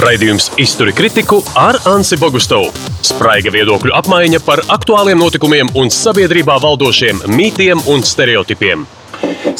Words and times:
Raidījums 0.00 0.46
Izturi 0.56 0.94
kritiku 0.96 1.42
ar 1.60 1.76
Ansi 1.90 2.16
Bogustovu. 2.16 2.70
Spraiga 3.04 3.50
viedokļu 3.52 3.92
apmaiņa 3.98 4.38
par 4.46 4.62
aktuāliem 4.72 5.18
notikumiem 5.20 5.68
un 5.76 5.92
sabiedrībā 5.92 6.56
valdošiem 6.62 7.20
mītiem 7.28 7.82
un 7.92 8.00
stereotipiem. 8.06 8.86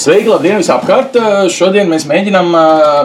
Sveiki, 0.01 0.31
labdien, 0.31 0.63
visapkārt! 0.63 1.19
Šodien 1.53 1.93
mēs 1.93 2.07
mēģinām 2.09 2.57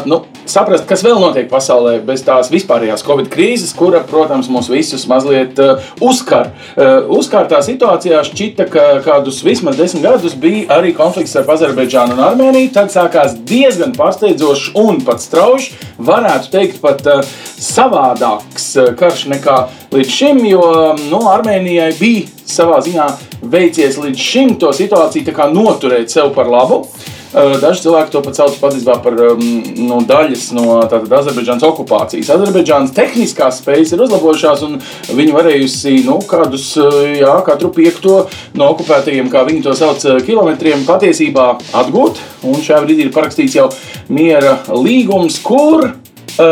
nu, 0.08 0.21
saprast, 0.50 0.86
kas 0.89 1.04
vēl 1.05 1.20
notiek 1.21 1.47
pasaulē 1.52 1.97
bez 2.05 2.24
tās 2.26 2.51
vispārējās 2.53 3.03
Covid 3.06 3.29
krīzes, 3.33 3.74
kura, 3.78 4.01
protams, 4.08 4.49
mūs 4.52 4.70
visus 4.71 5.06
mazliet 5.10 5.60
uzkar. 6.03 6.52
Uzkārtā 7.15 7.62
situācijā 7.65 8.21
šķita, 8.28 8.67
ka 8.71 8.85
kādus 9.06 9.42
vismaz 9.46 9.79
desmit 9.79 10.06
gadus 10.06 10.38
bija 10.39 10.79
arī 10.79 10.94
konflikts 10.97 11.35
ar 11.39 11.49
Azerbaidžānu 11.56 12.17
un 12.17 12.24
Armēniju. 12.28 12.74
Tad 12.76 12.94
sākās 12.94 13.38
diezgan 13.47 13.96
pārsteidzošs 13.97 14.74
un 14.81 15.02
pat 15.06 15.24
strauji, 15.24 15.74
varētu 15.97 16.52
teikt, 16.53 16.81
pat 16.84 17.03
savādāks 17.62 18.71
karš 18.99 19.27
nekā 19.34 19.59
līdz 19.95 20.12
šim, 20.12 20.43
jo 20.49 20.70
nu, 21.07 21.25
Armēnijai 21.31 21.91
bija 21.99 22.27
savā 22.45 22.81
ziņā 22.85 23.09
veicies 23.49 23.98
līdz 24.02 24.21
šim 24.21 24.55
to 24.62 24.71
situāciju 24.75 25.52
noturēt 25.53 26.12
sev 26.12 26.34
par 26.35 26.49
labu. 26.52 26.85
Daži 27.35 27.84
cilvēki 27.84 28.13
to 28.13 28.21
pat 28.23 28.38
sauc 28.38 28.53
patiesībā 28.62 28.95
par 29.03 29.17
nu, 29.35 29.98
daļas 30.07 30.45
no 30.55 30.77
Azerbaidžānas 30.85 31.66
okupācijas. 31.67 32.30
Azerbaidžānas 32.31 32.94
tehniskās 32.95 33.59
spējas 33.59 33.91
ir 33.91 34.05
uzlabojušās, 34.05 34.63
un 34.63 34.77
viņi 35.17 35.35
varējusi 35.35 35.98
nu, 36.08 36.21
kādus, 36.30 36.70
jā, 37.20 37.34
katru 37.48 37.73
piekto 37.75 38.21
no 38.55 38.71
okupētajiem, 38.75 39.27
kā 39.34 39.44
viņi 39.49 39.66
to 39.67 39.75
sauc, 39.75 40.08
kilometriem 40.23 40.88
patiesībā 40.88 41.49
atgūt. 41.84 42.23
Un 42.48 42.63
šajā 42.63 42.81
brīdī 42.85 43.09
ir 43.09 43.13
parakstīts 43.16 43.59
jau 43.59 43.67
miera 44.08 44.61
līgums, 44.72 45.41
kur 45.44 45.89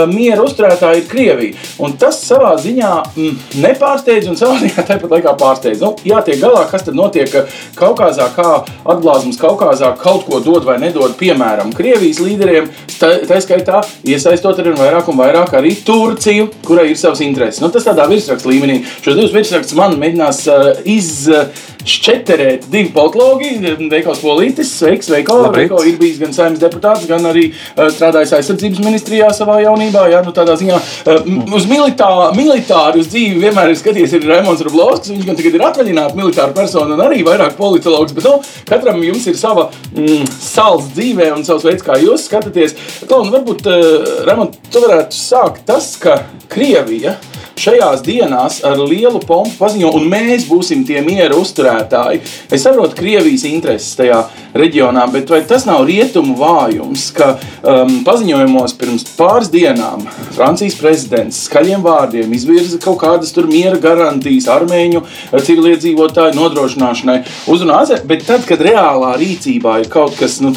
miera 0.10 0.44
uzturētāji 0.46 1.02
ir 1.02 1.08
Krievija. 1.10 1.58
Un 1.84 1.96
tas 2.00 2.20
savā 2.24 2.54
ziņā 2.62 2.92
mm, 3.14 3.40
nepārsteidz 3.64 4.30
un 4.32 4.38
savā 4.40 4.58
ziņā 4.64 4.86
tāpat 4.88 5.18
laikā 5.18 5.36
pārsteidz. 5.40 5.84
Nu, 5.84 5.94
jātiek 6.08 6.40
galā, 6.42 6.64
kas 6.72 6.86
tad 6.88 6.98
notiek 6.98 7.32
Kaukazā, 7.78 8.30
kā 8.36 8.64
atblāzums 8.90 9.40
Kaukazā 9.42 9.94
kaut 10.00 10.26
ko 10.28 10.40
dod 10.44 10.68
vai 10.68 10.78
nedod, 10.82 11.16
piemēram, 11.20 11.74
Krievijas 11.76 12.22
līderiem, 12.24 12.70
tā, 13.00 13.12
tā 13.28 13.40
skaitā 13.44 13.82
iesaistot 14.08 14.62
arī 14.64 14.76
vairāk 14.80 15.10
un 15.12 15.20
vairāk 15.20 15.58
arī 15.60 15.76
Turciju, 15.86 16.50
kurai 16.66 16.90
ir 16.92 17.00
savs 17.00 17.24
intereses. 17.26 17.62
Nu, 17.64 17.72
tas 17.74 17.88
tādā 17.88 18.08
virsraksta 18.12 18.50
līmenī. 18.50 18.82
Šos 19.04 19.18
divus 19.20 19.36
virsrakstus 19.36 19.78
man 19.78 19.98
mēģinās 20.02 20.42
uh, 20.52 20.70
izšķeterēt 20.94 22.70
divi 22.72 22.92
politologi, 22.96 23.56
Veikals 23.92 24.24
Polītis, 24.24 24.72
sveiks, 24.80 25.12
Veikal. 25.12 25.50
Veikal 25.54 25.84
ir 25.90 26.00
bijis 26.00 26.22
gan 26.22 26.36
saimnes 26.36 26.62
deputāts, 26.64 27.08
gan 27.10 27.26
arī 27.30 27.50
uh, 27.52 27.90
strādājis 27.94 28.36
aizsardzības 28.40 28.84
ministrijā 28.86 29.32
savā 29.36 29.60
jaunībā 29.64 29.73
jaunībā, 29.74 30.06
jā, 30.12 30.22
nu 30.26 30.34
tādā 30.36 30.56
ziņā 30.60 30.80
eh, 30.80 31.30
uz 31.58 31.68
militā, 31.70 32.10
militāru 32.38 33.02
uz 33.02 33.10
dzīvi 33.12 33.42
vienmēr 33.42 33.74
ir 33.74 33.80
skatījies 33.80 34.16
ir 34.18 34.28
Raimons 34.30 34.64
Rublovskis. 34.66 35.14
Viņš 35.14 35.28
gan 35.28 35.40
tagad 35.40 35.58
ir 35.58 35.66
atvaļināts 35.68 36.18
militāra 36.18 36.56
persona 36.56 36.96
un 36.96 37.04
arī 37.06 37.24
vairāk 37.26 37.58
politologs, 37.58 38.16
bet 38.16 38.28
nu, 38.28 38.38
katram 38.70 39.04
jums 39.04 39.28
ir 39.30 39.38
sava 39.40 39.70
mm, 39.94 40.30
sāls 40.38 40.92
dzīvē 40.94 41.32
un 41.36 41.46
savs 41.48 41.68
veids, 41.68 41.86
kā 41.86 41.98
jūs 42.02 42.28
skatāties. 42.30 42.78
Klau, 43.08 43.24
nu, 43.26 43.34
varbūt, 43.34 43.70
uh, 43.70 44.26
Raimond, 44.28 44.58
tu 44.72 44.84
varētu 44.84 45.18
sākt 45.18 45.66
tas, 45.70 45.94
ka 46.02 46.22
Krievija 46.52 47.18
šajās 47.60 48.04
dienās 48.06 48.62
ar 48.66 48.80
lielu 48.82 49.22
pompu 49.24 49.56
paziņo, 49.60 49.92
un 49.98 50.08
mēs 50.12 50.48
būsim 50.50 50.84
tie 50.88 51.02
miera 51.06 51.36
uzturētāji. 51.38 52.22
Es 52.54 52.66
saprotu 52.66 52.98
Krievijas 52.98 53.46
intereses 53.50 53.96
tajā 54.00 54.24
reģionā, 54.58 55.06
bet 55.14 55.30
vai 55.34 55.42
tas 55.48 55.66
nav 55.70 55.86
rietumu 55.88 56.36
vājums, 56.40 57.08
ka 57.16 57.34
um, 57.36 58.00
paziņojumos 58.06 58.76
pirms 58.80 59.08
pāris 59.18 59.52
dienām 59.54 60.06
Francijas 60.34 60.78
prezidents 60.80 61.44
skaļiem 61.48 61.84
vārdiem 61.86 62.34
izvirza 62.38 62.80
kaut 62.84 63.00
kādas 63.04 63.34
tur 63.36 63.50
miera 63.50 63.80
garantijas 63.82 64.50
armēņu 64.54 65.04
civiliedzīvotāju 65.34 66.38
nodrošināšanai 66.38 67.20
uzrunāzē, 67.54 68.02
bet 68.10 68.26
tad, 68.30 68.46
kad 68.50 68.62
reālā 68.64 69.16
rīcībā 69.22 69.80
ir 69.84 69.92
kaut 69.94 70.18
kas 70.20 70.40
nu, 70.44 70.54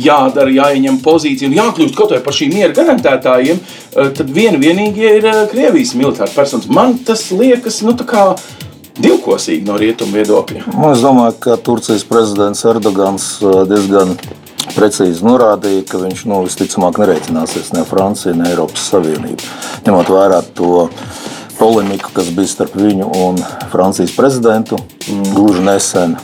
jādara, 0.00 0.52
jāieņem 0.52 1.00
pozīcija 1.04 1.50
un 1.50 1.56
jākļūst 1.58 1.96
kaut 1.98 2.14
vai 2.14 2.22
par 2.24 2.36
šīm 2.36 2.54
miera 2.56 2.72
garantētājiem, 2.76 3.60
uh, 3.60 4.10
tad 4.16 4.32
vien 4.32 4.60
vienīgie 4.62 5.16
ir 5.18 5.28
uh, 5.28 5.42
Krievijas 5.50 5.94
militāri 5.98 6.34
personas. 6.36 6.70
Man 6.72 6.98
tas 7.06 7.28
liekas, 7.34 7.82
nu, 7.86 7.96
tā 7.98 8.08
kā 8.08 8.26
divkosīgi 9.02 9.66
no 9.68 9.78
rietumu 9.80 10.18
viedokļa. 10.20 10.66
Nu, 10.72 10.92
es 10.92 11.02
domāju, 11.04 11.36
ka 11.46 11.58
Turcijas 11.60 12.04
prezidents 12.08 12.64
Erdogans 12.68 13.28
uh, 13.40 13.62
diezgan 13.68 14.16
precīzi 14.76 15.24
norādīja, 15.26 15.84
ka 15.90 16.00
viņš 16.02 16.24
nu, 16.30 16.42
visticamāk 16.46 17.00
nereķināsies 17.02 17.72
ne 17.76 17.84
Franciju, 17.88 18.36
ne 18.38 18.50
Eiropas 18.52 18.88
Savienību. 18.92 19.52
Ņemot 19.86 20.12
vērā 20.12 20.42
to 20.56 20.88
polemiku, 21.58 22.12
kas 22.16 22.30
bija 22.34 22.50
starp 22.50 22.76
viņu 22.78 23.08
un 23.22 23.40
Francijas 23.72 24.14
prezidentu 24.16 24.78
mm. 24.78 25.32
gluži 25.34 25.64
nesen 25.66 26.16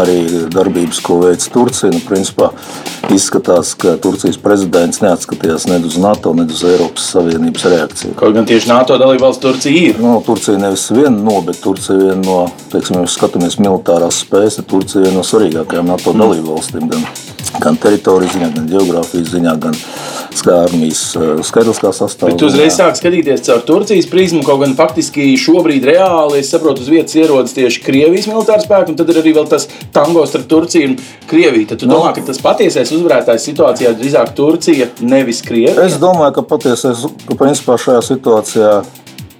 arī 0.00 0.18
darbības, 0.52 1.00
ko 1.04 1.20
veic 1.22 1.44
Turcija. 1.52 1.90
Nu, 1.92 2.00
principā, 2.08 2.50
izskatās, 3.14 3.74
ka 3.78 3.96
Turcijas 4.02 4.38
prezidents 4.40 5.02
neatskatījās 5.04 5.68
ne 5.68 5.80
uz 5.86 5.98
NATO, 6.00 6.32
ne 6.36 6.46
uz 6.48 6.64
Eiropas 6.68 7.10
Savienības 7.14 7.68
reakciju. 7.72 8.14
Kaut 8.18 8.36
gan 8.36 8.48
tieši 8.48 8.72
NATO 8.72 8.98
dalībvalsts 9.00 9.42
Turcija 9.42 9.88
ir. 9.90 10.00
Nu, 10.02 10.18
Turcija 10.26 10.58
nevis 10.60 10.88
viena 10.94 11.16
no, 11.16 11.40
bet 11.46 11.60
Turcija 11.64 11.98
viena 11.98 12.20
no, 12.22 12.38
teiksim, 12.72 13.00
ja 13.02 13.10
skatāmies 13.10 13.58
militārās 13.62 14.22
spējas, 14.24 14.60
tad 14.60 14.70
Turcija 14.72 15.04
viena 15.04 15.20
no 15.20 15.26
svarīgākajām 15.26 15.92
NATO 15.92 16.14
mm. 16.14 16.24
dalībvalstīm. 16.24 16.88
Gan, 16.92 17.04
gan 17.62 17.78
teritorijas 17.80 18.34
ziņā, 18.36 18.48
gan 18.54 18.68
geogrāfijas 18.70 19.30
ziņā, 19.32 19.54
gan 19.62 19.76
armijas 20.48 21.00
eh, 21.18 21.40
skaidriskā 21.44 21.90
sastāvā. 21.94 22.32
Bet 22.32 22.44
uzreiz 22.46 22.76
sāk 22.78 22.98
skatīties 22.98 23.42
caur 23.48 23.64
Turcijas 23.66 24.06
prizmu, 24.10 24.42
kaut 24.46 24.62
gan 24.62 24.76
faktiski 24.78 25.32
šobrīd 25.40 25.86
reāli, 25.88 26.42
es 26.42 26.52
saprotu, 26.52 26.84
uz 26.84 26.92
vietas 26.92 27.16
ierodas 27.18 27.56
tieši 27.56 27.82
Krievijas 27.84 28.28
militāra 28.30 28.62
spēki, 28.64 28.94
un 28.94 29.00
tad 29.00 29.10
ir 29.12 29.20
arī 29.22 29.34
vēl 29.36 29.48
tas 29.50 29.66
tango 29.94 30.24
starp 30.28 30.46
Turciju 30.50 30.92
un 30.92 30.96
Krieviju. 31.30 31.70
Tad 31.72 31.82
tu 31.82 31.90
no. 31.90 31.98
domā, 31.98 32.14
ka 32.16 32.24
tas 32.28 32.40
patiesais 32.44 32.94
uzvarētājs 32.96 33.48
situācijā 33.50 33.92
drīzāk 33.98 34.32
Turcija, 34.38 34.88
nevis 35.00 35.42
Krievija? 35.46 35.88
Es 35.88 35.98
domāju, 36.02 36.38
ka 36.38 36.46
patiesais, 36.54 37.04
ka 37.26 37.38
principā 37.38 37.78
šajā 37.80 38.04
situācijā 38.12 38.72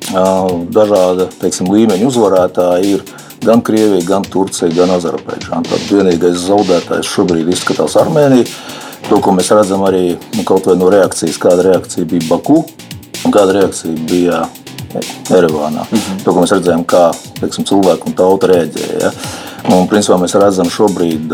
dažāda 0.09 1.29
teiksim, 1.41 1.69
līmeņa 1.73 2.07
uzvarētāji 2.09 2.95
ir 2.97 3.03
gan 3.45 3.63
Krievija, 3.65 4.05
gan 4.07 4.25
Turcija, 4.25 4.71
gan 4.75 4.91
Azerbaidžāna. 4.97 5.65
Tad 5.69 5.89
vienīgais 5.91 6.45
zaudētājs 6.47 7.11
šobrīd 7.13 7.51
izskatās 7.53 7.97
Armēnija. 8.01 8.47
To, 9.09 9.21
ko 9.25 9.33
mēs 9.33 9.51
redzam 9.55 9.85
arī 9.89 10.19
nu, 10.37 10.45
no 10.77 10.91
reakcijas, 10.93 11.39
kāda 11.41 11.65
reakcija 11.71 12.09
bija 12.09 12.27
Baku 12.29 12.65
un 13.25 13.35
kāda 13.35 13.55
reakcija 13.61 13.95
bija 14.09 14.47
Erevānā. 15.31 15.85
Mm 15.91 15.99
-hmm. 15.99 16.25
To, 16.25 16.33
ko 16.33 16.41
mēs 16.41 16.53
redzējām, 16.57 16.85
kā 16.85 17.13
teiksim, 17.41 17.65
cilvēki 17.65 18.07
un 18.07 18.13
tauta 18.13 18.47
reaģēja. 18.47 19.01
Ja? 19.03 19.11
Un, 19.75 19.89
principā, 19.89 20.17
mēs 20.21 20.35
redzam 20.35 20.71
šobrīd. 20.71 21.33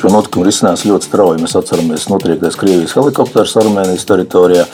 Šo 0.00 0.08
notikumu 0.08 0.44
risinās 0.44 0.84
ļoti 0.84 1.06
strauji. 1.06 1.42
Mēs 1.42 1.58
atceramies, 1.58 2.08
notriektais 2.08 2.56
Krievijas 2.56 2.94
helikopters 2.94 3.56
Armēnijas 3.56 4.04
teritorijā. 4.04 4.64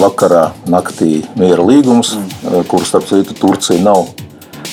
Vakarā 0.00 0.50
naktī 0.66 1.22
miera 1.36 1.62
līgums, 1.62 2.16
mm. 2.16 2.64
kur 2.66 2.86
starp 2.86 3.06
citu 3.06 3.34
Turcija 3.34 3.82
nav 3.82 4.06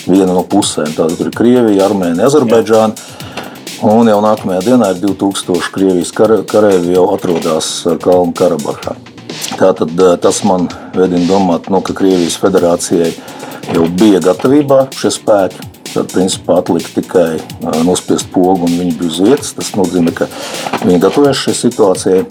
viena 0.07 0.33
no 0.33 0.43
pusēm. 0.47 0.93
Tātad 0.95 1.17
tur 1.19 1.29
ir 1.29 1.35
Krievija, 1.37 1.87
Armēnija, 1.87 2.29
Azerbaidžāna. 2.29 2.95
Un 3.85 4.09
jau 4.09 4.17
nākamajā 4.25 4.63
dienā 4.65 4.89
ir 4.95 5.01
2000 5.03 5.69
Krievijas 5.75 6.13
karavīri 6.17 6.95
jau 6.95 7.05
atrodas 7.13 7.69
Kalnu 8.01 8.33
Karabahā. 8.37 8.95
Tātad 9.57 9.93
tas 10.23 10.41
man 10.47 10.65
vedina 10.95 11.27
domāt, 11.29 11.69
nu, 11.69 11.83
ka 11.85 11.93
Krievijas 11.97 12.39
federācijai 12.41 13.11
jau 13.75 13.87
bija 13.99 14.21
gatavībā 14.23 14.87
šie 14.97 15.13
spēki. 15.13 15.73
Tad, 15.87 16.11
principā, 16.11 16.59
atlika 16.61 16.91
tikai 16.97 17.39
nospiest 17.87 18.27
pogu, 18.33 18.67
un 18.67 18.75
viņi 18.81 18.97
bija 18.99 19.09
uz 19.13 19.21
vietas. 19.23 19.53
Tas 19.57 19.71
nozīmē, 19.77 20.11
ka 20.17 20.27
viņi 20.83 20.99
gatavojas 21.01 21.45
šai 21.45 21.55
situācijai. 21.57 22.25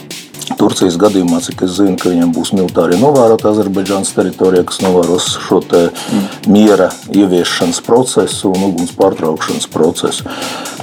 Turcijas 0.57 0.95
gadījumā, 1.01 1.41
cik 1.45 1.65
es 1.67 1.75
zinu, 1.77 1.97
ka 2.01 2.09
viņiem 2.13 2.31
būs 2.33 2.53
militāri 2.57 2.97
novērotāji 3.01 3.57
Azerbaidžānas 3.57 4.13
teritorijā, 4.17 4.63
kas 4.69 4.79
novēros 4.85 5.27
šo 5.43 5.59
miera 6.53 6.89
ieviešanas 7.13 7.83
procesu 7.85 8.53
un 8.55 8.69
uguns 8.71 8.95
pārtraukšanas 8.97 9.69
procesu. 9.73 10.25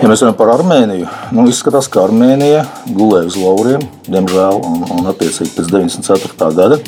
Ja 0.02 0.10
mēs 0.12 0.22
runājam 0.22 0.38
par 0.38 0.52
Armēniju, 0.58 1.08
nu, 1.34 1.48
izskatās, 1.50 1.88
ka 1.90 2.04
Armēnija 2.06 2.66
gulēja 2.90 3.32
uz 3.32 3.40
lauriem, 3.40 3.88
diemžēl, 4.10 4.62
un, 4.68 4.86
un 4.98 5.10
attiecīgi 5.14 5.56
pēc 5.56 5.72
94. 5.72 6.52
gada, 6.60 6.80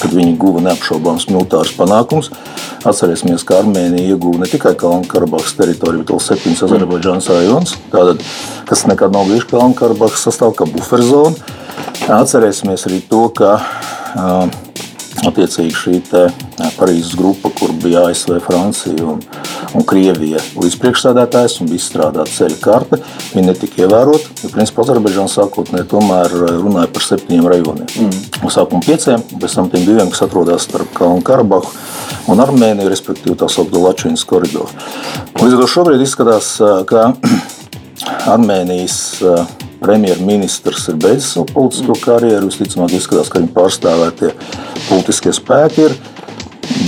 kad 0.00 0.14
viņi 0.14 0.36
guva 0.40 0.62
neapšaubāms 0.68 1.28
militārus 1.32 1.74
panākumus. 1.76 2.30
Atcerēsimies, 2.86 3.44
ka 3.44 3.58
Armēnija 3.60 4.14
ieguva 4.14 4.44
ne 4.44 4.48
tikai 4.48 4.72
Kalnu-Karabahas 4.80 5.56
teritoriju, 5.58 6.04
bet 6.04 6.14
vēl 6.14 6.22
septiņas 6.24 6.62
Azerbaidžānas 6.68 7.28
rajonus, 7.34 7.74
kas 8.70 8.86
nekad 8.88 9.12
nav 9.12 9.28
bijuši 9.28 9.50
Kalnu-Karabahas 9.50 10.24
sastāvā 10.24 10.62
kā 10.62 10.70
buferzona. 10.70 11.58
Atcerēsimies 12.10 12.86
arī 12.88 13.00
to, 13.10 13.28
ka 13.36 13.56
attiecīgi 15.28 15.74
šī 15.76 16.00
Parīzes 16.76 17.16
grupa, 17.18 17.50
kur 17.56 17.72
bija 17.82 18.06
ASV, 18.08 18.38
Francija 18.44 19.04
un, 19.04 19.20
un 19.76 19.84
Krievija 19.88 20.40
līdzpriekšsēdētājs 20.56 21.58
un 21.60 21.70
bija 21.70 21.80
izstrādāta 21.82 22.32
ceļa 22.32 22.58
karte. 22.62 23.00
Viņa 23.34 23.46
netika 23.50 23.84
ievērota, 23.84 24.32
jo 24.44 24.50
principā 24.54 24.84
Azerbaidžāna 24.84 25.32
sākotnēji 25.32 25.88
tomēr 25.92 26.36
runāja 26.62 26.90
par 26.94 27.06
septiņiem 27.06 27.48
rajoniem. 27.52 27.88
Mm. 28.00 28.50
Sākumā 28.52 28.84
pieciem, 28.86 29.24
pēc 29.36 29.56
tam 29.58 29.70
tiem 29.72 29.86
diviem, 29.88 30.12
kas 30.12 30.24
atrodas 30.26 30.68
starp 30.68 30.92
Kalnu 30.96 31.24
Karabahu 31.26 31.72
un 32.32 32.44
Armēniju, 32.44 32.90
respektīvi 32.92 33.36
tā 33.40 33.48
saucamā 33.52 33.90
Latvijas 33.90 34.24
koridoru. 34.28 34.68
Līdz 35.40 35.56
ar 35.56 35.64
to 35.64 35.70
šobrīd 35.76 36.04
izskatās, 36.04 36.54
ka 36.88 37.10
Armēnijas 38.34 39.00
premjerministrs 39.80 40.88
ir 40.92 40.98
beidzis 41.00 41.34
savu 41.34 41.48
politisko 41.54 41.96
karjeru. 42.04 42.50
Visticamāk, 42.50 42.94
izskatās, 42.96 43.30
ka 43.32 43.40
viņa 43.40 43.52
pārstāvētie 43.56 44.32
politiskie 44.88 45.34
spēki 45.36 45.86
ir 45.88 45.96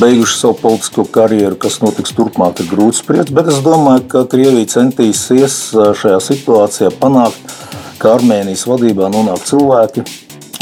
beiguši 0.00 0.38
savu 0.38 0.58
politisko 0.62 1.06
karjeru. 1.14 1.58
Kas 1.60 1.80
notiks 1.82 2.14
turpmāk, 2.16 2.62
ir 2.62 2.70
grūti 2.70 3.00
spriest. 3.00 3.32
Bet 3.34 3.50
es 3.52 3.60
domāju, 3.64 4.06
ka 4.12 4.26
Krievija 4.30 4.70
centīsies 4.76 5.58
šajā 5.72 6.20
situācijā 6.22 6.92
panākt, 7.00 7.56
ka 8.02 8.16
Armēnijas 8.18 8.66
vadībā 8.68 9.10
nonāk 9.12 9.44
cilvēki, 9.46 10.04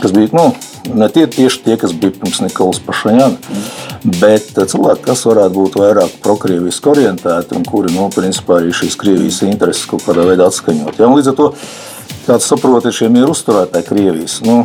kas 0.00 0.12
bija 0.16 0.32
nu, 0.36 0.50
ne 0.94 1.08
tie, 1.12 1.26
tieši 1.30 1.62
tie, 1.64 1.76
kas 1.80 1.92
bija 1.96 2.14
pirms 2.16 2.40
Nikolas 2.44 2.80
Pašaņana, 2.84 3.60
bet 4.20 4.50
cilvēki, 4.56 5.04
kas 5.06 5.24
varētu 5.28 5.56
būt 5.56 5.78
vairāk 5.80 6.18
prokrieviski 6.24 6.92
orientēti 6.92 7.56
un 7.58 7.64
kuri 7.68 7.92
nu, 7.94 8.08
principā 8.14 8.60
arī 8.60 8.74
šīs 8.76 8.98
Krievijas 9.00 9.42
intereses 9.48 9.88
kaut 9.90 10.04
kādā 10.06 10.26
veidā 10.28 10.48
atskaņot. 10.48 11.00
Ja? 11.00 11.10
Līdz 11.12 11.32
ar 11.32 11.38
to 11.40 11.48
kāds 12.26 12.49
saprot, 12.50 12.87
ir 12.87 12.96
šie 12.96 13.08
mieru 13.12 13.34
uzturētāji 13.34 13.88
Krievijas. 13.88 14.38
Nu, 14.46 14.62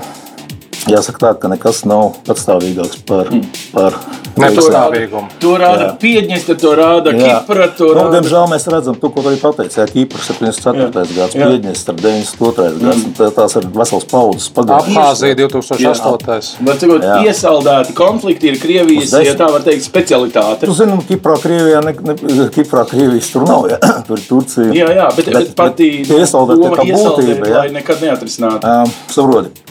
Jāsaka, 0.86 1.18
tā, 1.18 1.30
ka 1.42 1.50
nekas 1.50 1.80
nav 1.90 2.20
patstāvīgāks 2.28 3.00
par, 3.10 3.32
par 3.74 3.96
nepastāvīgumu. 4.38 5.32
To 5.42 5.54
rāda 5.58 5.88
Piedņestra, 6.02 6.56
to 6.62 6.74
rāda. 6.78 7.14
Kipra. 7.16 7.68
To 7.80 7.88
nu, 7.90 7.96
rāda... 7.98 8.20
Diemžēl 8.20 8.46
mēs 8.52 8.68
redzam, 8.70 8.98
to, 9.02 9.10
ko 9.14 9.24
arī 9.26 9.40
pateica. 9.42 9.80
Jā, 9.82 9.88
Kipra 9.90 10.22
74. 10.22 11.06
gads, 11.16 11.38
Piedņestra 11.40 11.96
92. 11.98 12.68
Mm. 12.76 12.84
gads. 12.84 13.08
Tā, 13.18 13.32
tās 13.40 13.58
ir 13.58 13.66
vesels 13.74 14.06
paudzes 14.12 14.52
pagājušas. 14.54 14.92
Abhāzija 14.94 15.40
2008. 15.42 16.54
Var 16.70 16.80
cikot, 16.84 17.08
iesaldēti 17.26 17.98
konflikti 17.98 18.54
ir 18.54 18.62
Krievijas, 18.62 19.16
ja 19.26 19.34
tā 19.40 19.50
var 19.56 19.66
teikt, 19.66 19.88
specialitāte. 19.88 20.70
Tu 20.70 20.78
zini, 20.78 21.00
Kiprā 21.10 21.40
Krievijā, 21.42 21.82
ne, 21.86 21.96
ne, 22.06 22.48
Kiprā 22.54 22.86
Krievijas 22.92 23.32
tur 23.34 23.48
nav, 23.50 23.72
jā. 23.74 23.82
tur 24.06 24.22
ir 24.22 24.30
Turcija. 24.30 24.70
Jā, 24.70 24.94
jā, 25.02 25.10
bet, 25.18 25.34
bet, 25.34 25.40
bet 25.40 25.58
pati 25.58 25.92
iesaldēta 26.06 26.76
tā 26.78 26.88
būtība, 26.94 27.54
jā. 27.56 27.68
nekad 27.74 28.06
neatrisināta. 28.06 28.82
Um, 28.86 28.98
saproti 29.10 29.66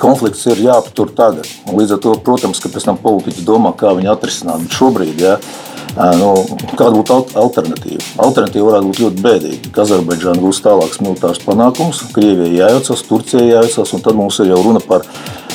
konflikts 0.00 0.46
ir 0.50 0.62
jāaptur 0.64 1.12
tagad. 1.16 1.48
Līdz 1.72 1.96
ar 1.96 2.00
to, 2.04 2.14
protams, 2.24 2.60
ka 2.62 2.70
pēc 2.72 2.86
tam 2.88 3.00
politiķi 3.02 3.44
domā, 3.46 3.74
kā 3.78 3.92
viņu 3.96 4.12
atrisināt. 4.14 4.64
Bet 4.64 4.78
šobrīd, 4.78 5.20
ja, 5.22 5.36
nu, 5.96 6.32
kāda 6.72 6.92
būtu 6.96 7.18
alternatīva? 7.42 8.02
Alternatīva 8.24 8.70
varētu 8.70 8.90
būt 8.90 9.02
ļoti 9.04 9.24
bēdīga. 9.26 9.72
Azerbaidžāna 9.84 10.42
gūs 10.42 10.62
tālākus 10.64 11.02
militārus 11.04 11.42
panākumus, 11.44 12.02
Krievijai 12.16 12.58
jājaucas, 12.62 13.06
Turcijai 13.08 13.48
jājaucas, 13.50 13.94
un 13.96 14.04
tad 14.04 14.18
mums 14.18 14.40
ir 14.42 14.52
jau 14.52 14.60
runa 14.64 14.82
par 14.84 15.04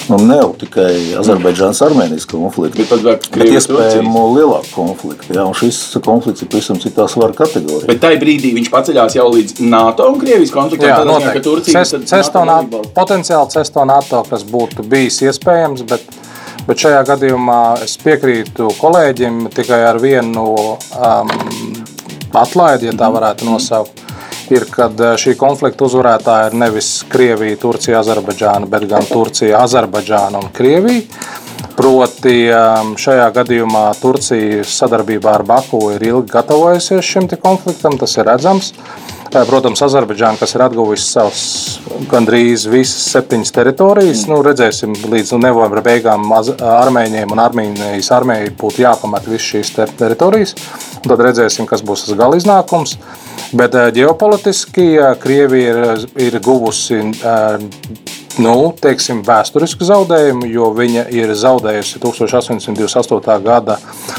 nu, 0.09 0.17
ne 0.23 0.37
jau 0.39 0.51
tikai 0.59 0.91
Azerbaidžānas 1.19 1.81
armēnijas 1.85 2.27
konfliktu, 2.29 2.85
bet, 3.03 3.27
bet 3.33 3.51
iespējamo 3.57 4.23
lielāku 4.35 4.71
konfliktu. 4.75 5.33
Jā, 5.35 5.45
šis 5.57 5.79
konflikts 6.05 6.45
ir 6.45 6.51
pavisam 6.51 6.79
citā 6.81 7.07
svara 7.11 7.35
kategorijā. 7.37 7.87
Bet 7.89 8.01
tajā 8.03 8.21
brīdī 8.21 8.53
viņš 8.55 8.71
paceļās 8.73 9.17
jau 9.17 9.27
līdz 9.33 9.61
NATO 9.67 10.07
un 10.11 10.21
Krievijas 10.21 10.53
konfliktam. 10.53 10.93
Jā, 10.93 11.01
noteikti. 11.07 11.43
Turcija, 11.47 11.83
Cest, 11.83 12.07
cesto 12.09 12.43
NATO, 12.47 12.83
potenciāli 12.95 13.53
cesto 13.57 13.83
NATO, 13.87 14.23
kas 14.29 14.45
būtu 14.47 14.85
bijis 14.87 15.19
iespējams, 15.27 15.83
bet, 15.89 16.07
bet 16.67 16.83
šajā 16.83 17.03
gadījumā 17.11 17.61
es 17.85 17.97
piekrītu 18.01 18.71
kolēģim 18.81 19.47
tikai 19.55 19.81
ar 19.87 20.01
vienu 20.03 20.45
um, 20.53 21.31
atlaidi, 22.35 22.91
ja 22.91 22.97
tā 22.97 23.09
varētu 23.13 23.47
nosaukt 23.47 24.03
ir, 24.51 24.65
ka 24.71 24.87
eh, 24.89 25.15
šī 25.19 25.35
konflikta 25.39 25.87
uzvarētāja 25.87 26.51
ir 26.51 26.57
nevis 26.61 26.91
Krievija, 27.11 27.57
Turcija, 27.61 28.01
Azerbaidžāna, 28.01 28.69
bet 28.69 28.87
gan 28.89 29.07
Turcija, 29.07 29.63
Azerbaidžāna 29.65 30.41
un 30.43 30.51
Krievija. 30.55 31.03
Proti, 31.77 32.47
ehm, 32.49 32.95
šajā 32.97 33.27
gadījumā 33.35 33.83
Turcija 34.01 34.63
sadarbībā 34.65 35.35
ar 35.37 35.43
Baku 35.45 35.91
ir 35.93 36.07
ilgi 36.07 36.33
gatavojusies 36.33 37.05
šim 37.05 37.29
konfliktam, 37.41 37.99
tas 38.01 38.17
ir 38.17 38.25
redzams. 38.25 38.71
Eh, 38.73 39.06
protams, 39.31 39.81
Azerbaidžāna, 39.85 40.39
kas 40.39 40.55
ir 40.55 40.63
atguvusi 40.65 41.05
savas 41.05 41.41
gandrīz 42.11 42.67
visas 42.71 43.07
septiņas 43.13 43.53
teritorijas, 43.55 44.25
nu, 44.31 44.39
redzēsim, 44.45 44.95
līdz 45.11 45.33
nu, 45.35 45.41
novembra 45.47 45.83
beigām 45.85 46.27
Armēņiem 46.31 47.33
un 47.33 47.43
Armēnijas 47.43 48.11
armijai 48.15 48.51
būtu 48.57 48.83
jāpamat 48.85 49.27
visas 49.29 49.47
šīs 49.51 49.73
teritorijas. 49.99 50.55
Tad 51.07 51.23
redzēsim, 51.23 51.67
kas 51.69 51.83
būs 51.85 52.07
tas 52.07 52.19
gala 52.19 52.39
iznākums. 52.39 52.97
Bet 53.55 53.75
ģeopolitiski 53.95 54.89
Krievija 55.21 55.73
ir, 55.73 56.07
ir 56.27 56.39
guvusi 56.43 56.99
nu, 58.41 58.73
teiksim, 58.81 59.21
vēsturisku 59.25 59.85
zaudējumu, 59.87 60.47
jo 60.51 60.69
viņa 60.75 61.07
ir 61.15 61.33
zaudējusi 61.37 62.01
1828. 62.03 63.37
gada 63.45 63.77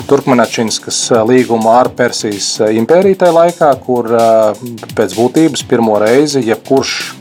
Turkmenačinskas 0.09 1.01
līgumu 1.29 1.71
ar 1.75 1.91
Persijas 1.97 2.51
impēriju 2.81 3.21
tajā 3.23 3.37
laikā, 3.37 3.71
kur 3.85 4.11
pēc 4.99 5.17
būtības 5.19 5.65
pirmo 5.71 5.99
reizi 6.03 6.45
jebkurš 6.47 7.18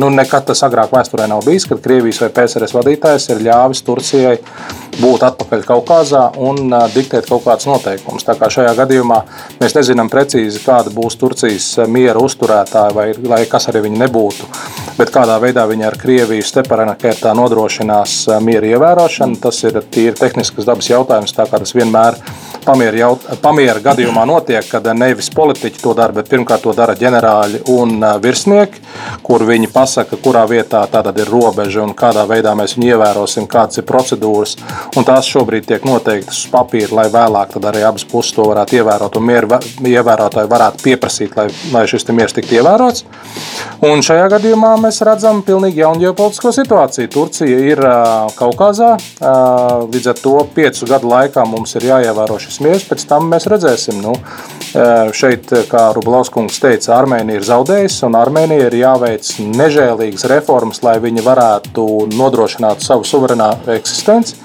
nu, 0.00 0.08
nekad 0.14 0.46
tas 0.48 0.62
agrāk 0.66 0.92
vēsturē 0.94 1.28
nav 1.30 1.44
bijis, 1.46 1.66
kad 1.68 1.80
Krievijas 1.84 2.20
vai 2.22 2.30
PSRS 2.34 2.74
vadītājs 2.76 3.28
ir 3.32 3.42
ļāvis 3.46 3.84
Turcijai 3.86 4.36
būt 4.98 5.24
atpakaļ 5.28 5.64
Kaukazā 5.68 6.24
un 6.42 6.72
diktēt 6.94 7.28
kaut 7.28 7.44
kādus 7.44 7.68
noteikumus. 7.70 8.26
Tā 8.26 8.34
kā 8.38 8.50
šajā 8.52 8.74
gadījumā 8.78 9.20
mēs 9.60 9.76
nezinām 9.76 10.10
precīzi, 10.12 10.62
kāda 10.64 10.92
būs 10.94 11.18
Turcijas 11.20 11.68
miera 11.90 12.22
uzturētāja 12.24 12.96
vai, 12.96 13.08
vai 13.18 13.44
kas 13.50 13.68
arī 13.70 13.84
viņa 13.86 14.02
nebūtu, 14.06 14.48
bet 14.98 15.12
kādā 15.14 15.38
veidā 15.42 15.66
viņa 15.70 15.90
ar 15.90 15.98
Krieviju 16.00 16.46
Stepanakērtā 16.46 17.34
nodrošinās 17.38 18.20
miera 18.44 18.74
ievērošanu. 18.74 19.38
Tas 19.42 19.62
ir 19.68 19.82
tīri 19.84 20.16
tehnisks 20.18 20.66
dabas 20.66 20.90
jautājums, 20.90 21.36
tā 21.36 21.46
kā 21.50 21.62
tas 21.62 21.76
vienmēr 21.76 22.18
pamiera, 22.68 23.00
jaut, 23.04 23.24
pamiera 23.42 23.80
gadījumā 23.82 24.24
notiek, 24.28 24.66
kad 24.68 24.86
nevis 24.96 25.30
politiķi 25.34 25.80
to 25.82 25.94
dara, 25.96 26.14
bet 26.18 26.28
pirmkārt 26.30 26.64
to 26.66 26.74
dara 26.76 26.96
ģenerāļi 26.98 27.62
un 27.72 28.04
virsnieki, 28.22 28.82
kur 29.24 29.44
viņi 29.48 29.70
pasaka, 29.72 30.18
kurā 30.20 30.44
vietā 30.50 30.84
tātad 30.90 31.16
ir 31.20 31.30
robeža 31.32 31.82
un 31.84 31.94
kādā 31.98 32.26
veidā 32.28 32.54
mēs 32.58 32.76
viņu 32.76 32.92
ievērosim, 32.92 33.48
kādas 33.50 33.80
ir 33.80 33.86
procedūras. 33.88 34.56
Un 34.96 35.06
tās 35.08 35.28
šobrīd 35.30 35.68
tiek 35.68 35.86
noteiktas 35.88 36.44
uz 36.44 36.52
papīra, 36.52 37.00
lai 37.00 37.06
vēlāk 37.12 37.56
arī 37.58 37.84
abas 37.86 38.04
puses 38.08 38.34
to 38.36 38.46
varētu 38.48 38.78
ievērot 38.78 39.16
un 39.18 39.26
mieru 39.28 39.58
ievērotāji 39.88 40.50
varētu 40.50 40.84
pieprasīt, 40.84 41.36
lai, 41.36 41.48
lai 41.72 41.84
šis 41.90 42.08
miers 42.12 42.36
tiktu 42.36 42.58
ievērots. 42.58 43.04
Un 43.88 44.02
šajā 44.04 44.26
gadījumā 44.34 44.72
mēs 44.82 45.00
redzam 45.06 45.42
pilnīgi 45.46 45.82
jaunu 45.84 46.02
ģeopolitisko 46.02 46.52
situāciju. 46.56 47.10
Turcija 47.14 47.58
ir 47.72 47.82
uh, 47.84 48.26
Kaukazā, 48.38 48.94
uh, 48.98 49.84
līdz 49.86 50.10
ar 50.12 50.18
to 50.22 50.34
piecu 50.54 50.88
gadu 50.90 51.10
laikā 51.12 51.44
mums 51.48 51.76
ir 51.78 51.86
jāievēro 51.90 52.40
šis 52.42 52.57
miers, 52.64 52.86
pēc 52.88 53.04
tam 53.08 53.28
mēs 53.32 53.48
redzēsim. 53.50 54.00
Nu, 54.04 54.14
šeit, 55.16 55.50
kā 55.70 55.84
Rublauskungs 55.96 56.58
teica, 56.62 56.94
Armēnija 56.98 57.40
ir 57.40 57.46
zaudējusi, 57.48 58.02
un 58.08 58.18
Armēnija 58.18 58.68
ir 58.68 58.76
jāveic 58.80 59.30
nežēlīgas 59.56 60.26
reformas, 60.32 60.82
lai 60.84 60.98
viņi 61.02 61.24
varētu 61.24 61.86
nodrošināt 62.18 62.84
savu 62.84 63.06
suverēnā 63.08 63.50
eksistenci. 63.78 64.36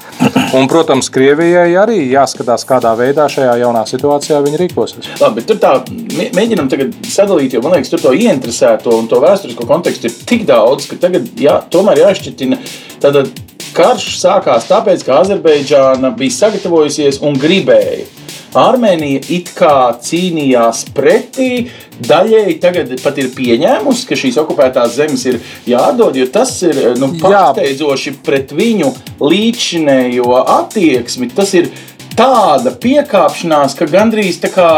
Un, 0.53 0.67
protams, 0.69 1.09
Krievijai 1.13 1.71
arī 1.81 1.97
jāskatās, 2.11 2.63
kādā 2.69 2.93
veidā 2.97 3.25
šajā 3.31 3.55
jaunā 3.63 3.81
situācijā 3.89 4.39
viņi 4.45 4.59
rīkosies. 4.61 5.09
Labi, 5.21 5.43
tur 5.49 5.57
tā 5.61 5.73
mēģinam 6.37 6.69
sadalīt, 7.09 7.55
jo 7.57 7.63
man 7.65 7.75
liekas, 7.77 7.89
tur 7.93 8.03
to 8.03 8.13
ieinteresēto 8.13 8.93
un 8.99 9.09
to 9.11 9.19
vēsturisko 9.23 9.65
kontekstu 9.69 10.11
ir 10.11 10.19
tik 10.29 10.45
daudz, 10.49 10.85
ka 10.91 10.99
tagad 11.01 11.33
jā, 11.41 11.57
tomēr 11.73 12.05
jāšķitina. 12.05 12.61
Tātad 13.03 13.33
karš 13.75 14.09
sākās 14.21 14.67
tāpēc, 14.69 15.05
ka 15.05 15.21
Azerbaidžāna 15.23 16.13
bija 16.17 16.37
sagatavojusies 16.41 17.21
un 17.25 17.39
gribēja 17.39 18.05
Armēnija 18.53 19.21
it 19.33 19.49
kā 19.57 19.95
cīnījās 20.03 20.83
pretī, 20.93 21.69
daļēji 22.05 22.57
tagad 22.61 22.91
pat 23.01 23.17
ir 23.21 23.31
pieņēmusi, 23.33 24.05
ka 24.09 24.17
šīs 24.19 24.37
okupētās 24.43 24.93
zemes 24.99 25.25
ir 25.29 25.39
jādod, 25.69 26.17
jo 26.17 26.27
tas 26.33 26.53
ir 26.65 26.77
nu, 27.01 27.09
pārsteidzoši 27.21 28.15
pret 28.25 28.53
viņu 28.53 28.91
līdzinējo 29.23 30.37
attieksmi. 30.59 31.31
Tas 31.33 31.55
ir 31.57 31.71
tāda 32.17 32.73
piekāpšanās, 32.83 33.77
ka 33.77 33.89
gandrīz 33.89 34.39
tā 34.43 34.51
kā 34.53 34.69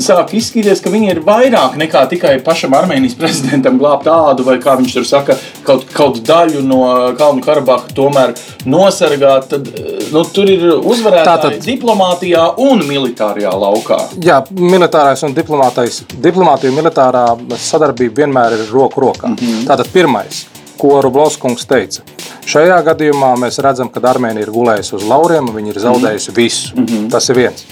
sāk 0.00 0.32
izskatīties, 0.36 0.80
ka 0.82 0.90
viņi 0.92 1.10
ir 1.12 1.20
vairāk 1.26 1.76
nekā 1.78 2.06
tikai 2.10 2.36
pašam 2.44 2.74
Armēnijas 2.78 3.16
prezidentam 3.20 3.78
glābt 3.80 4.06
tādu, 4.08 4.46
vai 4.46 4.56
kā 4.62 4.76
viņš 4.80 4.96
tur 4.96 5.06
saka, 5.08 5.36
kaut, 5.66 5.86
kaut 5.94 6.20
daļu 6.26 6.62
no 6.66 6.80
Kalnu 7.18 7.44
Karabaha 7.44 7.92
tomēr 7.96 8.34
nosargāt. 8.68 9.50
Tad, 9.52 9.70
nu, 10.14 10.24
tur 10.32 10.50
ir 10.50 10.66
uzvarētāji 10.76 11.26
Tātad, 11.28 11.58
diplomātijā 11.66 12.48
un 12.66 12.84
militārajā 12.88 13.52
laukā. 13.52 14.00
Jā, 14.24 14.42
militārais 14.56 15.22
un 15.26 15.36
diplomātija 15.36 16.70
un 16.72 16.78
militārā 16.80 17.26
sadarbība 17.60 18.24
vienmēr 18.24 18.58
ir 18.58 18.68
roku 18.72 19.04
rokā. 19.06 19.32
Mm 19.32 19.40
-hmm. 19.40 19.66
Tātad 19.70 19.92
pirmais 19.92 20.46
ko 20.76 21.00
Rublovskungs 21.02 21.66
teica. 21.66 22.04
Šajā 22.46 22.76
gadījumā 22.86 23.32
mēs 23.42 23.58
redzam, 23.64 23.88
ka 23.90 23.98
Armēnija 24.06 24.46
ir 24.46 24.52
gulējusi 24.54 24.94
uz 25.00 25.06
lauriem, 25.10 25.48
viņi 25.50 25.72
ir 25.72 25.80
zaudējusi 25.82 26.30
-hmm. 26.30 26.36
visu. 26.36 26.76
Mm 26.76 26.84
-hmm. 26.86 27.10
Tas 27.10 27.28
ir 27.28 27.36
viens. 27.36 27.64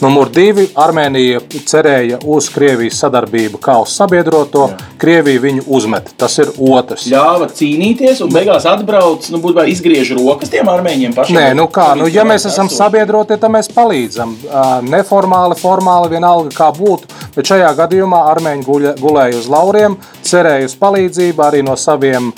Numur 0.00 0.28
divi- 0.30 0.68
Armēnija 0.84 1.40
cerēja 1.66 2.18
uz 2.24 2.48
Krievijas 2.54 3.00
sadarbību 3.02 3.58
kā 3.58 3.80
uz 3.82 3.96
sabiedroto. 3.96 4.68
Jā. 4.68 4.76
Krievija 4.98 5.40
viņu 5.40 5.62
uzmet. 5.66 6.12
Tas 6.16 6.38
ir 6.38 6.52
otrs. 6.58 7.06
Ļāva 7.06 7.48
cīnīties, 7.48 8.20
un 8.22 8.30
beigās 8.30 8.66
atbrauc, 8.66 9.30
nu, 9.30 9.38
būtībā 9.38 9.64
izgriež 9.72 10.12
rokas 10.14 10.48
tiem 10.50 10.68
armēņiem 10.68 11.14
pašiem. 11.14 11.36
Nē, 11.36 11.54
nu 11.54 11.66
kā, 11.66 11.96
nu, 11.96 12.06
ja 12.06 12.24
mēs 12.24 12.46
esam 12.46 12.68
sabiedrotie, 12.68 13.36
tad 13.36 13.50
mēs 13.50 13.72
palīdzam. 13.74 14.36
Neformāli, 14.82 15.56
formāli, 15.56 16.08
vienalga 16.08 16.50
kā 16.54 16.70
būtu. 16.78 17.08
Bet 17.34 17.46
šajā 17.46 17.74
gadījumā 17.74 18.22
armēņi 18.34 18.64
gulēja 19.00 19.38
uz 19.38 19.48
lauriem, 19.48 19.96
cerēja 20.22 20.64
uz 20.64 20.76
palīdzību 20.76 21.42
arī 21.42 21.62
no 21.62 21.76
saviem 21.76 22.32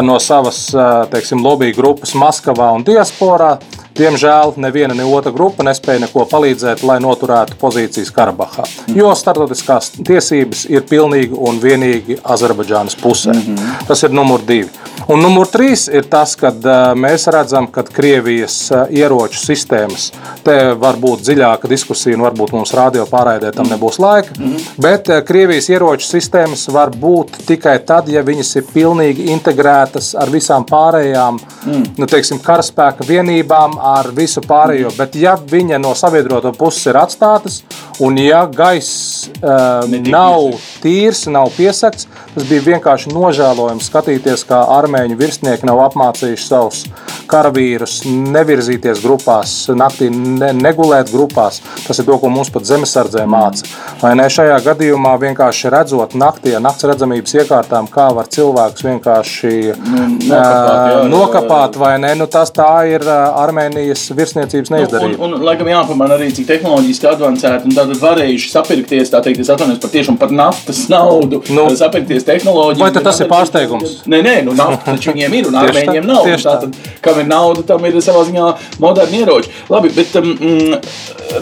no 0.00 0.18
savas 0.20 0.64
teiksim, 1.12 1.42
lobby 1.44 1.72
grupas 1.76 2.14
Maskavā 2.14 2.72
un 2.76 2.84
Diasporā. 2.86 3.56
Diemžēl 3.92 4.54
neviena 4.56 4.94
ne 4.96 5.04
otra 5.04 5.32
grupa 5.34 5.66
nespēja 5.66 6.06
neko 6.06 6.24
palīdzēt, 6.30 6.80
lai 6.88 6.96
noturētu 7.04 7.58
pozīcijas 7.60 8.12
Karabahā. 8.16 8.64
Jo 8.96 9.12
starptautiskās 9.18 9.90
tiesības 9.98 10.64
ir 10.72 10.86
pilnīgi 10.88 11.36
un 11.36 11.60
vienīgi 11.60 12.16
Azerbaidžānas 12.24 12.96
pusē. 13.02 13.34
Mm 13.36 13.56
-hmm. 13.56 13.86
Tas 13.88 14.02
ir 14.02 14.10
numur 14.10 14.40
divi. 14.48 14.70
Un 15.10 15.22
numur 15.22 15.48
trīs 15.50 15.88
ir 15.90 16.06
tas, 16.10 16.34
ka 16.38 16.52
mēs 16.98 17.26
redzam, 17.32 17.66
ka 17.72 17.82
Krievijas 17.82 18.56
ieroču 18.90 19.40
sistēmas, 19.40 20.10
te 20.46 20.56
var 20.78 20.98
būt 21.02 21.24
dziļāka 21.26 21.70
diskusija, 21.70 22.16
un 22.16 22.24
varbūt 22.26 22.54
mums 22.54 22.74
rādio 22.76 23.06
pārraidē 23.10 23.52
tam 23.56 23.70
nebūs 23.70 23.98
laika, 24.02 24.34
mm 24.38 24.44
-hmm. 24.44 24.68
bet 24.82 25.10
Krievijas 25.26 25.68
ieroču 25.68 26.06
sistēmas 26.06 26.68
var 26.72 26.90
būt 26.90 27.42
tikai 27.46 27.78
tad, 27.86 28.08
ja 28.08 28.22
viņas 28.22 28.56
ir 28.56 28.64
pilnīgi 28.74 29.28
integrētas 29.32 30.14
ar 30.14 30.30
visām 30.30 30.64
pārējām 30.64 31.38
mm. 31.66 31.84
nu, 31.98 32.06
teiksim, 32.06 32.38
karaspēka 32.38 33.06
vienībām 33.08 33.78
ar 33.78 34.10
visu 34.14 34.40
pārējo. 34.40 34.92
Bet, 34.96 35.16
ja 35.16 35.36
viņa 35.50 35.78
no 35.78 35.94
sabiedroto 35.98 36.52
puses 36.52 36.86
ir 36.86 36.98
atstātas, 37.00 37.62
un 38.00 38.18
ja 38.18 38.44
gaiss 38.46 39.28
uh, 39.42 39.86
nav 40.06 40.52
tīrs, 40.82 41.26
nav 41.32 41.50
piesakts, 41.56 42.08
tas 42.34 42.48
bija 42.48 42.64
vienkārši 42.66 43.12
nožēlojami 43.14 43.84
skatīties, 43.84 44.46
kā 44.48 44.62
armēņu 44.92 45.16
virsnieki 45.16 45.68
nav 45.68 45.80
apmācījuši 45.88 46.44
savus 46.44 46.82
karavīrus 47.30 48.02
nevirzīties 48.04 49.00
grupās, 49.00 49.54
naktī 49.72 50.10
ne, 50.12 50.50
negulēt 50.52 51.08
grupās. 51.12 51.62
Tas 51.86 52.00
ir 52.00 52.06
to, 52.08 52.18
ko 52.20 52.28
mums 52.32 52.50
pat 52.52 52.66
zemesardzē 52.68 53.24
māca. 53.30 53.64
Vai 54.02 54.12
ne 54.18 54.26
šajā 54.32 54.58
gadījumā 54.66 55.14
vienkārši 55.22 55.70
redzot 55.72 56.16
naktī 56.18 56.52
nakts 56.60 56.84
redzamības 56.88 57.36
iekārtām, 57.38 57.88
kā 57.92 58.10
var 58.12 58.28
cilvēks 58.32 58.84
vienkārši 58.84 59.52
nu, 59.78 60.02
nokapāt, 60.28 60.92
jā, 60.92 61.00
nokapāt 61.12 61.78
vai 61.80 61.94
ne? 62.02 62.12
Nu, 62.20 62.28
tas 62.28 62.52
tā 62.52 62.68
ir 62.90 63.06
Armēnijas 63.08 64.04
virsniecības 64.12 64.74
neizdarīja. 64.74 65.16
Nu, 65.16 65.24
un, 65.24 65.38
un, 65.38 65.46
laikam 65.46 65.70
jāpamana 65.72 66.18
arī, 66.18 66.28
cik 66.36 66.50
tehnoloģiski 66.50 67.08
advancēti 67.14 67.70
un 67.70 67.78
tātad 67.78 68.02
varējuši 68.02 68.52
sapirkties, 68.52 69.14
tā 69.14 69.22
teikt, 69.24 69.40
es 69.40 69.52
atvainojos 69.54 69.80
par 69.82 69.94
tiešām 69.94 70.20
par 70.20 70.34
naftas 70.36 70.84
naudu, 70.92 71.40
nu, 71.54 71.68
sapirkties 71.78 72.28
tehnoloģiju. 72.28 72.84
Vai 72.84 72.92
tas 72.98 73.22
ir 73.22 73.30
pārsteigums? 73.32 74.02
Nē, 74.10 74.20
nē, 74.26 74.36
nu 74.48 74.56
nafta 74.72 74.96
taču 74.96 75.12
viņiem 75.12 75.36
ir 75.38 75.50
un 75.50 75.58
armēņiem 75.62 76.08
nav. 76.08 76.28
Tātad, 76.42 76.76
kam 77.04 77.20
ir 77.22 77.28
nauda, 77.28 77.64
tam 77.68 77.84
ir 77.88 77.98
savā 78.04 78.24
ziņā 78.28 78.48
moderni 78.82 79.22
ieroči. 79.22 79.52
Labi, 79.72 79.92
bet 79.94 80.16
um, 80.20 80.32
mm, 80.32 80.80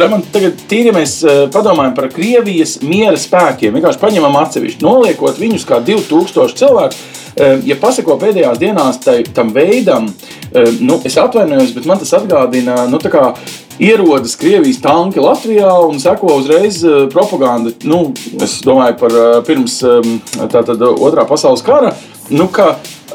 Raman, 0.01 0.27
tagad 0.35 0.61
tīri 0.71 0.93
mēs 0.95 1.21
uh, 1.25 1.47
padomājam 1.55 1.97
par 1.97 2.11
Krievijas 2.13 2.79
miera 2.87 3.19
spēkiem. 3.21 3.75
Vienkārši 3.77 4.03
paņemam 4.03 4.39
atsevišķi, 4.43 4.85
noliekot 4.87 5.41
viņus 5.41 5.67
kā 5.69 5.81
2000 5.87 6.61
cilvēku. 6.61 7.09
Um, 7.41 7.61
ja 7.65 7.77
pasako 7.79 8.17
pēdējās 8.21 8.59
dienās 8.61 8.99
tai, 9.05 9.21
tam 9.35 9.53
veidam, 9.55 10.11
um, 10.11 10.79
nu, 10.83 11.01
es 11.07 11.17
atvainojos, 11.21 11.75
bet 11.77 11.87
man 11.89 12.01
tas 12.03 12.13
atgādina, 12.19 12.83
nu, 12.91 12.99
kā 13.01 13.31
ierodas 13.81 14.35
Krievijas 14.41 14.81
tanki 14.83 15.23
Latvijā 15.23 15.71
un 15.87 16.01
seko 16.03 16.35
uzreiz 16.41 16.83
uh, 16.85 17.05
propaganda. 17.13 17.73
Nu, 17.87 18.11
es 18.43 18.59
domāju 18.67 18.99
par 19.05 19.15
uh, 19.17 19.29
pirms 19.47 19.79
um, 19.87 20.19
tātad, 20.51 20.83
otrā 20.91 21.25
pasaules 21.29 21.65
kara. 21.65 21.95
Nu, 22.31 22.51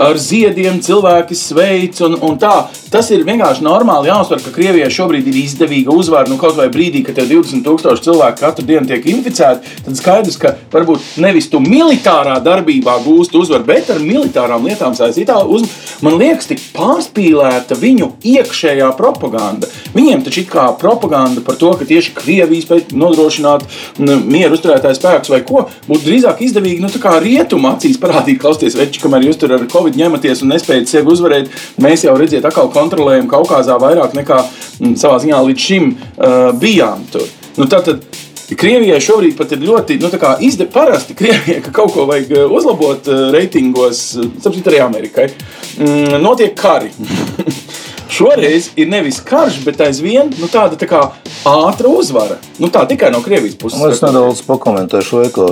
ar 0.02 0.18
ziediem 0.20 0.82
cilvēki 0.84 1.38
sveic. 1.38 2.02
Un, 2.06 2.18
un 2.26 2.40
tā. 2.42 2.54
Tas 2.92 3.10
ir 3.12 3.26
vienkārši 3.28 3.66
normāli 3.66 4.10
jāuzsver, 4.12 4.42
ka 4.44 4.54
Krievijai 4.56 4.92
šobrīd 4.94 5.28
ir 5.28 5.40
izdevīga 5.42 5.94
uzvara. 5.96 6.30
Nu, 6.32 6.38
kaut 6.42 6.56
vai 6.60 6.68
brīdī, 6.72 7.04
kad 7.06 7.20
20,000 7.20 8.04
cilvēku 8.06 8.42
katru 8.42 8.66
dienu 8.68 8.88
tiek 8.90 9.08
inficēti, 9.12 9.76
tad 9.86 10.00
skaidrs, 10.00 10.38
ka 10.40 10.54
varbūt 10.72 11.18
nevis 11.24 11.50
tu 11.52 11.60
militārā 11.64 12.38
darbībā 12.44 12.98
gūst 13.06 13.36
uzvaru, 13.38 13.68
bet 13.68 13.92
ar 13.94 14.00
militārām 14.04 14.68
lietām 14.68 14.96
saistītā 14.98 15.42
uzvara. 15.44 15.84
Man 16.06 16.18
liekas, 16.20 16.50
tik 16.50 16.62
pārspīlēta 16.76 17.78
viņu 17.80 18.12
iekšējā 18.36 18.90
propaganda. 18.98 19.70
Viņiem 19.96 20.26
taču 20.26 20.44
ir 20.44 20.50
kā 20.52 20.68
propaganda 20.80 21.44
par 21.46 21.60
to, 21.60 21.72
ka 21.80 21.88
tieši 21.88 22.16
Krievija 22.18 22.66
spēj 22.66 22.96
nodrošināt 22.96 23.64
mieru 24.00 24.58
uzturētāju 24.58 25.00
spēkus 25.00 25.32
vai 25.32 25.42
ko. 25.48 25.66
Būtu 25.88 26.10
drīzāk 26.10 26.44
izdevīgi 26.46 26.84
nu, 26.84 26.92
rietumu 27.26 27.72
acīs 27.72 28.00
parādīt, 28.02 28.42
klausieties, 28.42 28.78
veči, 28.80 29.02
kamēr 29.04 29.28
jūs 29.30 29.40
tur 29.40 29.56
ar 29.56 29.64
Covid 29.72 29.85
Covid 29.86 30.02
ņematies 30.02 30.42
un 30.42 30.50
nespējat 30.56 30.90
sevi 30.90 31.12
uzvarēt, 31.14 31.52
mēs 31.82 32.08
jau 32.08 32.16
redziet, 32.18 32.46
atkal 32.48 32.72
kontrolējam 32.74 33.30
Kaukazā 33.30 33.78
vairāk 33.82 34.16
nekā 34.18 34.40
m, 34.42 34.48
mm, 34.80 34.96
savā 34.98 35.20
ziņā 35.22 35.42
līdz 35.46 35.66
šim 35.68 35.92
uh, 35.94 36.50
bijām 36.58 37.06
tur. 37.14 37.28
Nu, 37.60 37.70
tātad, 37.70 38.02
Krievijai 38.46 39.00
šobrīd 39.02 39.38
pat 39.38 39.54
ir 39.56 39.64
ļoti 39.66 39.96
nu, 40.02 40.10
izdevies. 40.46 40.74
Parasti 40.74 41.16
Krievijai, 41.18 41.62
ka 41.66 41.74
kaut 41.74 41.94
ko 41.94 42.08
vajag 42.10 42.34
uh, 42.34 42.58
uzlabot 42.58 43.10
uh, 43.10 43.28
reitingos, 43.34 44.02
uh, 44.18 44.32
sapratu, 44.42 44.72
arī 44.74 44.82
Amerikai, 44.86 45.30
mm, 45.78 46.18
notiek 46.26 46.58
kari. 46.58 46.90
Šoreiz 48.16 48.72
ir 48.80 48.90
nevis 48.90 49.20
karš, 49.26 49.60
bet 49.66 49.82
aizvien 49.86 50.34
nu, 50.40 50.50
tāda 50.50 50.78
tā 50.82 50.90
kā 50.90 51.04
ātra 51.46 51.94
uzvara. 51.94 52.40
Nu, 52.58 52.74
tā 52.74 52.88
tikai 52.90 53.14
no 53.14 53.22
Krievijas 53.26 53.58
puses. 53.62 53.86
Es 53.92 54.02
nedaudz 54.06 54.42
pakomentēšu, 54.50 55.26
Eko. 55.30 55.50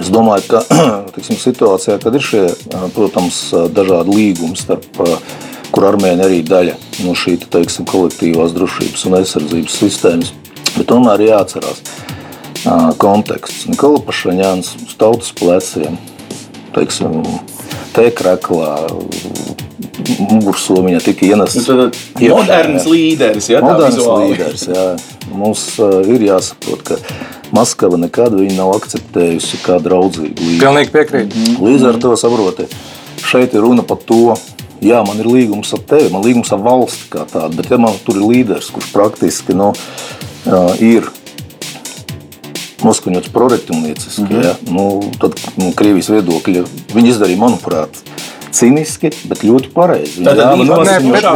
Es 0.00 0.10
domāju, 0.12 0.46
ka 0.54 0.62
tiksim, 1.16 1.38
situācijā, 1.40 1.98
kad 2.02 2.14
ir 2.16 2.24
šie, 2.24 2.44
protams, 2.96 3.40
dažādi 3.74 4.16
līgumi 4.16 4.56
starp 4.58 5.04
kur 5.74 5.88
Armēnija 5.88 6.28
arī 6.28 6.40
daļa 6.46 6.74
no 7.02 7.16
šī 7.18 7.36
teiksim, 7.50 7.86
kolektīvās 7.90 8.54
drošības 8.54 9.06
un 9.08 9.18
aizsardzības 9.18 9.78
sistēmas. 9.82 10.32
Bet 10.74 10.86
tomēr 10.90 11.24
ir 11.24 11.32
jāatcerās 11.32 11.82
konteksts. 13.02 13.66
Nikola 13.70 14.00
Pašaņāns 14.06 14.74
uz 14.84 14.94
tautas 15.00 15.32
pleciem, 15.36 15.98
teiksim, 16.76 17.24
tēkraklā, 17.94 18.70
mugursomiņā 20.30 21.02
tika 21.04 21.28
ienests. 21.32 21.68
Nu, 21.68 21.90
moderns 22.34 22.86
līderis, 22.90 23.50
ja, 23.50 23.62
moderns 23.64 24.00
līderis, 24.00 24.66
jā. 24.70 24.86
Mums 25.34 25.66
uh, 25.82 26.00
ir 26.06 26.22
jāsaprot, 26.28 26.82
ka 26.86 26.98
Maskava 27.54 27.98
nekad 28.00 28.34
nav 28.56 28.72
akceptējusi 28.78 29.60
kā 29.62 29.78
draudzīgu 29.82 30.34
līgumu. 30.40 30.60
Pilnīgi 30.62 30.92
piekrīt. 30.94 31.34
-hmm. 31.34 31.58
Līdz 31.66 31.88
ar 31.88 32.00
to 32.02 32.16
saprotiet, 32.16 32.74
šeit 33.22 33.54
ir 33.54 33.60
runa 33.60 33.82
par 33.82 33.98
to, 34.06 34.36
jā, 34.82 35.02
man 35.06 35.20
ir 35.20 35.26
līgums 35.26 35.72
ar 35.74 35.82
tevi, 35.86 36.10
man 36.12 36.22
ir 36.22 36.32
līgums 36.32 36.52
ar 36.52 36.62
valsti 36.62 37.10
kā 37.10 37.26
tādu, 37.30 37.56
bet 37.56 37.70
ja 37.70 37.78
man 37.78 37.94
tur 38.06 38.16
ir 38.16 38.26
līderis, 38.28 38.70
kurš 38.70 38.92
praktiski 38.92 39.54
nu, 39.54 39.72
uh, 39.74 40.74
ir 40.80 41.10
noskaņots 42.84 43.32
proretumnieciski, 43.32 44.22
mm 44.22 44.28
-hmm. 44.28 44.44
ja, 44.44 44.56
nu, 44.70 45.10
tad 45.20 45.40
nu, 45.56 45.72
Krievijas 45.72 46.10
viedokļi 46.10 46.64
viņi 46.94 47.08
izdarīja, 47.08 47.40
manuprāt, 47.40 48.02
ciniski, 48.54 49.10
bet 49.28 49.42
ļoti 49.46 49.70
pareizi. 49.74 50.20
Viņi 50.20 50.34
ļāva 50.38 50.66
nosiņot, 50.68 51.28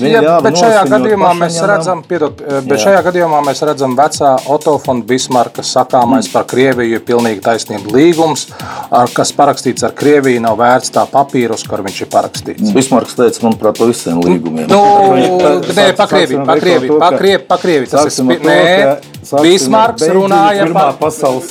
viņi 0.00 0.12
ļāva 0.14 0.40
bet 0.44 0.58
šajā 0.60 0.84
gadījumā 0.90 1.32
mēs 1.38 1.58
redzam, 1.70 2.02
piedot, 2.06 2.40
eh, 2.40 2.60
bet 2.64 2.76
jā. 2.76 2.82
šajā 2.86 3.02
gadījumā 3.08 3.42
mēs 3.46 3.62
redzam 3.66 3.96
vecā 3.98 4.32
Otto 4.54 4.76
von 4.84 5.02
Bismarka 5.06 5.64
sakāmais 5.66 6.28
mm. 6.28 6.34
par 6.34 6.46
Krieviju 6.50 6.98
ir 6.98 7.04
pilnīgi 7.06 7.42
taisnība 7.44 7.94
līgums, 7.96 8.46
ar, 8.90 9.10
kas 9.14 9.34
parakstīts 9.36 9.86
ar 9.86 9.94
Krieviju, 9.98 10.42
nav 10.44 10.58
vērts 10.60 10.94
tā 10.94 11.06
papīra, 11.10 11.58
uz 11.58 11.66
kur 11.68 11.84
viņš 11.86 12.02
ir 12.06 12.12
parakstīts. 12.12 12.66
Mm. 12.68 12.76
Bismarks 12.76 13.18
teica, 13.18 13.44
manuprāt, 13.46 13.78
par 13.80 13.90
visiem 13.90 14.22
līgumiem. 14.24 14.70
Nu, 14.70 14.82
nē, 15.74 15.90
pa 15.98 16.08
Krieviju, 16.10 16.44
pa 16.46 16.58
Krieviju, 16.60 17.00
pa 17.02 17.12
Krieviju, 17.16 17.46
pa 17.48 17.60
Krieviju. 17.60 17.92
Tas 17.96 18.20
ir, 18.22 18.46
nē, 18.46 18.60
Bismarks 19.30 20.02
runāja 20.10 20.66
par 20.74 20.94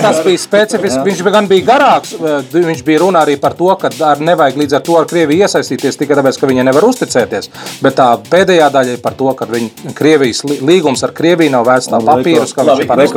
Tas 0.00 0.20
bija 0.24 0.40
specifisks, 0.40 1.00
viņš 1.06 1.22
gan 1.32 1.48
bija 1.50 1.64
garāks, 1.70 2.12
viņš 2.52 2.82
bija 2.86 2.98
runā 3.04 3.22
arī 3.24 3.36
par 3.40 3.56
to, 3.58 3.70
ka 3.80 3.88
ar 4.10 4.20
nevajag 4.24 4.58
līdz 4.60 4.72
ar 4.78 4.84
to 4.86 4.94
ar 5.00 5.06
Krieviju 5.10 5.46
iesaistīties 5.46 5.98
tikai 6.00 6.18
tāpēc, 6.18 6.36
ka 6.40 6.50
viņi 6.50 6.66
nevar 6.68 6.84
uzticēties. 6.90 7.50
Bet 7.84 7.96
tā 7.98 8.08
pēdējā 8.30 8.68
daļa 8.76 8.90
ir 8.98 9.00
par 9.04 9.14
to, 9.18 9.30
ka 9.38 9.48
viņi, 9.50 9.68
Krievijas 9.96 10.44
līgums 10.60 11.00
ar 11.06 11.12
Krieviju 11.16 11.54
nav 11.56 11.64
vērts 11.68 11.90
tā 11.92 11.98
papīrus, 12.04 12.54
kā 12.56 12.60
viņš 12.68 12.80
ir 12.84 12.88
paredzējis. 12.92 13.16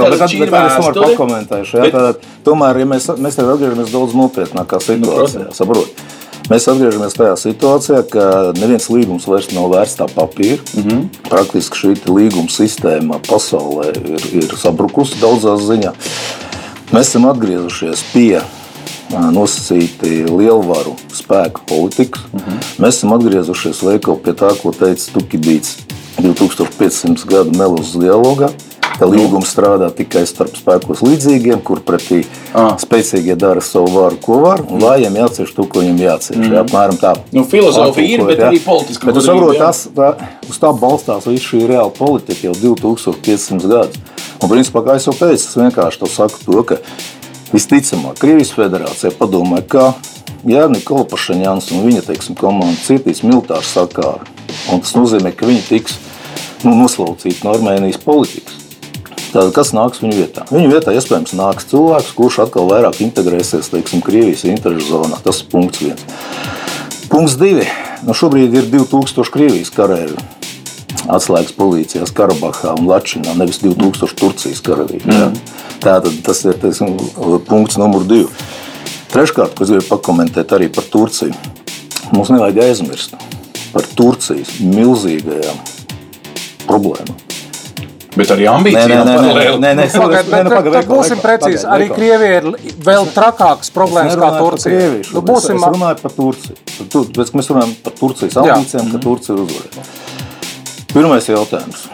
Tomēr, 2.48 2.74
ja 2.84 2.88
mēs, 2.90 3.04
mēs 3.20 3.38
tagad 3.40 3.56
atgriežamies 3.58 3.94
daudz 3.94 4.12
nopietnākā 4.18 4.78
situācijā, 4.84 5.48
nu, 5.50 5.56
saprot. 5.56 5.88
Mēs 6.52 6.66
atgriežamies 6.68 7.16
tajā 7.16 7.36
situācijā, 7.40 8.02
ka 8.12 8.26
neviens 8.58 8.90
līgums 8.92 9.28
vairs 9.30 9.48
nav 9.56 9.70
vērts 9.72 9.96
tā 10.00 10.08
papīra. 10.12 10.60
Mm 10.76 10.84
-hmm. 10.84 11.06
Praktiski 11.30 11.78
šī 11.78 11.94
līguma 12.10 12.52
sistēma 12.52 13.20
pasaulē 13.28 13.94
ir, 13.96 14.28
ir 14.44 14.58
sabrukusi 14.58 15.22
daudzās 15.22 15.62
ziņā. 15.70 15.94
Mēs 16.92 17.08
esam 17.08 17.26
atgriezušies 17.26 18.04
pie 18.14 18.42
nosacīti 19.14 20.26
lielvaru 20.38 20.96
spēku 21.14 21.62
politikas. 21.68 22.22
Uh 22.34 22.40
-huh. 22.40 22.60
Mēs 22.80 22.98
esam 22.98 23.14
atgriezušies 23.14 23.84
veikalu 23.84 24.18
pie 24.18 24.34
tā, 24.34 24.62
ko 24.62 24.72
teica 24.72 25.12
Tukibīts. 25.14 25.78
2500 26.18 27.26
gadu 27.26 27.58
melus 27.58 27.96
dialogā. 27.96 28.50
Ka 28.94 29.08
līgums 29.10 29.50
strādā 29.50 29.88
tikai 29.96 30.22
starp 30.30 30.54
spēkos 30.60 31.02
līdzīgiem, 31.04 31.64
kur 31.66 31.82
pretī 31.82 32.24
Ah. 32.54 32.76
spēcīgie 32.78 33.36
dara 33.36 33.62
savu 33.62 33.90
varu, 33.96 34.20
ko 34.22 34.40
var, 34.44 34.62
un 34.70 34.80
vājiem 34.84 35.16
jācieš 35.18 35.56
to, 35.56 35.66
ko 35.66 35.82
viņiem 35.82 36.04
jācieš. 36.04 36.38
Mm. 36.38 36.54
Jā, 36.54 36.62
apmēram 36.64 37.00
tā. 37.02 37.16
Nu, 37.34 37.44
filozofija 37.50 38.20
ir, 38.20 38.26
bet 38.28 38.38
jā. 38.38 38.52
arī 38.52 38.62
politiska 38.62 39.10
Bet 39.10 39.18
tu 39.18 39.26
saproti, 39.26 39.58
tas 39.58 39.88
tā, 39.96 40.14
uz 40.50 40.62
tā 40.62 40.72
balstās 40.78 41.26
visu 41.26 41.56
šī 41.56 41.64
reāla 41.72 41.90
politika 41.90 42.46
jau 42.46 42.54
2500 42.54 43.68
gadus. 43.72 43.98
Un, 44.44 44.50
principā, 44.52 44.84
kā 44.86 45.00
jau 45.00 45.14
teicu, 45.18 45.42
es 45.42 45.58
vienkārši 45.58 46.04
to 46.04 46.10
saku, 46.12 46.42
to, 46.46 46.64
ka 46.68 46.78
visticamāk 47.54 48.20
Krievijas 48.22 48.54
federācija 48.54 49.14
padomāja, 49.18 49.66
ka 49.68 49.86
ja 50.46 50.68
Nikola 50.72 51.06
Pašaņāns 51.10 51.72
un 51.74 51.86
viņa 51.88 52.06
teiksim, 52.10 52.38
komanda 52.40 52.76
cietīs 52.86 53.24
militāru 53.26 53.66
sakāru, 53.66 54.28
un 54.72 54.84
tas 54.84 54.94
nozīmē, 54.98 55.34
ka 55.38 55.48
viņi 55.50 55.64
tiks 55.70 55.98
nu, 56.66 56.76
noslaucīti 56.76 57.46
no 57.46 57.56
Armēnijas 57.56 58.02
politikas. 58.04 58.63
Tātad, 59.34 59.50
kas 59.56 59.72
nāks 59.74 60.04
viņu 60.04 60.14
vietā? 60.20 60.44
Viņu 60.54 60.70
vietā 60.70 60.94
iespējams 60.94 61.34
nāks 61.34 61.66
cilvēks, 61.72 62.12
kurš 62.14 62.44
atkal 62.44 62.68
vairāk 62.70 63.00
integrēsies 63.02 63.72
teiksim, 63.74 64.04
Krievijas 64.06 64.44
interešu 64.46 64.92
zonā. 64.92 65.18
Tas 65.26 65.42
ir 65.42 65.50
punkts 65.50 65.82
viens. 65.82 66.04
Punkts 67.10 67.40
divi. 67.42 67.66
Nu, 68.06 68.14
šobrīd 68.14 68.54
ir 68.54 68.70
2000 68.70 69.34
Krievijas 69.34 69.74
karavīru 69.74 70.22
atslēgas 71.10 71.56
pozīcijās 71.58 72.14
Karabahā 72.16 72.76
un 72.78 72.88
Latvijā, 72.88 73.34
nevis 73.40 73.60
2000 73.64 74.20
Turcijas 74.22 74.62
karavīru. 74.64 75.10
Mm. 75.10 75.42
Tātad 75.84 76.22
tas 76.24 76.44
ir 76.46 76.60
teiksim, 76.62 76.94
punkts 77.50 77.82
numur 77.82 78.06
divi. 78.08 78.30
Treškārt, 79.14 79.58
ko 79.58 79.66
es 79.66 79.74
gribu 79.74 79.90
pakomentēt 79.90 80.54
arī 80.56 80.70
par 80.74 80.86
Turciju. 80.94 81.34
Mums 82.14 82.32
nevajag 82.34 82.64
aizmirst 82.70 83.18
par 83.74 83.90
Turcijas 83.98 84.60
milzīgajām 84.62 85.62
problēmām. 86.70 87.33
Bet 88.14 88.30
arī 88.30 88.46
nē, 88.46 88.74
paralēli. 89.08 89.60
nē, 89.62 89.72
nē, 89.80 89.86
bet, 90.12 90.28
nē, 90.30 90.62
bet, 90.70 90.90
būsim 90.90 91.22
precīzi. 91.24 91.64
Arī 91.66 91.88
veikal. 91.88 91.98
Krievija 91.98 92.42
ir 92.42 92.76
vēl 92.86 93.08
trakākas 93.16 93.72
Es 93.72 93.74
problēmas 93.74 94.20
kā 94.20 94.30
Turcija. 94.38 94.92
Nu, 95.16 95.24
būsim, 95.26 95.58
es 95.58 95.66
runāju 95.74 96.02
par 96.04 96.14
Turciju. 96.18 96.58
Tur- 96.94 97.08
Tāpēc, 97.10 97.32
ka 97.32 97.40
mēs 97.40 97.50
runājam 97.50 97.74
par 97.88 97.98
Turcijas 97.98 98.38
ambīcijām, 98.44 98.92
ka 98.94 99.02
Turcija 99.08 99.36
ir 99.36 99.42
uzvarēta. 99.48 99.88
Pirmais 100.94 101.32
jautājums. 101.32 101.88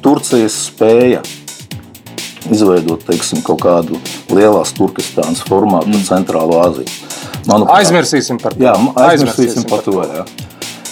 Turcijas 0.00 0.56
spēja 0.70 1.20
izveidot 2.48 3.04
teiksim, 3.04 3.44
kaut 3.44 3.60
kādu 3.66 4.00
lielās 4.32 4.72
Turkistānas 4.78 5.44
formātu 5.44 5.92
mm. 5.92 6.06
centrālo 6.08 6.62
Aziju. 6.64 6.88
Manuprāt, 7.44 7.76
aizmirsīsim 7.82 8.40
par 8.40 8.56
to. 8.56 8.64
Jā, 8.64 8.74
aizmirsīsim 9.04 9.68
par 9.68 9.84
to. 9.84 10.00
Jā. 10.00 10.24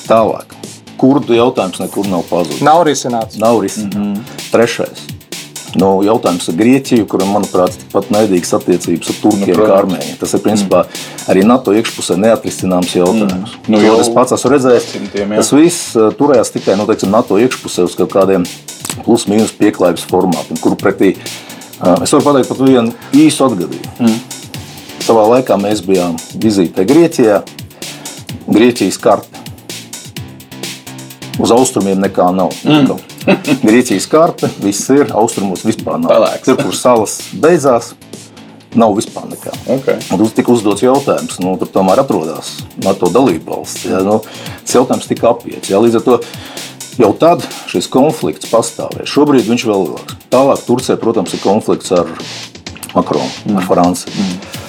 Tālāk. 0.09 0.58
Kurdu 0.99 1.37
jautājums 1.37 1.79
nekur 1.83 2.09
nav 2.11 2.27
pazudis. 2.31 2.65
Nav 2.67 2.83
risināts. 2.89 3.39
Nav 3.39 3.63
risināts. 3.63 3.97
Mm 3.97 4.15
-hmm. 4.15 4.51
Trešais. 4.51 5.07
Nu, 5.77 5.99
jautājums 6.07 6.49
ar 6.49 6.57
Grieķiju, 6.57 7.05
kuram, 7.11 7.35
manuprāt, 7.37 7.75
ir 7.77 7.91
pat 7.93 8.09
naidīgas 8.13 8.55
attiecības 8.57 9.11
ar 9.13 9.19
Turkiem, 9.21 9.53
Nu, 9.53 9.67
kā. 9.67 9.75
Armēniju. 9.83 10.17
Tas 10.21 10.33
ir 10.35 10.41
principā 10.41 10.85
mm. 10.85 11.27
arī 11.29 11.43
NATO 11.45 11.75
iekšpusē 11.77 12.17
neatrisināms 12.17 12.95
jautājums. 12.97 13.53
Mm. 13.53 13.75
Nu, 13.75 13.81
jau 13.85 13.99
es 14.01 14.09
pats 14.15 14.33
esmu 14.33 14.53
redzējis, 14.55 14.87
jā. 15.13 15.27
tas 15.35 15.53
viss 15.53 15.97
uh, 15.99 16.09
turējās 16.17 16.55
tikai 16.55 16.77
nu, 16.81 16.87
teiksim, 16.89 17.13
NATO 17.13 17.37
iekšpusē 17.43 17.85
uz 17.85 17.97
kaut 17.99 18.15
kādiem 18.15 18.47
plus-mínus 19.05 19.53
pieklājības 19.59 20.07
formātiem, 20.09 20.61
kuru 20.63 20.79
pretī 20.81 21.15
uh, 21.19 22.01
es 22.03 22.13
varu 22.17 22.25
pateikt 22.31 22.49
pat 22.49 22.65
vienu 22.65 22.95
īsu 23.13 23.45
atgadījumu. 23.51 23.93
Mm. 24.01 24.19
Savā 25.05 25.29
laikā 25.35 25.61
mēs 25.61 25.85
bijām 25.85 26.17
vizītē 26.41 26.89
Grieķijā, 26.89 27.43
Grieķijas 28.49 28.99
karte. 29.05 29.48
Uz 31.39 31.53
austrumiem 31.55 32.01
nekā 32.03 32.29
nav. 32.35 32.55
Mm. 32.67 32.99
Grieķijas 33.63 34.09
karte, 34.11 34.51
viss 34.63 34.89
ir, 34.91 35.13
austrumos 35.15 35.63
vispār 35.67 36.01
nav. 36.03 36.11
Pelēks. 36.11 36.47
Tur, 36.49 36.59
kur 36.65 36.75
salas 36.75 37.19
beidzās, 37.39 37.93
nav 38.79 38.97
vispār 38.99 39.29
nekā. 39.31 39.55
Okay. 39.79 40.01
Un 40.11 40.23
tur 40.23 40.33
tika 40.35 40.53
uzdots 40.53 40.85
jautājums, 40.85 41.39
nu, 41.45 41.55
tur 41.61 41.71
tomēr 41.73 42.03
atrodas 42.03 42.57
NATO 42.85 43.11
dalība 43.13 43.57
valsts. 43.57 43.87
Ja, 43.89 44.03
nu, 44.07 44.21
tas 44.65 44.79
jautājums 44.81 45.09
tika 45.11 45.33
apiets. 45.33 45.71
Ja, 45.71 45.81
līdz 45.83 46.01
ar 46.01 46.07
to 46.07 46.19
jau 46.99 47.13
tad 47.21 47.47
šis 47.71 47.89
konflikts 47.93 48.51
pastāvēja. 48.51 49.09
Šobrīd 49.09 49.49
viņš 49.49 49.67
vēl 49.69 49.85
lielāks. 49.87 50.19
Tālāk 50.33 50.65
Turcijai, 50.67 50.99
protams, 51.01 51.35
ir 51.35 51.45
konflikts 51.45 51.95
ar 51.95 52.11
Makronu, 52.97 53.31
mm. 53.47 53.61
ar 53.61 53.69
Franciju. 53.69 54.15
Mm. 54.15 54.65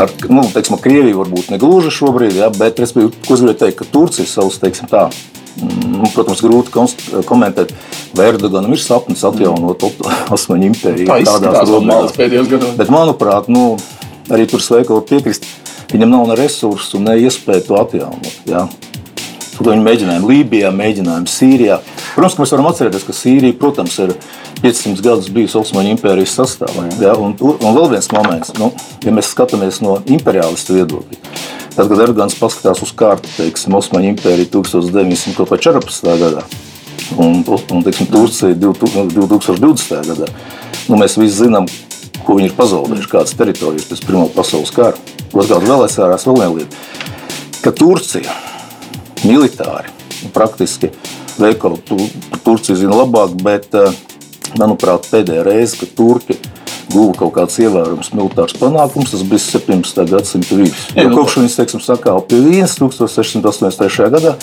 Ar, 0.00 0.12
nu, 0.32 0.42
teiksim, 0.54 0.78
Krieviju 0.80 1.20
varbūt 1.20 1.50
ne 1.52 1.60
gluži 1.60 1.92
šobrīd, 1.92 2.38
ja, 2.38 2.48
bet 2.50 2.80
es 2.80 2.94
gribēju 2.96 3.56
teikt, 3.60 3.82
ka 3.82 3.88
Turcija 3.92 4.28
savus, 4.28 4.56
teiksim, 4.62 4.88
tā, 4.88 5.10
protams, 6.14 6.42
grūti 6.44 6.72
komentēt, 7.26 7.72
Erdoganam 8.16 8.72
ir 8.72 8.80
sapnis 8.80 9.24
atjaunot 9.26 9.84
Osmaņu 10.34 10.70
impēriju. 10.70 11.10
Tā 11.10 11.20
izskatās 11.24 11.70
no 11.72 11.82
malas 11.84 12.16
pēdējos 12.16 12.50
gados. 12.52 12.74
Bet, 12.78 12.92
manuprāt, 12.92 13.50
nu, 13.52 13.76
arī 14.32 14.48
tur 14.50 14.64
sveika 14.64 14.96
var 14.96 15.06
piekrist. 15.08 15.46
Viņam 15.92 16.10
nav 16.10 16.26
ne 16.30 16.36
resursu, 16.40 16.98
ne 17.02 17.14
iespēju 17.22 17.66
to 17.68 17.78
atjaunot. 17.78 18.38
Ja? 18.48 18.66
Tur 19.56 19.70
viņi 19.70 19.84
mēģināja 19.84 20.24
Lībijā, 20.26 20.72
mēģināja 20.74 21.30
Sīrijā. 21.32 21.78
Protams, 22.16 22.36
mēs 22.40 22.52
varam 22.52 22.68
atcerēties, 22.70 23.06
ka 23.06 23.14
Sīrija, 23.16 23.56
protams, 23.60 23.96
ir 24.02 24.12
500 24.64 25.04
gadus 25.04 25.30
bijusi 25.32 25.60
Osmaņu 25.60 25.94
impērijas 25.94 26.34
sastāvā. 26.40 26.88
Ja? 27.00 27.14
Un, 27.16 27.36
un 27.38 27.78
vēl 27.78 27.92
viens 27.94 28.10
moments, 28.12 28.52
nu, 28.60 28.72
ja 29.04 29.14
mēs 29.14 29.30
skatāmies 29.32 29.80
no 29.84 30.00
imperialistu 30.04 30.76
viedokļa. 30.76 31.20
Tad, 31.76 31.90
kad 31.90 32.00
Erdogans 32.00 32.34
paskatās 32.40 32.80
uz 32.80 32.92
kārtu, 32.96 33.28
teiksim, 33.36 33.74
Osmaņu 33.76 34.14
impērija 34.14 34.48
1914. 34.54 36.06
gadā 36.22 36.44
un, 37.20 37.42
un 37.44 37.82
teiksim, 37.84 38.08
Turcija 38.08 38.56
2020. 38.56 40.08
gadā, 40.08 40.30
nu, 40.88 40.96
mēs 40.96 41.18
visi 41.20 41.42
zinām, 41.42 41.68
ko 42.24 42.38
viņi 42.38 42.48
ir 42.48 42.56
pazaudējuši, 42.56 43.10
kādas 43.12 43.36
teritorijas 43.36 43.90
pēc 43.90 44.02
Pirmā 44.06 44.24
pasaules 44.32 44.72
kara. 44.72 44.96
Otrkārt, 45.34 45.68
vēl 45.68 45.84
aizsvērās 45.84 46.24
vēl 46.26 46.40
viena 46.40 46.56
lieta, 46.56 46.82
ka 47.60 47.74
Turcija 47.76 48.34
militāri 49.26 49.92
praktiski 50.32 50.94
veikalu 51.36 51.76
tu, 51.84 52.00
Turcija 52.46 52.78
zina 52.80 53.02
labāk, 53.02 53.36
bet, 53.44 53.68
eh, 53.76 53.92
manuprāt, 54.56 55.10
pēdējā 55.12 55.44
reize, 55.44 55.76
kad 55.82 55.92
Turki 55.98 56.40
guva 56.92 57.14
kaut 57.18 57.34
kāds 57.36 57.58
ievērojams 57.62 58.12
militārs 58.16 58.56
panākums, 58.60 59.12
tas 59.14 59.24
bija 59.26 59.42
17. 59.42 60.02
gadsimta 60.12 60.58
vidus. 60.58 60.86
Nu, 60.96 61.10
kopš 61.14 61.40
viņas, 61.40 61.58
teiksim, 61.60 61.82
sakāva 61.84 62.24
pie 62.28 62.40
Vīnes 62.44 62.76
1683. 62.78 64.10
gadā, 64.16 64.36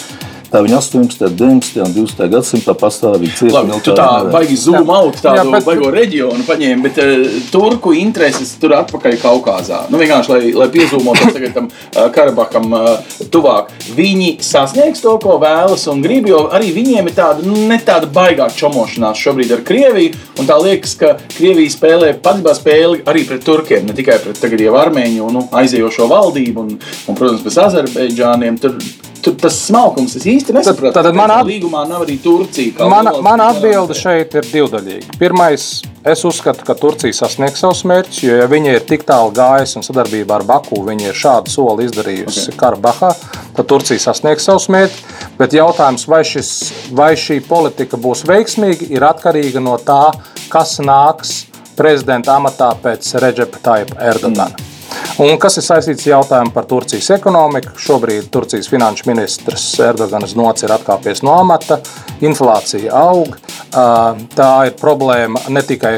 tā 0.53 0.61
viņa 0.61 0.77
18., 0.79 1.23
19. 1.33 1.81
un 1.81 1.95
20. 1.95 2.27
gadsimtā 2.29 2.75
pastāvīgi 2.77 3.33
cieta 3.39 3.55
Labi, 3.57 3.79
tu 3.85 3.95
tā 3.97 4.07
baigi 4.33 4.57
zūmu 4.61 4.93
out 4.93 5.17
tādu 5.23 5.41
Jā, 5.41 5.45
bet- 5.55 5.65
baigo 5.67 5.89
reģionu 5.93 6.45
paņēmi, 6.47 6.83
bet 6.85 6.99
uh, 7.01 7.23
turku 7.53 7.95
intereses 7.97 8.53
tur 8.61 8.75
atpakaļ 8.77 9.17
Kaukazā. 9.23 9.83
Nu, 9.89 9.97
vienkārši, 10.01 10.33
lai, 10.33 10.51
lai 10.57 10.67
piezūmotos 10.73 11.33
tagad 11.33 11.55
tam 11.57 11.69
uh, 11.71 12.07
Karabaham 12.13 12.75
uh, 12.77 13.17
tuvāk. 13.33 13.71
Viņi 13.97 14.35
sasniegs 14.45 15.01
to, 15.03 15.15
ko 15.23 15.39
vēlas 15.41 15.87
un 15.91 16.03
grib, 16.05 16.29
jo 16.29 16.45
arī 16.53 16.69
viņiem 16.75 17.09
ir 17.09 17.17
tāda, 17.17 17.45
nu, 17.47 17.57
ne 17.69 17.79
tāda 17.83 18.09
baigā 18.13 18.49
čomošanās 18.53 19.19
šobrīd 19.23 19.55
ar 19.57 19.63
Krieviju, 19.65 20.13
un 20.39 20.49
tā 20.49 20.59
liekas, 20.61 20.93
ka 20.99 21.15
Krievija 21.37 21.73
spēlē 21.73 22.13
patiesībā 22.21 22.53
spēli 22.57 23.01
arī 23.09 23.23
pret 23.29 23.43
turkiem, 23.45 23.87
ne 23.87 23.95
tikai 23.97 24.19
pret 24.23 24.39
tagad 24.41 24.61
jau 24.61 24.75
armēņu 24.79 25.31
nu, 25.33 25.47
aizējošo 25.63 26.07
valdību 26.11 26.63
un, 26.67 26.77
un 27.09 27.17
protams, 27.17 27.43
pēc 27.45 27.59
Azerbaidžāniem. 27.67 28.59
Tur, 28.61 28.77
tur 29.23 29.35
tas 29.39 29.55
smalkums 29.67 30.15
es 30.19 30.25
īsti 30.29 30.53
nesaprotu. 30.55 30.93
Tad- 30.93 31.07
tad 31.07 31.15
Kāpēc 31.15 31.33
at- 31.39 31.47
līgumā 31.47 31.83
nav 31.87 32.03
arī 32.05 32.17
Turcija. 32.23 32.87
Mana, 32.89 33.13
mana 33.21 33.49
atbilde 33.53 33.95
šeit 33.97 34.35
ir 34.35 34.47
divdaļīga. 34.51 35.17
Pirmais, 35.19 35.81
es 36.05 36.23
uzskatu, 36.27 36.65
ka 36.67 36.75
Turcija 36.75 37.13
sasniegs 37.13 37.59
savus 37.63 37.83
mērķus, 37.83 38.23
jo 38.23 38.35
ja 38.41 38.47
viņi 38.47 38.75
ir 38.75 38.79
tik 38.89 39.05
tālu 39.07 39.31
gājusi 39.31 39.77
un 39.79 39.83
sadarbībā 39.87 40.35
ar 40.39 40.43
Baku 40.43 40.81
viņi 40.83 41.07
ir 41.07 41.13
šādu 41.13 41.49
soli 41.49 41.87
izdarījusi 41.87 42.49
okay. 42.49 42.57
Karabahā, 42.59 43.13
tad 43.55 43.65
Turcija 43.71 43.99
sasniegs 43.99 44.43
savus 44.43 44.67
mērķus. 44.67 45.03
Bet 45.37 45.55
jautājums, 45.55 46.07
vai, 46.07 46.21
šis, 46.23 46.51
vai 46.91 47.13
šī 47.15 47.39
politika 47.47 47.97
būs 47.97 48.25
veiksmīga, 48.27 48.91
ir 48.91 49.01
atkarīga 49.01 49.63
no 49.63 49.77
tā, 49.77 50.11
kas 50.49 50.77
nāks 50.79 51.45
prezidenta 51.75 52.35
amatā 52.37 52.75
pēc 52.83 53.15
Reģepa 53.23 53.63
Taipa 53.63 53.95
Erdogana. 54.11 54.51
Mm. 54.51 54.72
Un 55.21 55.35
kas 55.37 55.59
ir 55.59 55.65
saistīts 55.65 56.07
ar 56.07 56.11
jautājumu 56.15 56.53
par 56.55 56.65
Turcijas 56.65 57.11
ekonomiku? 57.13 57.75
Šobrīd 57.77 58.31
Turcijas 58.33 58.69
finanšu 58.71 59.05
ministrs 59.11 59.67
Erdogans 59.85 60.33
Nots 60.33 60.65
ir 60.65 60.73
atkāpies 60.73 61.21
no 61.21 61.35
amata, 61.37 61.77
inflācija 62.25 62.97
aug. 62.97 63.37
Tā 64.33 64.49
ir 64.69 64.73
problēma 64.81 65.45
ne 65.53 65.61
tikai 65.69 65.93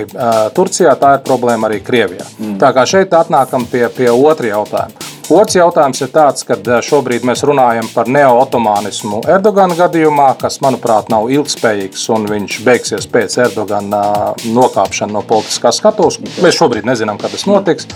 Turcijā, 0.56 0.98
tā 1.00 1.16
ir 1.16 1.26
problēma 1.28 1.70
arī 1.70 1.80
Krievijā. 1.86 2.28
Mm. 2.42 2.58
Tā 2.60 2.76
kā 2.76 2.84
šeit 2.90 3.16
atnākam 3.16 3.64
pie, 3.72 3.88
pie 3.96 4.12
otra 4.12 4.52
jautājuma. 4.52 5.05
Otrs 5.34 5.56
jautājums 5.58 6.02
ir 6.06 6.12
tāds, 6.14 6.46
ka 6.46 6.58
šobrīd 6.86 7.24
mēs 7.26 7.42
runājam 7.48 7.88
par 7.94 8.10
neo-otomānismu 8.12 9.24
Erdogana 9.32 9.74
gadījumā, 9.78 10.28
kas, 10.42 10.60
manuprāt, 10.62 11.10
nav 11.10 11.32
ilgspējīgs 11.34 12.04
un 12.14 12.28
viņš 12.30 12.58
beigsies 12.66 13.08
pēc 13.10 13.40
Erdogana 13.48 14.02
nokāpšana 14.46 15.16
no 15.16 15.24
politiskās 15.26 15.82
skatuves. 15.82 16.20
Mēs 16.44 16.60
šobrīd 16.60 16.86
nezinām, 16.86 17.18
kad 17.22 17.34
tas 17.34 17.48
notiks. 17.50 17.90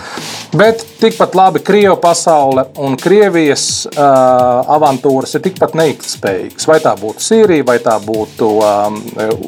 Bet 0.57 0.81
tikpat 1.01 1.37
labi 1.37 1.61
Krievijas 1.65 2.01
pasaule 2.01 2.65
un 2.81 2.97
Krievijas 2.99 3.65
uh, 3.89 4.73
avantūras 4.75 5.37
ir 5.37 5.45
tikpat 5.45 5.77
neilgspējīgas. 5.77 6.67
Vai 6.69 6.79
tā 6.83 6.95
būtu 6.99 7.23
Sīrija, 7.23 7.67
vai 7.67 7.77
tā 7.83 7.95
būtu 8.03 8.49
um, 8.57 8.99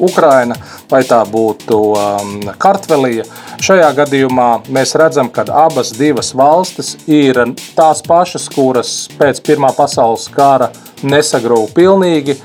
Ukraina, 0.06 0.56
vai 0.92 1.02
tā 1.08 1.22
būtu 1.28 1.78
um, 1.96 2.36
Kartvelija. 2.60 3.24
Šajā 3.62 3.88
gadījumā 3.96 4.48
mēs 4.72 4.94
redzam, 5.00 5.30
ka 5.32 5.46
abas 5.48 5.92
divas 5.96 6.32
valstis 6.36 6.94
ir 7.10 7.38
tās 7.76 8.02
pašas, 8.06 8.48
kuras 8.52 8.94
pēc 9.18 9.42
Pirmā 9.46 9.72
pasaules 9.76 10.28
kara 10.32 10.70
nesagrūva 11.06 11.70
pilnīgi, 11.76 12.38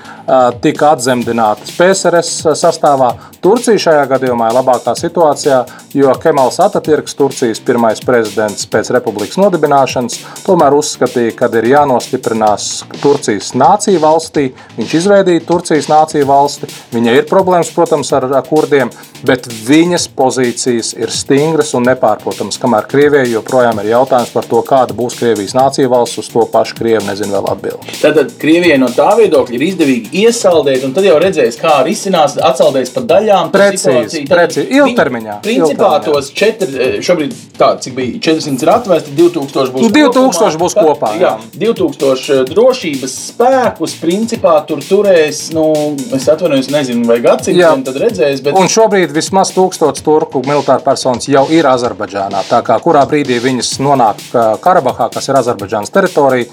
tika 0.62 0.92
atzemdinātas 0.92 1.72
PSRS 1.78 2.58
sastāvā. 2.60 3.14
Turcija 3.40 3.80
šajā 3.80 4.04
gadījumā 4.10 4.50
ir 4.50 4.58
labākā 4.58 4.92
situācijā, 5.00 5.62
jo 5.96 6.12
Kemals 6.20 6.58
Atatürks, 6.60 7.16
Turcijas 7.16 7.62
pirmais 7.64 8.02
prezidents 8.04 8.68
pēc 8.68 8.92
republikas 8.98 9.38
nodibināšanas, 9.40 10.18
tomēr 10.44 10.76
uzskatīja, 10.76 11.36
ka 11.38 11.48
ir 11.62 11.70
jānostiprinās 11.72 12.66
Turcijas 13.00 13.54
nācija 13.56 14.02
valstī. 14.04 14.50
Viņš 14.76 14.96
izveidīja 15.00 15.46
Turcijas 15.48 15.88
nāciju 15.92 16.28
valsti. 16.28 16.68
Viņai 16.92 17.16
ir 17.22 17.30
problēmas, 17.30 17.72
protams, 17.76 18.12
ar 18.18 18.28
kurdiem, 18.50 18.92
bet 19.28 19.48
viņas 19.48 20.10
pozīcijas 20.18 20.92
ir 21.00 21.14
stingras 21.14 21.72
un 21.78 21.88
nepārprotamas. 21.88 22.60
Kamēr 22.60 22.90
Krievijai 22.92 23.32
joprojām 23.32 23.80
ir 23.80 23.94
jautājums 23.94 24.36
par 24.36 24.50
to, 24.50 24.60
kāda 24.68 24.98
būs 24.98 25.16
Krievijas 25.22 25.56
nācija 25.56 25.88
valsts, 25.94 26.20
uz 26.26 26.34
to 26.34 26.44
pašu 26.52 26.76
Krievi 26.82 27.06
nezinu 27.08 27.38
vēl 27.38 27.50
atbildēt. 27.54 27.96
Tad 28.04 28.36
Krievijai 28.48 28.78
no 28.80 28.88
tā 28.96 29.10
viedokļa 29.18 29.58
ir 29.58 29.64
izdevīgi 29.66 30.22
iesaldēt, 30.22 30.86
un 30.88 30.94
tad 30.96 31.04
jau 31.04 31.18
redzēs, 31.20 31.58
kā 31.60 31.82
risinās 31.84 32.38
atsaldēs 32.48 32.94
pa 32.94 33.02
daļām. 33.10 33.50
Precīzi, 33.52 34.22
precīzi. 34.30 34.70
Ilgtermiņā. 34.78 35.36
Principā 35.44 35.90
ilgtermiņā. 35.98 35.98
tos 36.06 36.30
četri, 36.32 36.68
eh, 36.80 36.96
šobrīd 37.04 37.34
tā, 37.60 37.74
cik 37.84 37.98
bija 37.98 38.22
400 38.30 38.64
ir 38.64 38.72
atvesti, 38.72 39.16
2000 39.18 39.74
būs 39.76 39.92
2000 39.92 40.16
kopumā, 40.32 40.62
būs 40.64 40.78
kopā. 40.80 41.12
Jā. 41.20 41.34
jā, 41.36 41.60
2000 41.66 42.48
drošības 42.54 43.18
spēkus 43.34 43.98
principā 44.00 44.56
tur 44.70 44.80
turēs, 44.80 45.44
nu, 45.58 45.68
es 46.16 46.32
atvainojos, 46.32 46.72
nezinu, 46.72 47.04
vai 47.12 47.20
gadsimtiem 47.28 47.84
tad 47.84 48.00
redzēs. 48.00 48.46
Bet... 48.48 48.56
Un 48.56 48.72
šobrīd 48.72 49.12
vismaz 49.12 49.52
1000 49.58 50.06
turku 50.08 50.46
militāru 50.48 50.88
personas 50.88 51.28
jau 51.28 51.50
ir 51.52 51.68
Azerbaidžānā. 51.68 52.48
Tā 52.48 52.64
kā 52.64 52.80
kurā 52.80 53.04
brīdī 53.12 53.44
viņas 53.44 53.76
nonāk 53.84 54.24
Karabahā, 54.64 55.12
kas 55.12 55.28
ir 55.28 55.44
Azerbaidžānas 55.44 55.92
teritorija, 55.92 56.48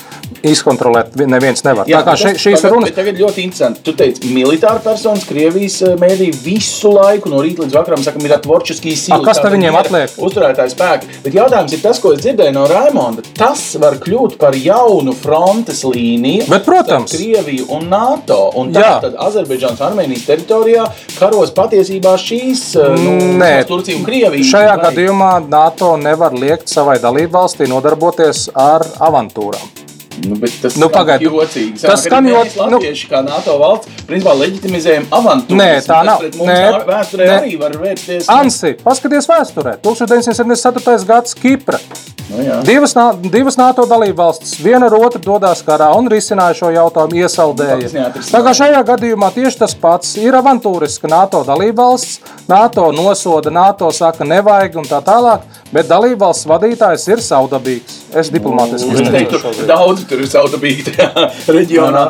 izkontrolēt 0.51 1.15
neviens 1.29 1.65
nevar. 1.65 1.89
Jā, 1.91 2.03
tā 2.05 2.13
kā 2.13 2.17
šī, 2.21 2.33
šīs 2.41 2.65
runas. 2.69 2.93
Tagad 2.95 3.19
ļoti 3.21 3.45
interesanti. 3.45 3.83
Tu 3.87 3.95
teici, 3.97 4.31
militāra 4.35 4.83
personas 4.85 5.25
Krievijas 5.29 5.81
eh, 5.87 5.95
mēdī 6.01 6.31
visu 6.45 6.93
laiku 6.95 7.33
no 7.33 7.41
rīta 7.45 7.65
līdz 7.65 7.77
vakaram 7.79 8.05
saka, 8.05 8.23
ir 8.25 8.35
atvorčiskīs 8.37 9.07
sīkums. 9.09 9.27
Kas 9.29 9.41
tad 9.43 9.55
viņiem 9.55 9.79
atliek? 9.79 10.17
Uzturētāji 10.29 10.75
spēki. 10.75 11.11
Bet 11.25 11.39
jautājums 11.39 11.77
ir 11.77 11.83
tas, 11.85 12.01
ko 12.03 12.15
es 12.15 12.23
dzirdēju 12.25 12.57
no 12.57 12.67
Raimonda. 12.71 13.25
Tas 13.37 13.65
var 13.81 13.99
kļūt 14.03 14.37
par 14.41 14.57
jaunu 14.59 15.15
frontes 15.19 15.85
līniju. 15.89 16.49
Bet, 16.51 16.67
protams. 16.69 17.15
Krieviju 17.15 17.69
un 17.75 17.89
NATO. 17.93 18.41
Un 18.61 18.73
tā, 18.75 18.99
tad 19.05 19.17
Azerbaidžānas 19.29 19.83
Armēnijas 19.85 20.27
teritorijā 20.29 20.87
karos 21.19 21.55
patiesībā 21.57 22.17
šīs 22.21 22.67
eh, 22.81 22.99
nu, 23.01 23.17
Nē, 23.41 23.53
Turcija 23.69 23.99
un 23.99 24.05
Krievija. 24.07 24.51
Šajā 24.55 24.77
gadījumā 24.89 25.33
NATO 25.49 25.95
nevar 26.01 26.37
liekt 26.37 26.73
savai 26.73 26.99
dalībvalstī 27.03 27.69
nodarboties 27.71 28.49
ar 28.55 28.87
avantūrām. 29.03 29.84
Nu, 30.23 30.39
tas 30.39 30.77
nu, 30.79 30.89
pagaid, 30.93 31.25
jocīgi. 31.27 31.75
Tas 31.83 32.05
skan 32.07 32.29
ļoti 32.31 32.59
labi. 32.61 32.79
Latvieši 32.79 33.11
kā 33.11 33.21
NATO 33.27 33.59
valsts 33.61 34.07
principā 34.09 34.35
leģitimizējam 34.39 35.09
avantūru. 35.19 35.59
Nē, 35.59 35.71
tā 35.87 36.01
nav. 36.07 36.25
Nē, 36.39 36.59
vēsturē 36.89 37.29
nē. 37.29 37.39
arī 37.43 37.55
var 37.61 37.77
vērsties. 37.83 38.31
Ansi, 38.33 38.75
paskaties 38.85 39.31
vēsturē. 39.31 39.79
1974. 39.85 41.09
gads 41.09 41.39
Kipra. 41.39 41.83
Nu, 42.25 42.41
jā. 42.41 42.61
divas, 42.65 42.95
divas 43.29 43.59
NATO 43.61 43.85
dalību 43.89 44.17
valstis 44.17 44.55
viena 44.65 44.89
ar 44.89 44.95
otru 44.97 45.21
dodas 45.21 45.61
karā 45.65 45.91
un 45.93 46.09
risināja 46.09 46.57
šo 46.57 46.71
jautājumu, 46.73 47.19
iesaldēja. 47.21 48.07
Tā 48.31 48.41
kā 48.47 48.55
šajā 48.57 48.81
gadījumā 48.89 49.29
tieši 49.35 49.61
tas 49.61 49.75
pats 49.77 50.15
ir 50.21 50.37
avantūriska 50.39 51.11
NATO 51.11 51.43
dalību 51.45 51.77
valsts. 51.83 52.23
NATO 52.49 52.91
nosoda, 52.97 53.53
NATO 53.53 53.91
saka, 53.93 54.25
nevajag 54.29 54.81
un 54.81 54.89
tā 54.89 55.03
tālāk, 55.05 55.45
bet 55.73 55.89
dalību 55.91 56.23
valsts 56.25 56.49
vadītājs 56.49 57.07
ir 57.13 57.23
saudabīgs. 57.25 58.01
Es 58.17 58.33
diplomātiski 58.33 58.89
nu, 58.95 59.05
teiktu, 59.13 59.41
ka 59.45 59.53
daudz 59.69 60.04
tur 60.09 60.23
ir 60.25 60.31
saudabīgi 60.31 60.87
tajā 60.91 61.29
reģionā. 61.59 62.07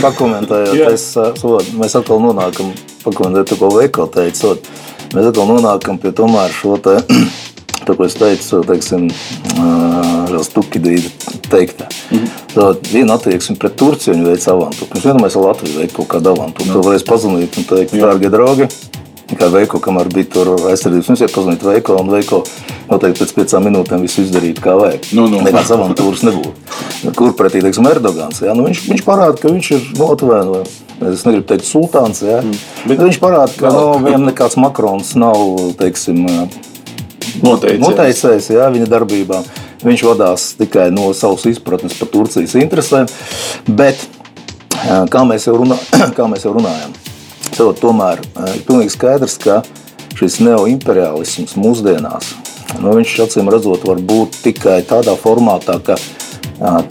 Pakomentējot, 0.00 0.82
es, 0.92 1.06
so, 1.40 1.58
mēs 1.78 1.96
atkal 1.98 2.22
nonākam, 2.24 2.72
pakomentējot, 3.04 3.56
ko 3.60 3.72
Veiko 3.76 4.08
teica, 4.12 4.56
mēs 5.14 5.32
atkal 5.32 5.48
nonākam 5.50 6.00
pie 6.02 6.14
tomēr 6.16 6.54
šo 6.56 6.78
te 6.82 7.00
Tā 7.82 7.96
kā 7.98 8.06
es 8.06 8.14
teicu, 8.14 8.62
teiksim, 8.66 9.08
Stukidīda 10.42 11.10
teiktā. 11.50 11.86
Mm 12.10 12.18
-hmm. 12.18 12.30
Tā 12.54 12.92
viena 12.92 13.14
attieksme 13.14 13.56
pret 13.56 13.76
Turciju 13.76 14.14
viņa 14.14 14.24
veica 14.26 14.52
avantu. 14.52 14.86
Pirms 14.90 15.04
vienam 15.04 15.22
mēs 15.22 15.36
Latviju 15.38 15.78
veicu 15.78 15.94
kaut 15.96 16.08
kādu 16.14 16.30
avantu. 16.32 16.64
Tu 16.64 16.82
varēsi 16.82 17.06
pazvanīt 17.06 17.58
un 17.58 17.64
teikt, 17.64 17.94
dārgie 17.94 18.30
draugi, 18.30 18.68
kā 19.38 19.48
Veiko, 19.52 19.80
kamēr 19.82 20.10
bija 20.12 20.28
tur 20.36 20.52
aizsardzības 20.70 21.10
ministrs, 21.10 21.34
pazvanīt 21.34 21.64
Veiko 21.66 21.96
un 22.00 22.10
Veiko 22.12 22.42
noteikti 22.90 23.22
pēc 23.22 23.34
piecām 23.36 23.66
minūtēm 23.68 24.04
visu 24.04 24.24
izdarīt 24.24 24.60
kā 24.62 24.74
vajag. 24.78 25.08
Nu, 25.16 25.26
nu. 25.30 25.40
Nekāds 25.44 25.72
avantūras 25.74 26.24
nebūtu. 26.26 27.12
Kur 27.18 27.34
pretī, 27.38 27.62
teiksim, 27.64 27.88
Erdogans, 27.90 28.42
jā, 28.44 28.54
nu 28.56 28.66
viņš, 28.68 28.84
viņš 28.90 29.04
parāda, 29.06 29.38
ka 29.40 29.52
viņš 29.52 29.70
ir 29.76 29.88
notvēnojis. 29.98 30.78
Es 31.12 31.24
negribu 31.26 31.46
teikt, 31.50 31.66
sultāns, 31.66 32.22
jā, 32.22 32.38
mm. 32.44 32.58
bet 32.86 33.00
viņš 33.02 33.18
parāda, 33.22 33.50
ka 33.58 33.72
no, 33.74 33.86
nu, 33.96 34.06
viņam 34.06 34.28
nekāds 34.28 34.54
Makrons 34.60 35.16
nav, 35.18 35.40
teiksim, 35.80 36.20
noteicējs, 37.42 37.82
noteicējs 37.82 38.50
jā, 38.54 38.68
viņa 38.70 38.90
darbībām. 38.92 39.48
Viņš 39.82 40.04
vadās 40.06 40.44
tikai 40.60 40.92
no 40.94 41.08
savas 41.16 41.48
izpratnes 41.50 41.96
par 41.98 42.12
Turcijas 42.12 42.54
interesēm. 42.60 43.08
Bet, 43.66 43.98
kā 45.10 45.24
mēs 45.26 45.48
jau, 45.48 45.56
runā, 45.58 45.80
kā 46.16 46.28
mēs 46.30 46.46
jau 46.46 46.54
runājam, 46.54 46.94
tad 47.56 47.78
tomēr 47.82 48.22
ir 48.54 48.64
pilnīgi 48.68 48.96
skaidrs, 48.96 49.38
ka 49.42 49.60
šis 50.18 50.40
neoimperialisms 50.44 51.54
mūsdienās, 51.60 52.34
nu, 52.80 52.96
acīm 52.96 53.52
redzot, 53.52 53.86
var 53.88 54.00
būt 54.00 54.42
tikai 54.44 54.80
tādā 54.88 55.16
formātā, 55.20 55.78
ka 55.84 55.96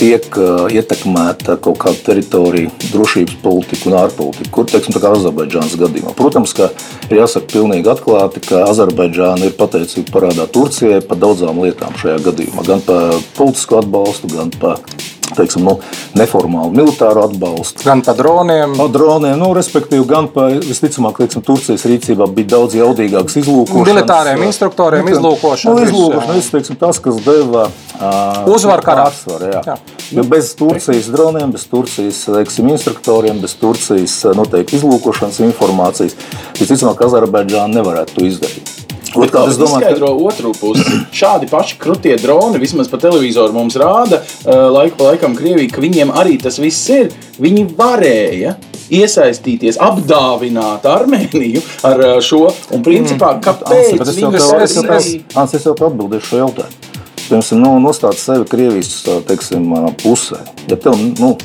tiek 0.01 0.25
ietekmēta 0.73 1.55
kaut 1.63 1.77
kāda 1.79 1.99
teritorija, 2.03 2.71
drošības 2.91 3.37
politika 3.43 3.87
un 3.87 3.95
ārpolitika, 4.01 4.49
kur 4.51 4.67
teiksim, 4.67 4.97
Azerbaidžānas 4.97 5.77
gadījumā. 5.79 6.11
Protams, 6.17 6.51
ka 6.57 6.67
ir 7.07 7.21
jāsaka 7.21 7.47
pilnīgi 7.53 7.91
atklāti, 7.93 8.43
ka 8.49 8.65
Azerbaidžāna 8.67 9.47
ir 9.47 9.55
pateicīga 9.59 10.11
parādā 10.11 10.47
Turcijai 10.51 10.99
par 11.07 11.21
daudzām 11.21 11.61
lietām 11.63 11.95
šajā 12.01 12.19
gadījumā. 12.27 12.65
Gan 12.67 12.83
par 12.83 13.15
politisko 13.37 13.79
atbalstu, 13.79 14.31
gan 14.33 14.51
par 14.59 14.81
teiksim, 15.37 15.65
nu, 15.67 15.77
neformālu 16.17 16.73
militāru 16.75 17.23
atbalstu. 17.25 17.85
Gan 17.87 18.03
par 18.05 18.17
droniem. 18.19 18.75
Par 18.77 18.91
droniem, 18.93 19.37
nu, 19.39 19.51
respektīvi, 19.57 20.03
gan 20.09 20.29
par, 20.33 20.57
visticamāk, 20.65 21.21
teiksim, 21.23 21.43
Turcijas 21.45 21.85
rīcībā 21.89 22.27
bija 22.35 22.53
daudz 22.57 22.77
jaudīgāks 22.79 23.39
izlūkošanas. 23.43 23.91
Militāriem 23.91 24.45
instruktoriem 24.47 25.07
nu, 25.07 25.15
izlūkošana. 25.15 25.75
Nu, 25.75 25.87
izlūkošana, 25.87 26.37
viss, 26.39 26.53
teiksim, 26.53 26.79
tas, 26.81 26.99
kas 27.03 27.21
deva 27.25 27.67
uh, 27.69 28.51
uzvaru 28.51 28.85
karā. 28.85 29.07
Pārsvaru, 29.09 29.51
jā. 29.53 29.63
Jā. 29.71 29.77
Jo 30.11 30.27
bez 30.27 30.51
Turcijas 30.59 31.07
droniem, 31.13 31.53
bez 31.55 31.65
Turcijas 31.71 32.25
teiksim, 32.27 32.67
instruktoriem, 32.73 33.39
bez 33.43 33.55
Turcijas 33.59 34.17
noteikti 34.37 34.79
izlūkošanas 34.79 35.41
informācijas, 35.47 36.17
visticamāk, 36.59 37.05
Azerbaidžāna 37.07 37.79
nevarētu 37.79 38.19
to 38.19 38.27
izdarīt. 38.27 38.70
Otrkārt, 39.15 39.51
es 39.51 39.59
domāju, 39.59 39.95
ka 39.99 40.11
otru 40.29 40.53
pusi 40.55 40.99
šādi 41.15 41.49
paši 41.51 41.77
krūtie 41.81 42.15
droni, 42.21 42.61
vismaz 42.61 42.89
pa 42.91 42.99
televizoru 43.01 43.55
mums 43.55 43.75
rāda, 43.79 44.21
laiku 44.45 44.99
pa 45.01 45.11
laikam 45.11 45.35
Krievija, 45.37 45.71
ka 45.73 45.83
viņiem 45.83 46.13
arī 46.15 46.37
tas 46.41 46.59
viss 46.61 46.89
ir. 46.93 47.11
Viņi 47.41 47.65
varēja 47.77 48.55
iesaistīties, 48.91 49.79
apdāvināt 49.81 50.85
Armēniju 50.87 51.63
ar 51.87 52.05
šo. 52.23 52.45
Un, 52.75 52.83
principā, 52.85 53.35
mm. 53.37 53.43
kāpēc? 53.47 53.97
Tas 54.01 54.15
jau 54.19 54.31
ir. 54.35 55.25
Es 55.41 55.67
jau 55.67 55.75
atbildēšu 55.75 56.31
šo 56.31 56.41
jautājumu. 56.45 56.87
Piemēram, 57.31 57.61
nu, 57.63 57.69
nostāt 57.79 58.19
sevi 58.19 58.43
Krievijas 58.51 59.05
teiksim, 59.27 59.69
pusē. 60.01 60.41
Ja 60.67 60.75
tev, 60.75 60.99
nu, 60.99 61.37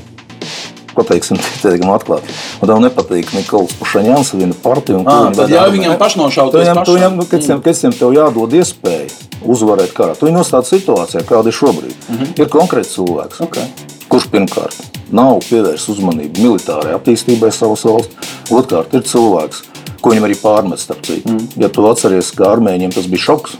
pateiksim, 0.96 1.40
teikam, 1.64 1.92
atklāti. 1.94 2.34
Un 2.60 2.70
tev 2.70 2.82
nepatīk 2.84 3.32
Nikols 3.36 3.76
Pušaņāns, 3.80 4.34
viņa 4.36 4.58
partija. 4.64 5.02
À, 5.04 5.18
tad 5.36 5.52
jā, 5.52 5.66
viņam 5.72 5.96
pašnošauties. 6.00 6.64
Viņam, 6.64 6.82
viņam, 6.88 7.20
nu, 7.20 7.28
kad, 7.30 7.44
mm. 7.44 7.62
kad 7.64 8.00
tev 8.00 8.16
jādod 8.16 8.56
iespēju 8.56 9.26
uzvarēt 9.46 9.94
karā, 9.96 10.16
tu 10.16 10.28
viņu 10.28 10.40
nostādi 10.40 10.72
situācijā, 10.72 11.22
kāda 11.28 11.52
ir 11.52 11.56
šobrīd. 11.56 11.94
Mm 12.08 12.18
-hmm. 12.18 12.40
Ir 12.40 12.50
konkrēts 12.52 12.94
cilvēks, 12.96 13.40
okay. 13.44 13.68
kurš 14.08 14.28
pirmkārt 14.32 14.76
nav 15.12 15.38
pievērsis 15.46 15.88
uzmanību 15.94 16.42
militārajai 16.42 16.96
attīstībai 16.98 17.52
savas 17.52 17.84
valsts, 17.84 18.32
otrkārt 18.50 18.94
ir 18.94 19.04
cilvēks, 19.06 19.62
ko 20.00 20.10
viņam 20.10 20.28
arī 20.28 20.36
pārmet 20.40 20.82
starp 20.82 21.06
citu. 21.06 21.32
Mm. 21.32 21.48
Ja 21.62 21.68
tu 21.68 21.86
atceries, 21.86 22.30
ka 22.30 22.50
armēņiem 22.56 22.94
tas 22.94 23.06
bija 23.10 23.28
šoks, 23.28 23.56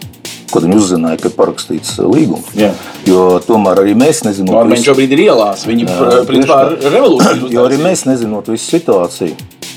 kad 0.52 0.66
viņi 0.66 0.78
uzzināja, 0.78 1.20
ka 1.20 1.30
ir 1.30 1.36
parakstīts 1.36 1.96
uh, 2.00 2.08
līgums. 2.12 2.52
Jā. 2.58 2.72
Jo 3.08 3.26
tomēr 3.44 3.82
arī 3.84 3.96
mēs 3.98 4.22
nezinām, 4.26 4.54
Nu, 4.54 4.62
Armēņi 4.62 4.88
šobrīd 4.88 5.14
ir 5.16 5.24
ielās. 5.26 5.66
Viņi 5.68 5.86
principā 6.28 6.62
tieši 6.70 6.94
revolūciju 6.94 7.52
Jo 7.54 7.66
arī 7.66 7.80
mēs 7.82 8.06
nezinot 8.08 8.50
visu 8.52 8.76
situāciju. 8.76 9.36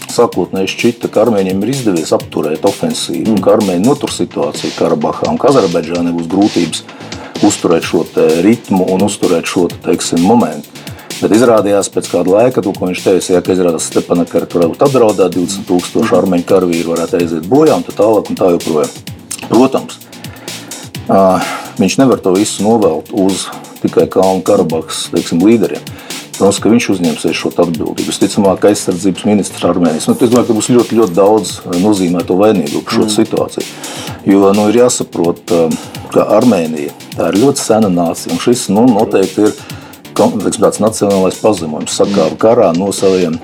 Sākotnēji 0.10 0.72
šķita, 0.74 1.10
ka 1.14 1.22
armēņiem 1.28 1.62
ir 1.64 1.72
izdevies 1.72 2.12
apturēt 2.16 2.64
ofensīvu, 2.66 3.36
mm. 3.36 3.44
ka 3.46 3.54
armēņi 3.60 3.86
notur 3.86 4.12
situāciju 4.14 4.74
Karabahā 4.78 5.30
un 5.30 5.38
ka 5.40 5.52
Azerbaidžānai 5.52 6.16
būs 6.16 6.30
grūtības 6.32 6.82
uzturēt 7.46 7.86
šo 7.86 8.04
ritmu 8.44 8.88
un 8.94 9.06
uzturēt 9.06 9.48
šo 9.48 9.68
te, 9.70 9.78
teiksim, 9.86 10.26
momentu. 10.26 10.80
Bet 11.20 11.34
izrādījās 11.36 11.90
pēc 11.92 12.10
kāda 12.14 12.32
laika, 12.32 12.64
to, 12.64 12.72
ko 12.76 12.88
viņš 12.88 13.02
teica, 13.04 13.34
ja, 13.34 13.42
ka 13.44 13.52
izrādās 13.52 13.90
Stepanakar 13.92 14.46
tur 14.48 14.64
varētu 14.64 14.86
apdraudēt 14.88 15.36
20 15.36 15.66
tūkstoši 15.68 16.16
armēņu 16.16 16.48
karavīru, 16.48 16.94
varētu 16.94 17.20
aiziet 17.20 17.50
bojā 17.52 17.76
un 17.76 17.84
tā 17.84 17.96
tālāk 17.98 18.32
un 18.32 18.40
tā 18.40 18.54
joprojām. 18.56 18.94
Protams, 19.50 20.00
viņš 21.80 21.98
nevar 22.02 22.22
to 22.24 22.36
visu 22.38 22.64
novelt 22.66 23.12
uz 23.12 23.48
tikai 23.84 24.08
Kalnu 24.12 24.44
Karabahas 24.46 25.08
teiksim, 25.14 25.42
līderiem. 25.46 25.84
Protams, 26.40 26.60
ka 26.64 26.72
viņš 26.72 26.86
uzņemsies 26.94 27.36
šo 27.36 27.50
atbildību. 27.52 28.06
Visticamāk, 28.08 28.70
aizsardzības 28.70 29.26
ministrs 29.28 29.66
Armēnijas. 29.68 30.08
Nu, 30.08 30.16
es 30.16 30.32
domāju, 30.32 30.48
ka 30.48 30.56
būs 30.56 30.70
ļoti, 30.72 31.00
ļoti 31.02 31.16
daudz 31.18 31.52
nozīmēto 31.84 32.38
vainīgu 32.40 32.80
par 32.86 32.96
šo 32.96 33.04
mm. 33.04 33.12
situāciju. 33.18 33.66
Jo 34.30 34.54
nu, 34.56 34.70
ir 34.72 34.80
jāsaprot, 34.80 35.52
ka 36.14 36.26
Armēnija 36.38 36.96
tā 37.18 37.34
ir 37.34 37.42
ļoti 37.44 37.66
sena 37.66 37.92
nācija. 37.92 38.32
Un 38.32 38.40
šis 38.46 38.70
nu, 38.72 38.86
noteikti 38.88 39.50
ir 39.50 39.54
teiksim, 40.16 40.64
tāds 40.64 40.80
nacionālais 40.84 41.40
pazemojums. 41.44 42.00
Sakāva 42.00 42.40
karā 42.40 42.72
no 42.78 42.94
saviem 42.96 43.36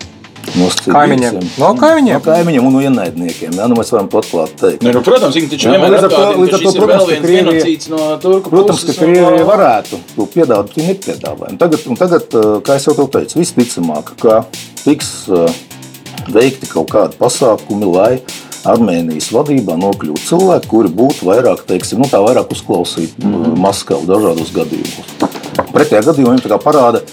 no 0.59 0.69
kaimiņiem. 0.93 1.39
No 1.61 1.71
kaimiņiem. 1.79 2.15
No 2.17 2.23
kaimiņiem 2.25 2.69
un 2.69 2.75
no 2.77 2.83
ienaidniekiem. 2.85 3.57
Jā, 3.59 3.67
nu 3.71 3.77
mēs 3.79 3.91
varam 3.95 4.09
to 4.11 4.21
atklāt 4.21 4.55
teikt. 4.61 4.85
Ne, 4.85 4.93
nu, 4.95 5.03
protams, 5.05 5.35
viņi 5.35 5.51
taču 5.53 5.69
Jā, 5.69 5.75
vienmēr 5.75 5.95
līdz 5.95 6.07
ar 6.07 6.15
to- 6.15 6.73
protams, 6.79 7.11
ka 7.11 7.19
Krievija- 7.25 7.89
no 7.91 8.07
turku 8.23 8.53
Protams, 8.53 8.85
ka 8.87 8.97
Krievija 9.01 9.33
uh, 9.33 9.45
varētu 9.51 10.01
to 10.15 10.29
piedāvāt, 10.35 10.71
bet 10.71 10.79
viņi 10.79 10.89
nepiedāvāja. 10.93 11.51
Un 11.51 11.61
Tagad, 11.65 11.85
un 11.87 11.95
tagad, 11.99 12.39
kā 12.65 12.79
jau 12.79 12.95
te 12.95 13.07
teicu, 13.19 13.39
visticamāk, 13.39 14.15
ka 14.21 14.45
tiks 14.83 15.29
veikti 16.31 16.69
kaut 16.71 16.89
kādi 16.93 17.17
pasākumi, 17.19 17.91
lai 17.93 18.19
Armēnijas 18.65 19.29
vadībā 19.29 19.75
nokļūtu 19.77 20.23
cilvēki, 20.25 20.69
kuri 20.71 20.89
būtu 20.89 21.27
vairāk, 21.27 21.65
teiksim, 21.69 22.01
nu, 22.01 22.09
tā 22.09 22.17
vairāk 22.23 22.49
uzklausīti 22.55 23.21
mm. 23.21 23.59
Maskavu 23.61 24.07
dažādos 24.09 24.49
gadījumos. 24.55 25.11
Pretējā 25.75 26.01
gadījumā 26.07 26.39
kā 26.41 26.57
parāda, 26.61 27.03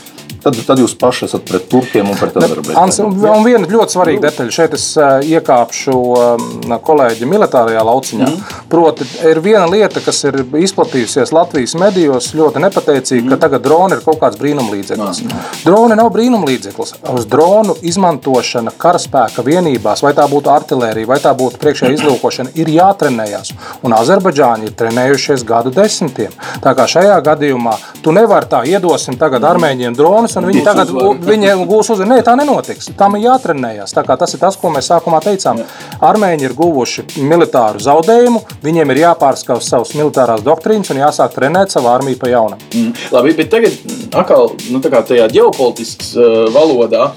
tad, 0.44 0.58
tad 0.66 0.80
jūs 0.82 0.94
paši 0.98 1.26
esat 1.28 1.44
pret 1.48 1.68
turkiem 1.70 2.10
un 2.10 2.18
pret 2.18 2.36
Ants, 2.36 2.98
Azerbaidžānu. 2.98 3.32
un, 3.32 3.44
viena 3.46 3.68
ļoti 3.68 3.96
svarīga 3.96 4.26
detaļa. 4.26 4.54
Šeit 4.54 4.76
es 4.76 4.86
ā, 4.98 5.10
iekāpšu 5.26 5.96
ā, 6.18 6.78
kolēģi 6.84 7.28
militārajā 7.30 7.84
lauciņā. 7.86 8.28
Mm. 8.28 8.58
Proti, 8.72 9.06
ir 9.28 9.40
viena 9.44 9.64
lieta, 9.70 10.02
kas 10.04 10.22
ir 10.28 10.40
izplatījusies 10.62 11.32
Latvijas 11.34 11.76
medijos, 11.80 12.32
ļoti 12.36 12.62
nepateicīgi, 12.66 13.24
mm. 13.24 13.34
ka 13.34 13.40
tagad 13.46 13.66
droni 13.66 13.98
ir 13.98 14.04
kaut 14.04 14.20
kāds 14.22 14.40
brīnumlīdzeklis. 14.40 15.22
Droni 15.66 15.98
nav 15.98 16.10
brīnumlīdzeklis. 16.14 16.94
Uz 17.12 17.28
dronu 17.30 17.76
izmantošana 17.82 18.74
karaspēka 18.82 19.44
vienībās, 19.46 20.04
vai 20.04 20.14
tā 20.18 20.26
būtu 20.30 20.52
artērija, 20.52 21.08
vai 21.08 21.20
tā 21.22 21.34
būtu 21.38 21.60
priekšējā 21.62 21.94
izlūkošana, 21.98 22.54
ir 22.58 22.72
jātrenējas. 22.72 23.54
Un 23.86 23.96
Azerbaidžāņi 23.96 24.70
ir 24.70 24.76
trenējušies 24.78 25.46
gadu 25.48 25.72
desmitiem. 25.74 26.34
Tā 26.62 26.74
kā 26.78 26.86
šajā 26.90 27.18
gadījumā 27.24 27.76
tu 28.02 28.14
nevari 28.14 28.48
tā 28.50 28.62
iedosim 28.68 29.18
tagad 29.20 29.44
armēņiem 29.46 29.96
dronus, 29.96 30.31
un 30.38 30.48
viņi 30.48 30.62
tagad 30.66 30.92
viņiem 31.26 31.64
gūs 31.68 31.92
uzvaru. 31.94 32.10
Nē, 32.12 32.20
tā 32.26 32.34
nenotiks. 32.38 32.90
Tam 32.98 33.16
ir 33.18 33.26
jātrenējas. 33.26 33.94
Tā 33.96 34.04
kā 34.06 34.16
tas 34.20 34.34
ir 34.34 34.42
tas, 34.42 34.58
ko 34.60 34.72
mēs 34.74 34.90
sākumā 34.92 35.22
teicām. 35.24 35.62
Armēņi 36.02 36.48
ir 36.48 36.56
guvuši 36.58 37.06
militāru 37.22 37.82
zaudējumu, 37.82 38.42
viņiem 38.64 38.94
ir 38.94 39.02
jāpārskauj 39.04 39.62
savas 39.66 39.94
militārās 39.98 40.44
doktrīnas 40.46 40.92
un 40.94 41.02
jāsāk 41.02 41.36
trenēt 41.36 41.74
savu 41.74 41.92
armiju 41.92 42.20
pa 42.20 42.32
jaunam. 42.32 42.62
Mm. 42.72 42.96
Labi, 43.14 43.36
bet 43.38 43.52
tagad 43.52 43.76
mm, 43.76 44.10
atkal 44.22 44.52
nu, 44.70 44.82
tajā 44.82 45.28
ģeopolitiskā 45.32 46.18
uh, 46.18 46.42
valodā. 46.54 47.10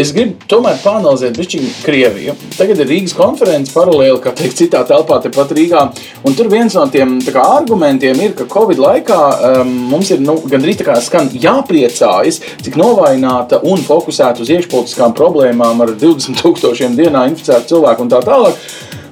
Es 0.00 0.08
gribu 0.16 0.38
tomēr 0.48 0.78
panelizēt 0.80 1.36
bišķiņu 1.36 1.70
Krieviju. 1.84 2.34
Tagad 2.56 2.80
ir 2.80 2.88
Rīgas 2.88 3.12
konferences 3.16 3.74
paralēli, 3.74 4.20
kā 4.24 4.32
teikt, 4.36 4.56
citā 4.62 4.80
telpā, 4.88 5.18
tepat 5.24 5.52
Rīgā. 5.56 5.82
Un 6.24 6.36
tur 6.38 6.48
viens 6.52 6.72
no 6.78 6.86
tiem 6.92 7.18
kā, 7.26 7.42
argumentiem 7.58 8.22
ir, 8.24 8.32
ka 8.38 8.48
Covid 8.50 8.80
laikā 8.80 9.18
um, 9.50 9.74
mums 9.92 10.14
ir 10.14 10.24
nu, 10.24 10.38
gandrīz 10.48 10.80
tā 10.80 10.88
kā 10.88 10.96
skan 11.04 11.28
jāpriecājas, 11.36 12.40
cik 12.64 12.80
novājināta 12.80 13.60
un 13.68 13.84
fokusēta 13.84 14.44
uz 14.44 14.54
iekšpolitiskām 14.56 15.12
problēmām 15.18 15.84
ar 15.84 15.92
20 16.00 16.40
tūkstošiem 16.40 16.96
dienā 16.96 17.28
inficētu 17.34 17.74
cilvēku 17.74 18.06
un 18.06 18.16
tā 18.16 18.24
tālāk 18.24 18.64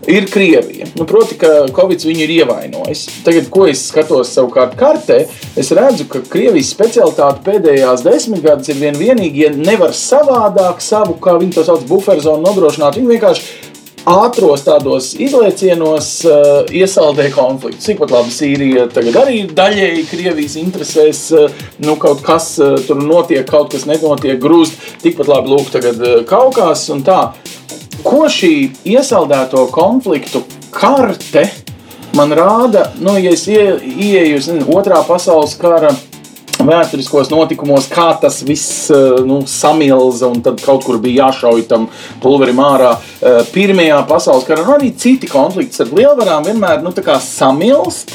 ir 0.07 0.27
Krievija. 0.31 0.87
Nu, 0.97 1.07
proti, 1.09 1.37
ka 1.41 1.67
Covid 1.77 2.05
viņu 2.07 2.25
ir 2.25 2.35
ievainojis. 2.41 3.07
Tagad, 3.27 3.49
ko 3.53 3.67
es 3.71 3.87
skatos 3.91 4.33
savukārt 4.35 4.77
kartē, 4.81 5.23
es 5.61 5.73
redzu, 5.77 6.07
ka 6.11 6.23
Krievijas 6.31 6.73
specialitāte 6.75 7.45
pēdējās 7.47 8.05
desmitgades 8.07 8.73
ir 8.73 8.81
vien 8.81 8.99
vienīgi, 8.99 9.47
ja 9.47 9.53
nevar 9.55 9.95
savādāk 9.97 10.83
savu, 10.85 11.19
kā 11.23 11.37
viņi 11.41 11.59
to 11.59 11.67
sauc, 11.67 11.85
buferzonu 11.89 12.45
nodrošināt. 12.47 13.01
Viņi 13.01 13.15
vienkārši 13.15 13.70
ātros 14.11 14.65
tādos 14.67 15.13
izlaicienos 15.21 16.09
uh, 16.27 16.49
iesaldē 16.75 17.29
konfliktu. 17.35 17.81
Cik 17.85 18.03
labi 18.07 18.35
Sīrija 18.35 18.87
tagad 18.93 19.21
arī 19.23 19.45
daļēji 19.57 20.07
Krievijas 20.11 20.57
interesēs, 20.61 21.23
uh, 21.37 21.63
nu, 21.85 21.97
kaut 22.01 22.25
kas 22.27 22.53
uh, 22.63 22.77
tur 22.87 23.01
notiek, 23.03 23.47
kaut 23.49 23.73
kas 23.75 23.87
nenotiek, 23.91 24.39
grūst. 24.43 24.79
Tikpat 25.05 25.31
labi 25.31 25.55
lūk, 25.55 25.71
tagad 25.75 26.03
uh, 26.03 26.21
Kaukās 26.29 26.89
un 26.95 27.05
tā. 27.07 27.21
Ko 28.05 28.25
šī 28.33 28.55
iesaldēto 28.89 29.67
konfliktu 29.75 30.43
karte 30.75 31.45
man 32.17 32.33
rāda, 32.35 32.89
nu, 32.99 33.15
ja 33.21 33.35
es 33.37 33.47
ie, 33.51 33.63
ieeju 33.79 34.41
nezinu, 34.41 34.71
otrā 34.75 35.03
pasaules 35.07 35.55
kara 35.61 35.93
vēsturiskos 36.69 37.31
notikumos, 37.33 37.89
kā 37.91 38.09
tas 38.21 38.41
viss 38.47 38.91
eh, 38.95 39.21
nu, 39.27 39.41
samilza 39.49 40.31
un 40.31 40.43
tad 40.45 40.61
kaut 40.65 40.85
kur 40.87 41.01
bija 41.03 41.27
jāšauj 41.27 41.67
tam 41.71 41.89
pulverim 42.23 42.61
ārā. 42.65 42.97
Eh, 43.21 43.43
Pirmajā 43.55 44.01
pasaules 44.11 44.49
karā 44.49 44.67
arī 44.77 44.93
citi 44.97 45.31
konflikti 45.31 45.85
ar 45.85 45.95
lielvarām 45.97 46.49
vienmēr 46.49 46.83
nu, 46.85 46.95
samilst. 47.25 48.13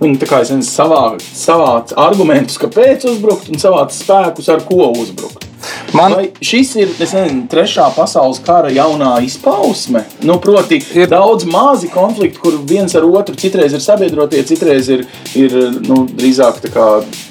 Viņi 0.00 0.18
tā 0.20 0.26
kā 0.28 0.42
savā, 0.66 1.04
savāc 1.20 1.94
argumentus, 1.96 2.58
kāpēc 2.60 3.06
uzbrukt, 3.08 3.48
un 3.48 3.62
savāc 3.62 3.94
spēkus, 3.94 4.50
ar 4.52 4.64
ko 4.66 4.90
uzbrukt. 4.90 5.43
Man- 5.92 6.14
Vai 6.14 6.28
šis 6.40 6.74
ir 6.76 6.88
nezinu, 6.98 7.46
trešā 7.50 7.88
pasaules 7.96 8.40
kara 8.44 8.70
jaunā 8.70 9.16
izpausme? 9.24 10.04
Nu, 10.22 10.38
proti, 10.40 10.80
ir 10.94 11.08
daudz 11.08 11.44
mazi 11.44 11.88
konflikti, 11.88 12.38
kur 12.38 12.58
viens 12.62 12.94
ar 12.94 13.04
otru 13.04 13.34
citreiz 13.34 13.72
ir 13.72 13.80
sabiedrotie, 13.80 14.42
citreiz 14.46 14.88
ir, 14.88 15.06
ir 15.34 15.54
nu, 15.88 16.04
drīzāk 16.10 16.60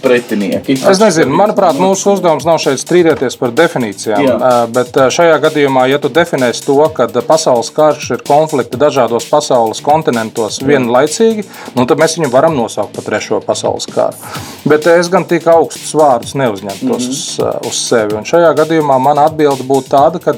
pretinieki. 0.04 0.78
Es 0.90 1.00
nezinu, 1.00 1.36
manuprāt, 1.36 1.78
mūsu 1.80 2.14
uzdevums 2.16 2.46
nav 2.48 2.60
šeit 2.64 2.82
strīdēties 2.82 3.38
par 3.40 3.52
definīcijām. 3.52 4.24
Jā. 4.24 4.38
Jā. 4.40 4.52
Bet 4.74 4.98
šajā 5.16 5.38
gadījumā, 5.44 5.86
ja 5.92 6.00
tu 6.02 6.12
definēsi 6.14 6.66
to, 6.66 6.80
ka 6.96 7.08
pasaules 7.28 7.72
karš 7.74 8.12
ir 8.18 8.26
konflikti 8.28 8.80
dažādos 8.80 9.28
pasaules 9.30 9.82
kontinentos 9.84 10.62
vienlaicīgi, 10.64 11.46
nu, 11.76 11.86
tad 11.90 12.02
mēs 12.02 12.18
viņu 12.20 12.32
varam 12.34 12.58
nosaukt 12.58 12.96
par 12.96 13.08
trešo 13.08 13.42
pasaules 13.46 13.88
karu. 13.92 14.18
Bet 14.66 14.88
es 14.88 15.10
gan 15.12 15.26
tik 15.30 15.48
augstus 15.52 15.94
vārdus 15.98 16.36
neuzņemtos 16.40 16.82
mm 16.82 16.92
-hmm. 16.92 17.10
uz, 17.10 17.40
uz 17.68 17.82
sevi. 17.90 18.23
Un 18.24 18.28
šajā 18.30 18.54
gadījumā 18.56 18.96
mana 19.04 19.26
atbilde 19.28 19.66
būtu 19.68 19.90
tāda, 19.92 20.20
ka 20.24 20.32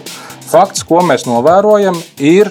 fakts, 0.49 0.81
ko 0.89 1.03
mēs 1.05 1.27
novērojam, 1.29 1.93
ir 2.17 2.49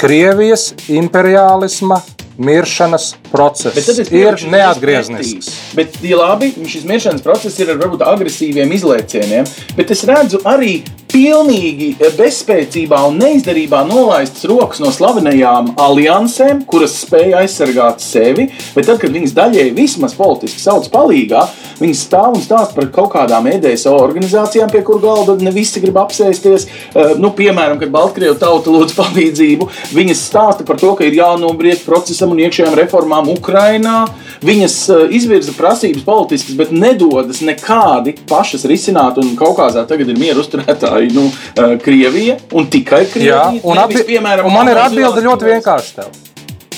Krievijas 0.00 0.72
imperiālisma 0.90 2.00
miršanas 2.38 3.12
process. 3.32 3.88
Ir 4.12 4.40
neatgrieznisks. 4.50 5.52
Bet, 5.76 6.00
ja 6.02 6.18
labi, 6.20 6.52
šis 6.68 6.86
miršanas 6.88 7.24
process 7.24 7.60
ir 7.60 7.74
ar 7.74 7.80
varbūt 7.82 8.04
agresīviem 8.06 8.72
izlaicieniem, 8.78 9.48
bet 9.76 9.94
es 9.94 10.04
redzu 10.08 10.42
arī 10.48 10.80
pilnīgi 11.12 11.90
bezspēcībā 12.16 13.02
un 13.08 13.18
neizdarībā 13.20 13.82
nolaistas 13.84 14.46
rokas 14.48 14.80
no 14.80 14.88
slavenajām 14.94 15.74
aliansēm, 15.80 16.62
kuras 16.68 16.94
spēja 17.02 17.42
aizsargāt 17.42 18.00
sevi, 18.00 18.48
bet 18.72 18.88
tad, 18.88 19.00
kad 19.02 19.12
viņas 19.12 19.34
daļēji 19.36 19.74
vismaz 19.76 20.16
politiski 20.16 20.62
sauc 20.62 20.88
palīgā, 20.92 21.44
viņas 21.82 22.04
stāv 22.06 22.38
un 22.38 22.44
stāsta 22.44 22.78
par 22.78 22.88
kaut 22.94 23.12
kādām 23.16 23.48
EDSO 23.52 23.92
organizācijām, 24.00 24.70
pie 24.72 24.80
kur 24.86 25.02
galda 25.02 25.36
ne 25.40 25.52
visi 25.54 25.82
grib 25.84 26.00
apsēsties. 26.00 26.68
Eh, 26.68 27.10
Nu, 27.22 27.28
piemēram, 27.36 27.76
kad 27.78 27.90
Baltkrievu 27.92 28.34
tauta 28.40 28.72
lūdz 28.72 28.94
palīdzību, 28.96 29.66
viņas 29.94 30.22
stāsta 30.30 30.64
par 30.66 30.78
to, 30.80 30.94
ka 30.96 31.04
ir 31.06 31.14
jānobriest 31.18 31.84
procesam 31.86 32.31
un 32.32 32.40
iekšējām 32.42 32.76
reformām 32.78 33.30
Ukrainā. 33.32 34.06
Viņas 34.42 34.76
eh, 34.90 35.04
izvirza 35.18 35.54
prasības 35.56 36.04
politiskas, 36.06 36.56
bet 36.58 36.74
nedodas 36.74 37.42
nekādi 37.44 38.16
pašas 38.28 38.66
risināt. 38.70 39.20
Un 39.22 39.36
Kaukazā 39.38 39.86
tagad 39.88 40.10
ir 40.10 40.18
mieru 40.20 40.42
uzturētāji, 40.42 41.12
nu, 41.16 41.28
eh, 41.30 41.76
Krievija 41.82 42.40
un 42.56 42.68
tikai 42.72 43.04
Krievija. 43.12 43.46
Jā, 43.52 43.62
un, 43.62 43.78
Nevis, 43.78 44.06
piemēram, 44.08 44.48
un 44.48 44.56
man 44.56 44.72
ir 44.72 44.82
atbilde 44.82 45.24
ļoti 45.24 45.50
vienkārša. 45.52 45.96
Tev. 46.00 46.12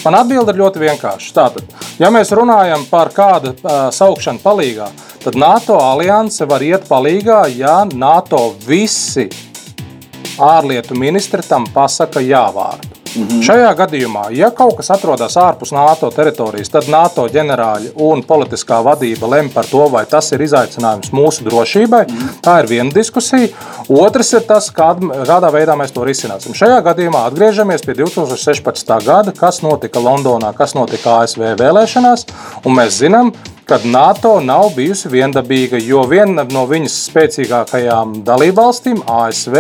Man 0.05 0.19
atbilde 0.19 0.53
ir 0.53 0.61
ļoti 0.61 0.83
vienkārša. 0.83 1.31
Tātad, 1.33 1.71
ja 1.97 2.11
mēs 2.13 2.33
runājam 2.37 2.85
par 2.91 3.09
kādu 3.15 3.55
uh, 3.55 3.87
saukšanu 3.95 4.43
palīgā, 4.43 4.91
tad 5.25 5.39
NATO 5.41 5.79
alianse 5.81 6.45
var 6.51 6.61
iet 6.67 6.85
palīgā, 6.91 7.47
ja 7.57 7.79
NATO 7.89 8.51
visi 8.67 9.31
ārlietu 10.45 10.99
ministri 10.99 11.41
tam 11.49 11.65
pasaka 11.73 12.21
jā 12.21 12.45
vārdu. 12.53 12.94
Mm 13.15 13.29
-hmm. 13.29 13.43
Šajā 13.47 13.75
gadījumā, 13.77 14.25
ja 14.31 14.51
kaut 14.51 14.77
kas 14.77 14.91
atrodas 14.91 15.37
ārpus 15.37 15.73
NATO 15.73 16.11
teritorijas, 16.11 16.69
tad 16.69 16.89
NATO 16.89 17.29
ģenerāļi 17.29 17.93
un 17.97 18.23
politiskā 18.23 18.83
vadība 18.85 19.31
lem 19.31 19.51
par 19.51 19.67
to, 19.67 19.89
vai 19.89 20.05
tas 20.07 20.33
ir 20.33 20.43
izaicinājums 20.43 21.13
mūsu 21.13 21.45
drošībai. 21.45 22.05
Mm 22.09 22.17
-hmm. 22.17 22.29
Tā 22.43 22.61
ir 22.61 22.69
viena 22.69 22.91
diskusija. 22.95 23.49
Otrs 23.89 24.33
ir 24.33 24.41
tas, 24.41 24.71
kād, 24.73 24.99
kādā 25.27 25.53
veidā 25.53 25.77
mēs 25.77 25.93
to 25.93 26.05
risināsim. 26.05 26.55
Šajā 26.55 26.83
gadījumā 26.83 27.27
atgriežamies 27.27 27.87
pie 27.87 27.95
2016. 27.95 29.05
gada, 29.05 29.33
kas 29.33 29.63
notika 29.63 30.01
Londonā, 30.01 30.55
kas 30.55 30.75
notika 30.75 31.19
ASV 31.21 31.41
vēlēšanās, 31.59 32.27
un 32.65 32.75
mēs 32.75 32.99
zinām, 33.03 33.33
ka 33.65 33.79
NATO 33.85 34.41
nav 34.41 34.75
bijusi 34.77 35.09
viendabīga, 35.09 35.79
jo 35.81 36.03
viena 36.09 36.45
no 36.53 36.67
viņas 36.69 36.97
spēcīgākajām 37.09 38.19
dalībvalstīm, 38.25 39.01
ASV, 39.09 39.57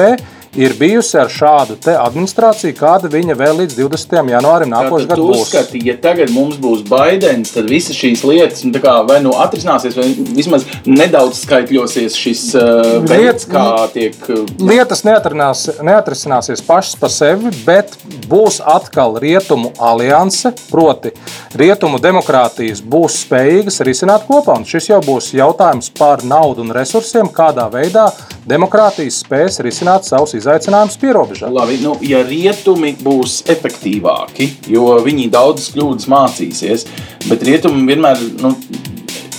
ir 0.56 0.74
bijusi 0.78 1.18
ar 1.18 1.30
šādu 1.32 1.76
administrāciju, 1.92 2.74
kāda 2.78 3.10
viņa 3.10 3.36
vēl 3.38 3.60
līdz 3.62 3.76
20. 3.78 4.30
janvārim 4.34 4.70
nākošais 4.72 5.08
gads 5.10 5.22
būs. 5.22 5.42
Uzskati, 5.44 5.80
ja 5.88 5.96
tagad 6.00 6.32
mums 6.34 6.58
būs 6.62 6.84
Baidens, 6.88 7.54
tad 7.54 7.68
visas 7.70 7.96
šīs 7.98 8.24
lietas 8.26 8.64
nu, 8.66 8.74
kā, 8.82 8.96
vai 9.08 9.20
nu 9.24 9.34
atrisināsies, 9.44 9.96
vai 9.98 10.06
vismaz 10.36 10.66
nedaudz 10.86 11.42
skaitļosies 11.44 12.18
šis 12.18 12.44
uh, 12.58 12.82
veids, 13.08 13.48
kā 13.50 13.64
tiek. 13.94 14.18
Uh, 14.28 14.44
lietas 14.62 15.04
neatrisināsies 15.06 16.62
pašas 16.66 16.98
par 17.00 17.12
sevi, 17.14 17.52
bet 17.66 17.96
būs 18.30 18.60
atkal 18.60 19.18
rietumu 19.22 19.72
alianse, 19.82 20.54
proti, 20.70 21.14
rietumu 21.58 22.00
demokrātijas 22.02 22.82
būs 22.84 23.22
spējīgas 23.24 23.82
risināt 23.86 24.28
kopā. 24.28 24.58
Un 24.60 24.68
šis 24.68 24.90
jau 24.92 25.00
būs 25.04 25.32
jautājums 25.34 25.90
par 25.98 26.22
naudu 26.26 26.64
un 26.64 26.72
resursiem, 26.74 27.30
kādā 27.34 27.66
veidā 27.72 28.06
demokrātijas 28.48 29.22
spēs 29.24 29.60
risināt 29.64 30.06
savus 30.06 30.34
izaicinājumus 30.44 31.00
pierobežā. 31.00 31.50
Labi, 31.52 31.80
nu, 31.82 31.96
ja 32.04 32.22
rietumi 32.26 32.94
būs 33.00 33.42
efektīvāki, 33.50 34.50
jo 34.74 34.94
viņi 35.04 35.30
daudzas 35.32 35.72
kļūdas 35.74 36.10
mācīsies, 36.12 36.88
bet 37.30 37.46
rietumi 37.48 37.86
vienmēr. 37.92 38.26
Nu, 38.44 38.56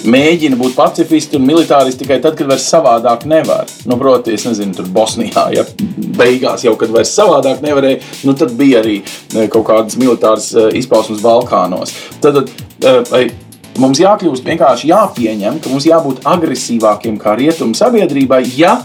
Mēģina 0.05 0.53
būt 0.59 0.75
pacifisti 0.77 1.39
un 1.39 1.47
militāristi 1.47 2.03
tikai 2.03 2.19
tad, 2.21 2.35
kad 2.37 2.45
vairs 2.45 2.67
savādāk 2.69 3.23
nevar. 3.25 3.65
Nu, 3.89 3.95
Protams, 3.97 4.35
es 4.35 4.43
nezinu, 4.45 4.75
tur 4.77 4.89
Bosnijā, 4.93 5.47
ja 5.55 5.63
beigās 6.19 6.61
jau, 6.61 6.75
kad 6.77 6.91
vairs 6.93 7.13
savādāk 7.15 7.63
nevarēja, 7.65 8.03
nu, 8.27 8.35
tad 8.37 8.53
bija 8.59 8.83
arī 8.83 8.99
e, 9.01 9.47
kaut 9.49 9.65
kādas 9.71 9.97
militāras 9.97 10.51
e, 10.53 10.67
izpausmes 10.77 11.23
Balkānos. 11.25 11.95
Tad, 12.21 12.37
vai 13.09 13.23
e, 13.23 13.31
mums 13.81 14.03
jākļūst 14.03 14.45
vienkārši 14.45 14.91
jāpieņem, 14.91 15.57
ka 15.63 15.73
mums 15.73 15.89
jābūt 15.89 16.21
agresīvākiem 16.35 17.17
kā 17.21 17.33
rietumu 17.39 17.73
sabiedrībai, 17.77 18.43
ja 18.59 18.77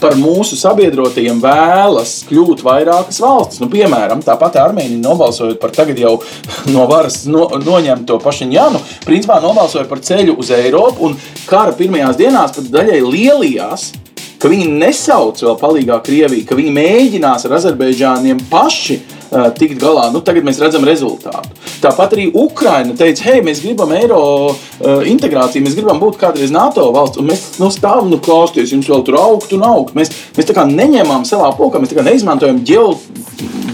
par 0.00 0.16
mūsu 0.18 0.56
sabiedrotajiem 0.58 1.40
vēlas 1.42 2.14
kļūt 2.28 2.62
vairākas 2.66 3.20
valstis. 3.22 3.62
Nu, 3.62 3.68
piemēram, 3.72 4.22
tāpat 4.26 4.58
Armēnija 4.62 5.02
nobalsojot 5.02 5.60
par 5.62 5.74
tagad 5.74 5.98
jau 6.00 6.16
no 6.74 6.86
varas 6.90 7.24
no, 7.30 7.48
noņemto 7.62 8.20
Pašiņānu, 8.22 8.82
principā 9.06 9.40
nobalsoja 9.44 9.88
par 9.90 10.02
ceļu 10.04 10.38
uz 10.38 10.52
Eiropu 10.54 11.08
un 11.08 11.16
kara 11.48 11.74
pirmajās 11.78 12.20
dienās 12.20 12.54
pat 12.56 12.70
daļai 12.74 13.00
lielījās. 13.04 13.90
Ka 14.38 14.50
viņi 14.50 14.68
nesauc 14.78 15.40
vēl 15.42 15.56
palīdzīgā 15.58 15.96
Krieviju, 16.06 16.46
ka 16.46 16.58
viņi 16.58 16.74
mēģinās 16.76 17.46
ar 17.48 17.54
Azerbaidžāniem 17.56 18.44
paši 18.50 18.98
uh, 19.00 19.48
tikt 19.58 19.80
galā. 19.82 20.08
Nu, 20.14 20.22
tagad 20.22 20.46
mēs 20.46 20.60
redzam 20.62 20.86
rezultātu. 20.86 21.56
Tāpat 21.82 22.14
arī 22.14 22.28
Ukraina 22.38 22.94
teica, 22.98 23.24
hei, 23.26 23.42
mēs 23.46 23.64
gribam 23.64 23.90
eiro 23.98 24.20
uh, 24.50 25.02
integrāciju, 25.10 25.64
mēs 25.66 25.74
gribam 25.78 25.98
būt 26.02 26.20
kādreiz 26.22 26.54
NATO 26.54 26.86
valsts, 26.94 27.18
un 27.18 27.32
mēs 27.32 27.44
nu, 27.58 27.70
stāvam, 27.74 28.10
nu, 28.12 28.20
klausieties, 28.22 28.76
jums 28.76 28.90
vēl 28.90 29.02
tur 29.06 29.18
augt 29.18 29.54
un 29.56 29.66
augt. 29.66 29.96
Mēs, 29.98 30.14
mēs 30.38 30.50
tā 30.50 30.54
kā 30.54 30.66
neņemam 30.70 31.26
savā 31.26 31.50
pokā, 31.58 31.82
mēs 31.82 31.90
tā 31.90 31.98
kā 31.98 32.06
neizmantojam 32.06 32.62
ģeo. 32.68 32.92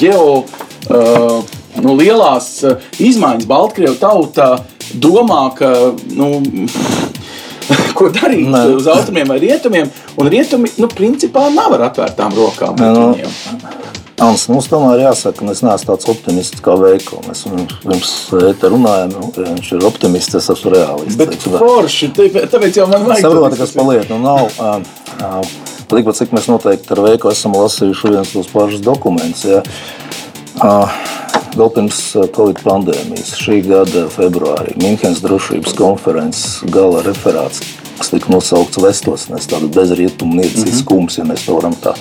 ģeo 0.01 0.25
uh, 0.41 1.57
nu, 1.85 1.97
lielās 2.01 2.55
uh, 2.65 2.89
izmaiņas 3.05 3.51
Baltkrievijas 3.51 4.01
tauta 4.01 4.55
domā, 4.97 5.47
ka 5.57 5.75
nu, 6.17 6.31
ko 7.99 8.11
darīt 8.15 8.49
Nē. 8.51 8.67
uz 8.77 8.89
austrumiem 8.91 9.31
vai 9.31 9.41
rietumiem. 9.43 9.91
Un 10.21 10.31
rietumi, 10.33 10.71
nu, 10.81 10.89
principā 10.93 11.49
nav 11.55 11.77
ar 11.79 11.89
atvērtām 11.91 12.37
rokām. 12.37 12.81
Nu, 12.81 13.13
Ans, 14.23 14.45
mums 14.47 14.69
tomēr 14.71 15.01
jāsaka, 15.03 15.41
ka 15.41 15.51
es 15.51 15.61
neesmu 15.67 15.89
tāds 15.89 16.07
optimists 16.13 16.63
kā 16.63 16.77
veikals. 16.79 17.27
Mēs 17.27 17.73
pirms 17.83 18.13
te 18.61 18.71
runājām, 18.71 19.11
nu, 19.11 19.31
viņš 19.35 19.73
ir 19.75 19.87
optimists, 19.89 20.37
es 20.39 20.47
esmu 20.55 20.71
reālists. 20.77 21.19
Bet 21.19 21.35
forši, 21.43 22.13
tāpēc 22.15 22.79
jau 22.79 22.87
man 22.93 23.09
vajag. 23.09 23.27
Saprotu, 23.27 23.59
kas 23.59 23.75
paliek, 23.75 24.07
nu 24.13 24.21
nav. 24.23 25.51
Tikpat 25.91 26.21
cik 26.21 26.31
mēs 26.35 26.47
noteikti 26.49 26.95
ar 26.95 27.03
veikalu 27.05 27.35
esam 27.35 27.59
lasījuši 27.59 28.15
viens 28.15 28.31
tos 28.37 28.49
pašus 28.55 28.87
dokumentus. 28.87 29.45
Ja. 29.51 30.79
Vēl 31.55 31.71
pirms 31.71 32.03
Covid 32.35 32.61
pandēmijas, 32.67 33.37
šī 33.39 33.61
gada 33.69 34.09
februārī, 34.11 34.75
Minhenes 34.81 35.23
drošības 35.23 35.77
konferences 35.79 36.61
gala 36.75 37.05
referāts 37.07 37.63
kas 37.99 38.11
tika 38.11 38.33
nosaukts 38.33 38.81
Vestosnes, 38.83 39.47
tāda 39.51 39.69
bezrietumu 39.71 40.41
nieciskums, 40.41 41.19
ja 41.19 41.27
mēs 41.29 41.47
to 41.47 41.59
varam 41.59 41.77
tā 41.79 41.95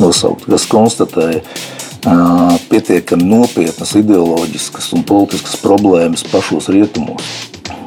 nosaukt, 0.00 0.44
kas 0.50 0.66
konstatēja 0.70 1.40
uh, 1.40 2.52
pietiekami 2.68 3.26
nopietnas 3.30 3.94
ideoloģiskas 3.98 4.92
un 4.96 5.06
politiskas 5.08 5.56
problēmas 5.62 6.26
pašos 6.28 6.68
rietumos. 6.72 7.32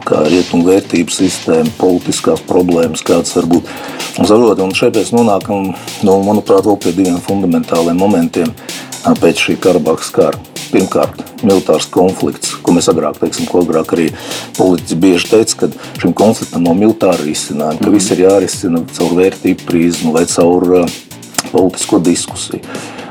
Kā 0.05 0.21
rietumu 0.27 0.67
vērtību 0.67 1.13
sistēma, 1.13 1.71
politiskās 1.79 2.43
problēmas, 2.45 3.01
kādas 3.05 3.33
var 3.37 3.47
būt. 3.49 3.71
Un, 4.19 4.27
zarot, 4.29 4.61
un 4.61 4.73
šeit 4.77 4.97
mēs 4.99 5.09
nonākam, 5.15 5.71
nu, 6.05 6.17
manuprāt, 6.27 6.67
vēl 6.67 6.77
pie 6.81 6.93
diviem 6.93 7.21
fundamentāliem 7.25 7.97
momentiem 7.97 8.53
pēc 9.21 9.47
šī 9.47 9.57
Karabahas 9.61 10.13
kara. 10.13 10.54
Pirmkārt, 10.75 11.21
militārs 11.39 11.85
konflikts, 11.87 12.51
ko 12.59 12.73
mēs 12.75 12.89
agrāk, 12.91 13.15
teiksim, 13.21 13.47
ko 13.47 13.61
agrāk 13.63 13.93
arī 13.95 14.09
politiķi 14.57 14.97
bieži 14.99 15.29
teica, 15.31 15.61
ka 15.61 16.01
šim 16.01 16.11
konfliktam 16.17 16.65
nav 16.67 16.75
militāra 16.75 17.15
risinājuma, 17.21 17.79
ka 17.79 17.87
mm. 17.87 17.95
viss 17.95 18.11
ir 18.11 18.25
jārisina 18.25 18.81
caur 18.97 19.15
vērtību 19.15 19.69
prizmu 19.69 20.11
vai 20.17 20.25
caur 20.27 20.67
uh, 20.81 20.97
politisko 21.53 22.01
diskusiju. 22.03 22.59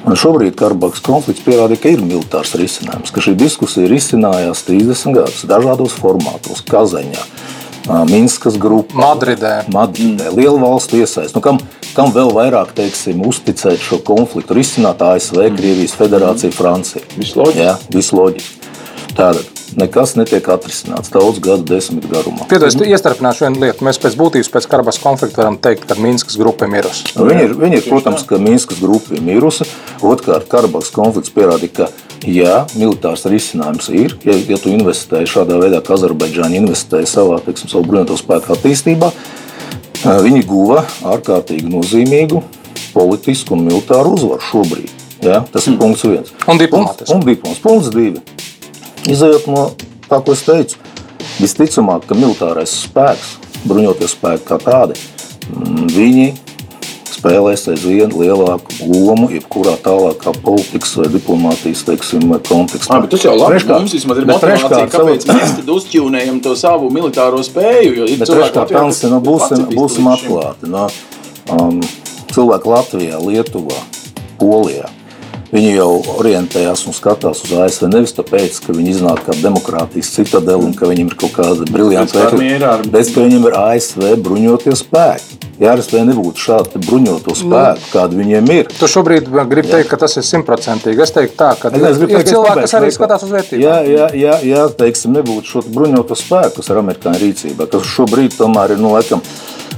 Un 0.05 0.18
šobrīd 0.20 0.59
Karabahas 0.61 1.00
konflikts 1.00 1.46
pierādīja, 1.46 1.81
ka 1.81 1.94
ir 1.94 2.05
militārs 2.05 2.53
risinājums, 2.61 3.14
ka 3.14 3.24
šī 3.24 3.33
diskusija 3.40 3.88
risinājās 3.88 4.66
30 4.68 5.16
gadus 5.16 5.46
dažādos 5.48 5.96
formātos, 5.96 6.61
Kazaņā, 6.68 7.24
Minskas 7.85 8.57
grupā, 8.61 8.97
Madridē. 8.97 9.55
Madridē. 9.73 10.31
Liela 10.33 10.57
valstu 10.61 11.03
iesaist. 11.03 11.37
Nu, 11.37 11.42
kam, 11.44 11.59
kam 11.97 12.12
vēl 12.14 12.33
vairāk 12.33 12.73
teiksim, 12.77 13.20
uzticēt 13.29 13.83
šo 13.85 14.01
konfliktu? 14.05 14.57
Risināt 14.57 15.05
ASV, 15.05 15.42
mm. 15.51 15.59
Krievijas 15.61 15.97
federācija, 15.99 16.55
Francija. 16.57 17.05
Viss 17.92 18.14
loģiski. 18.16 18.70
Tātad 19.14 19.44
nekas 19.79 20.14
netiek 20.18 20.47
atrisināts 20.51 21.12
daudz 21.12 21.38
gadu 21.42 21.66
desmit 21.68 22.07
garumā. 22.11 22.49
Piedodiet, 22.51 22.81
es 22.81 22.94
iestarpināšu 22.97 23.47
vienu 23.47 23.62
lietu. 23.66 23.87
Mēs 23.87 24.01
pēc 24.03 24.16
būtības, 24.18 24.51
pēc 24.55 24.68
Karabas 24.70 24.99
konflikta 25.03 25.42
varam 25.42 25.59
teikt, 25.62 25.87
ka 25.90 25.99
Minskas 26.01 26.38
grupa 26.40 26.66
ir 26.66 26.73
mirusi. 26.75 27.12
Nu, 27.18 27.29
viņi 27.29 27.47
ir, 27.49 27.55
viņi 27.61 27.81
ir 27.81 27.87
protams, 27.87 28.25
ka 28.29 28.40
Minskas 28.42 28.81
grupa 28.83 29.14
ir 29.14 29.23
mirusi. 29.27 29.68
Otrkārt, 30.03 30.49
Karabas 30.51 30.90
konflikts 30.94 31.35
pierādīja, 31.35 31.85
ka 31.85 32.13
jā, 32.28 32.64
militārs 32.78 33.24
risinājums 33.30 33.88
ir. 33.92 34.16
Ja, 34.26 34.37
ja 34.37 34.58
tu 34.60 34.72
investēji 34.72 35.30
šādā 35.30 35.58
veidā, 35.60 35.80
kā 35.84 35.96
Azerbaidžāna 35.96 36.58
investēja 36.60 37.08
savā 37.10 37.40
teiksim, 37.44 37.70
savu 37.72 37.87
bruņoto 37.88 38.18
spēku 38.20 38.54
attīstībā, 38.56 39.10
viņi 40.04 40.44
guva 40.48 40.84
ārkārtīgi 41.14 41.70
nozīmīgu 41.70 42.42
politisku 42.94 43.56
un 43.56 43.64
militāru 43.68 44.14
uzvaru 44.18 44.44
šobrīd. 44.50 44.92
Ja? 45.24 45.42
Tas 45.50 45.66
ir 45.66 45.74
mm. 45.74 45.80
punkts 45.80 46.04
viens. 46.06 46.34
Un 46.50 46.60
diplomāts. 46.60 47.08
Un, 47.08 47.20
un 47.20 47.26
diplomāts. 47.26 47.62
Punkts 47.64 47.90
divi. 47.94 48.20
Izejot 49.10 49.48
no 49.50 49.66
tā, 50.08 50.20
ko 50.20 50.34
es 50.37 50.44
teicu, 50.46 50.80
visticamāk, 51.40 52.06
ka 52.08 52.16
militārais 52.16 52.72
spēks, 52.84 53.34
bruņoties 53.64 54.16
spēki 54.16 54.48
kā 54.48 54.60
tādi, 54.62 54.98
mm, 55.50 55.88
viņi 55.92 56.28
spēlēs 57.14 57.66
aizvien 57.72 58.12
lielāku 58.14 58.88
lomu 58.90 59.29
jebkurā 59.33 59.77
tālākā 59.85 60.35
politikas 60.44 60.94
vai 61.00 61.09
diplomātijas 61.12 61.85
teiksim, 61.88 62.27
kontekstā. 62.48 62.98
Ah, 62.98 63.07
tas 63.11 63.27
jau 63.27 63.37
labi, 63.37 63.55
treškārt, 63.55 63.85
mums 63.85 63.96
vismaz 63.98 64.20
ir 64.20 64.29
motivācija, 64.31 64.88
kāpēc 64.94 65.29
mēs 65.31 65.55
tad 65.61 65.70
uzķūnējam 65.77 66.42
to 66.44 66.57
savu 66.59 66.90
militāro 66.94 67.42
spēju. 67.46 67.94
Jo 68.00 68.11
bet 68.20 68.35
treškārt, 68.35 68.74
Latvijā, 68.74 69.12
nu, 69.14 69.22
būsim, 69.29 69.68
būsim 69.74 70.11
atklāti. 70.14 70.74
No, 70.74 70.88
um, 71.55 71.81
cilvēki 72.35 72.74
Latvijā, 72.77 73.22
Lietuvā, 73.22 73.81
Polijā 74.40 74.93
Viņi 75.54 75.76
jau 75.76 76.00
orientējās 76.18 76.80
un 76.90 76.96
skatās 76.96 77.44
uz 77.46 77.52
ASV 77.62 77.86
nevis 77.86 78.16
tāpēc, 78.16 78.56
ka 78.64 78.74
viņi 78.74 78.90
iznāk 78.96 79.20
kā 79.22 79.36
demokrātijas 79.38 80.10
citadeli 80.16 80.66
un 80.66 80.74
ka 80.74 80.88
viņiem 80.90 81.12
ir 81.12 81.14
kaut 81.20 81.36
kāda 81.36 81.68
briljanta 81.68 82.24
veikla, 82.24 82.72
bet 82.90 83.12
ka 83.14 83.22
viņiem 83.22 83.46
ir 83.46 83.54
ASV 83.60 84.08
bruņotie 84.24 84.74
spēki. 84.80 85.38
Ja 85.62 85.76
ASV 85.78 86.00
nebūtu 86.08 86.42
šādu 86.42 86.82
bruņoto 86.82 87.36
spēku, 87.38 87.86
kāda 87.92 88.18
viņiem 88.18 88.50
ir. 88.56 88.74
Tu 88.74 88.90
šobrīd 88.90 89.30
gribi 89.30 89.70
teikt, 89.70 89.92
ka 89.92 90.00
tas 90.02 90.18
ir 90.18 90.26
simtprocentīgi. 90.26 91.06
Es 91.06 91.14
teiktu, 91.14 91.38
tā, 91.38 91.52
ka 91.60 91.70
es 91.70 92.02
ir 92.02 92.10
teikt, 92.10 92.32
cilvēki, 92.32 92.64
kas 92.66 92.74
arī 92.80 92.90
skatās 92.98 93.22
uz 93.22 93.34
vērtībām. 93.36 93.62
Jā, 93.62 93.76
jā, 93.86 94.08
jā, 94.18 94.38
jā 94.50 94.64
teiksim, 94.82 95.14
nebūtu 95.20 95.52
šo 95.52 95.62
bruņoto 95.70 96.18
spēku, 96.18 96.59
kas 96.59 96.74
ir 96.74 96.82
amerikāņu 96.82 97.22
rīcībā, 97.22 97.70
kas 97.70 97.94
šobrīd 97.94 98.34
tomēr 98.40 98.74
ir, 98.74 98.82
nu, 98.82 98.90
laikam, 98.98 99.22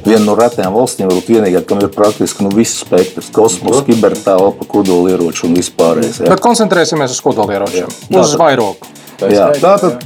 viena 0.07 0.23
no 0.25 0.35
retajām 0.39 0.75
valstīm, 0.77 1.09
varbūt 1.11 1.31
vienīgā, 1.35 1.63
kam 1.67 1.81
ir 1.83 1.91
praktiski 1.95 2.47
nu, 2.47 2.53
viss 2.55 2.83
spektrs- 2.85 3.31
kosmosa, 3.37 3.83
kibertelpa, 3.87 4.67
kodolieroči 4.71 5.47
un 5.49 5.57
vispārējais. 5.59 6.23
Bet 6.29 6.43
koncentrēsimies 6.45 7.17
uz 7.17 7.23
kodolieročiem, 7.25 7.91
Jā. 8.11 8.21
uz 8.21 8.35
vairogu. 8.39 8.93
Jā, 9.21 9.51
tātad, 9.61 10.05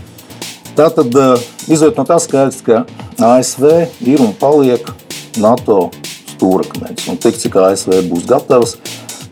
tātad 0.77 1.17
uh, 1.19 1.49
izjūt 1.69 1.97
no 1.99 2.05
tā 2.05 2.21
skaidrs, 2.23 2.63
ka 2.63 2.85
ASV 3.19 3.89
ir 4.07 4.23
un 4.23 4.33
paliek 4.33 4.87
NATO 5.37 5.91
stūrakmeņš. 6.37 7.09
Un 7.11 7.19
tik 7.21 7.37
cik 7.37 7.57
ASV 7.57 8.05
būs 8.09 8.29
gatavs 8.31 8.77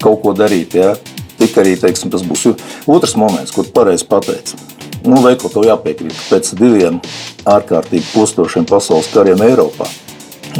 kaut 0.03 0.21
ko 0.23 0.35
darīt, 0.35 0.75
ja, 0.75 0.97
tik 1.39 1.55
arī 1.57 1.79
teiksim, 1.79 2.11
tas 2.11 2.23
būs. 2.23 2.51
Otrs 2.87 3.17
moments, 3.17 3.55
kur 3.55 3.65
pareizi 3.65 4.05
pateica. 4.05 4.59
Nu, 5.07 5.23
veikot 5.23 5.55
to 5.55 5.63
jāpiekrīt, 5.63 6.13
ka 6.13 6.37
pēc 6.37 6.53
diviem 6.59 6.99
ārkārtīgi 7.47 8.11
postošiem 8.13 8.67
pasaules 8.67 9.07
kariem 9.15 9.41
Eiropā 9.47 9.87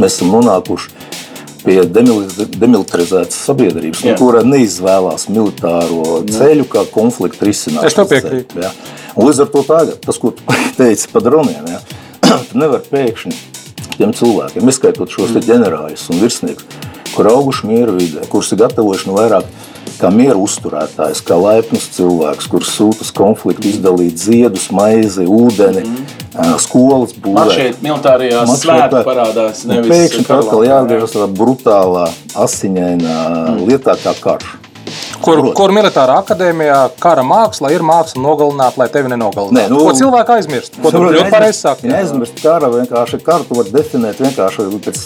mēs 0.03 0.19
esam 0.19 0.33
nonākuši 0.37 0.95
pie 1.65 1.83
demilitarizētas 1.91 3.39
sabiedrības, 3.49 4.03
nu, 4.07 4.15
kura 4.19 4.45
neizvēlās 4.47 5.27
militāro 5.31 6.23
ceļu 6.31 6.67
kā 6.71 6.85
konfliktu 6.93 7.49
risināšanu. 7.49 7.89
Es 7.91 7.99
tev 7.99 8.09
piekrītu. 8.13 8.63
Ja? 8.63 8.73
Līdz 9.19 9.45
ar 9.45 9.51
to 9.53 9.65
tagad, 9.67 9.99
tas, 10.05 10.21
ko 10.23 10.33
tu 10.37 10.59
teici 10.81 11.11
par 11.13 11.27
droniem, 11.27 11.67
ja? 11.69 11.83
tu 12.23 12.59
nevari 12.63 12.87
pēkšņi 12.93 13.37
tiem 13.99 14.15
cilvēkiem, 14.15 14.71
izskaitot 14.71 15.11
šos 15.11 15.35
mm. 15.35 15.47
ģenerāļus 15.49 16.07
un 16.15 16.23
virsniekus, 16.23 16.79
kur 17.17 17.31
auguši 17.33 17.71
mieru 17.71 17.97
vidē, 17.99 18.23
kurus 18.31 18.53
ir 18.55 18.63
gatavojuši 18.63 19.11
no 19.11 19.19
vairāk 19.19 19.49
kā 20.01 20.11
mieru 20.15 20.45
uzturētājs, 20.47 21.21
kā 21.27 21.37
laipnus 21.41 21.89
cilvēks, 21.97 22.49
kurš 22.53 22.71
sūta 22.77 23.05
uz 23.07 23.11
konfliktu, 23.15 23.69
izdalīt 23.73 24.19
ziedus, 24.23 24.69
maizi, 24.75 25.27
ūdeni, 25.27 25.83
mm. 25.85 26.55
skolas 26.63 27.17
Man 27.17 27.25
būvēt. 27.27 27.55
šeit 27.57 27.83
militārajā 27.85 28.45
svētki 28.53 29.03
parādās. 29.07 29.65
Nevis 29.69 29.91
Pēkšņi 29.93 30.27
atkal 30.39 30.65
jāatgriežas 30.69 31.17
tādā 31.17 31.29
brutālā, 31.41 32.07
asiņainā 32.47 33.19
Mm. 33.29 33.67
lietā 33.69 33.97
kā 34.03 34.15
karš. 34.21 34.55
Kur, 35.19 35.35
Protams. 35.41 35.55
kur 35.59 35.73
militārā 35.75 36.19
akadēmijā 36.23 36.77
kara 37.03 37.25
māksla 37.27 37.73
ir 37.75 37.83
māksla 37.83 38.23
nogalināt, 38.23 38.77
lai 38.79 38.87
tevi 38.93 39.11
nenogalinātu? 39.11 39.57
Nē, 39.57 39.65
nu- 39.73 39.81
ko 39.89 39.95
cilvēku 39.99 40.35
aizmirst? 40.37 40.79
Ko 40.83 40.93
tu 40.95 41.03
ļoti 41.03 41.31
pareizi 41.33 41.59
saki? 41.59 41.89
Viņa 41.89 41.99
aizmirst 42.03 42.43
kara, 42.43 42.71
vienkārši 42.71 43.21
karu 43.27 43.49
tu 43.49 43.59
vari 43.59 43.75
definēt 43.75 44.23
vienkārši 44.23 44.69
pēc 44.87 45.03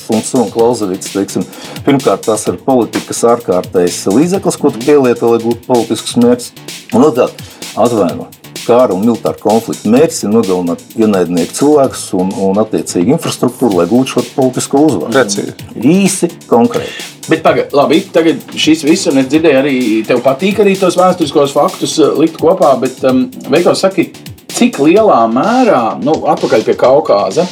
Klausevits. 0.53 1.13
Teiksim. 1.17 1.47
Pirmkārt, 1.87 2.27
tas 2.29 2.47
ir 2.47 2.61
politikas 2.67 3.25
ārkārtējs 3.25 4.05
līdzeklis, 4.13 4.61
ko 4.61 4.71
tu 4.71 4.85
pielieto, 4.85 5.33
lai 5.33 5.39
gūtu 5.39 5.65
politiskus 5.67 6.17
mērķus. 6.21 6.53
Un 6.95 7.09
otrkārt, 7.09 7.33
atvaino. 7.77 8.29
Kara 8.67 8.95
un 8.95 9.05
militāra 9.05 9.39
konflikta 9.41 9.91
mērķis 9.93 10.25
ir 10.27 10.33
nogalināt 10.33 10.83
ienaidnieku 10.99 11.57
cilvēkus 11.59 12.05
un, 12.19 12.33
un 12.47 12.61
attiecīgi 12.63 13.15
infrastruktūru, 13.17 13.81
lai 13.81 13.89
gūtu 13.91 14.17
šo 14.17 14.25
politisko 14.37 14.85
uzvaru. 14.89 15.13
Precīzi. 15.15 15.57
Īsi, 15.83 16.31
konkrēti. 16.51 17.09
Bet 17.31 17.43
pagaid, 17.45 17.75
labi, 17.77 18.01
tagad 18.15 18.43
šis 18.59 18.83
viss, 18.87 19.07
un 19.11 19.21
es 19.23 19.29
dzirdēju, 19.31 19.59
arī 19.61 19.77
tev 20.07 20.23
patīk 20.25 20.63
arī 20.63 20.75
tos 20.79 20.99
vēsturiskos 20.99 21.55
faktus 21.55 21.95
uh, 22.03 22.17
likt 22.19 22.39
kopā, 22.41 22.73
bet 22.83 22.99
um, 23.07 23.29
Veikals 23.53 23.85
saka, 23.85 24.05
cik 24.53 24.81
lielā 24.83 25.21
mērā, 25.31 25.83
nu, 26.03 26.17
atpakaļ 26.33 26.67
pie 26.67 26.75
Kaukāza, 26.79 27.47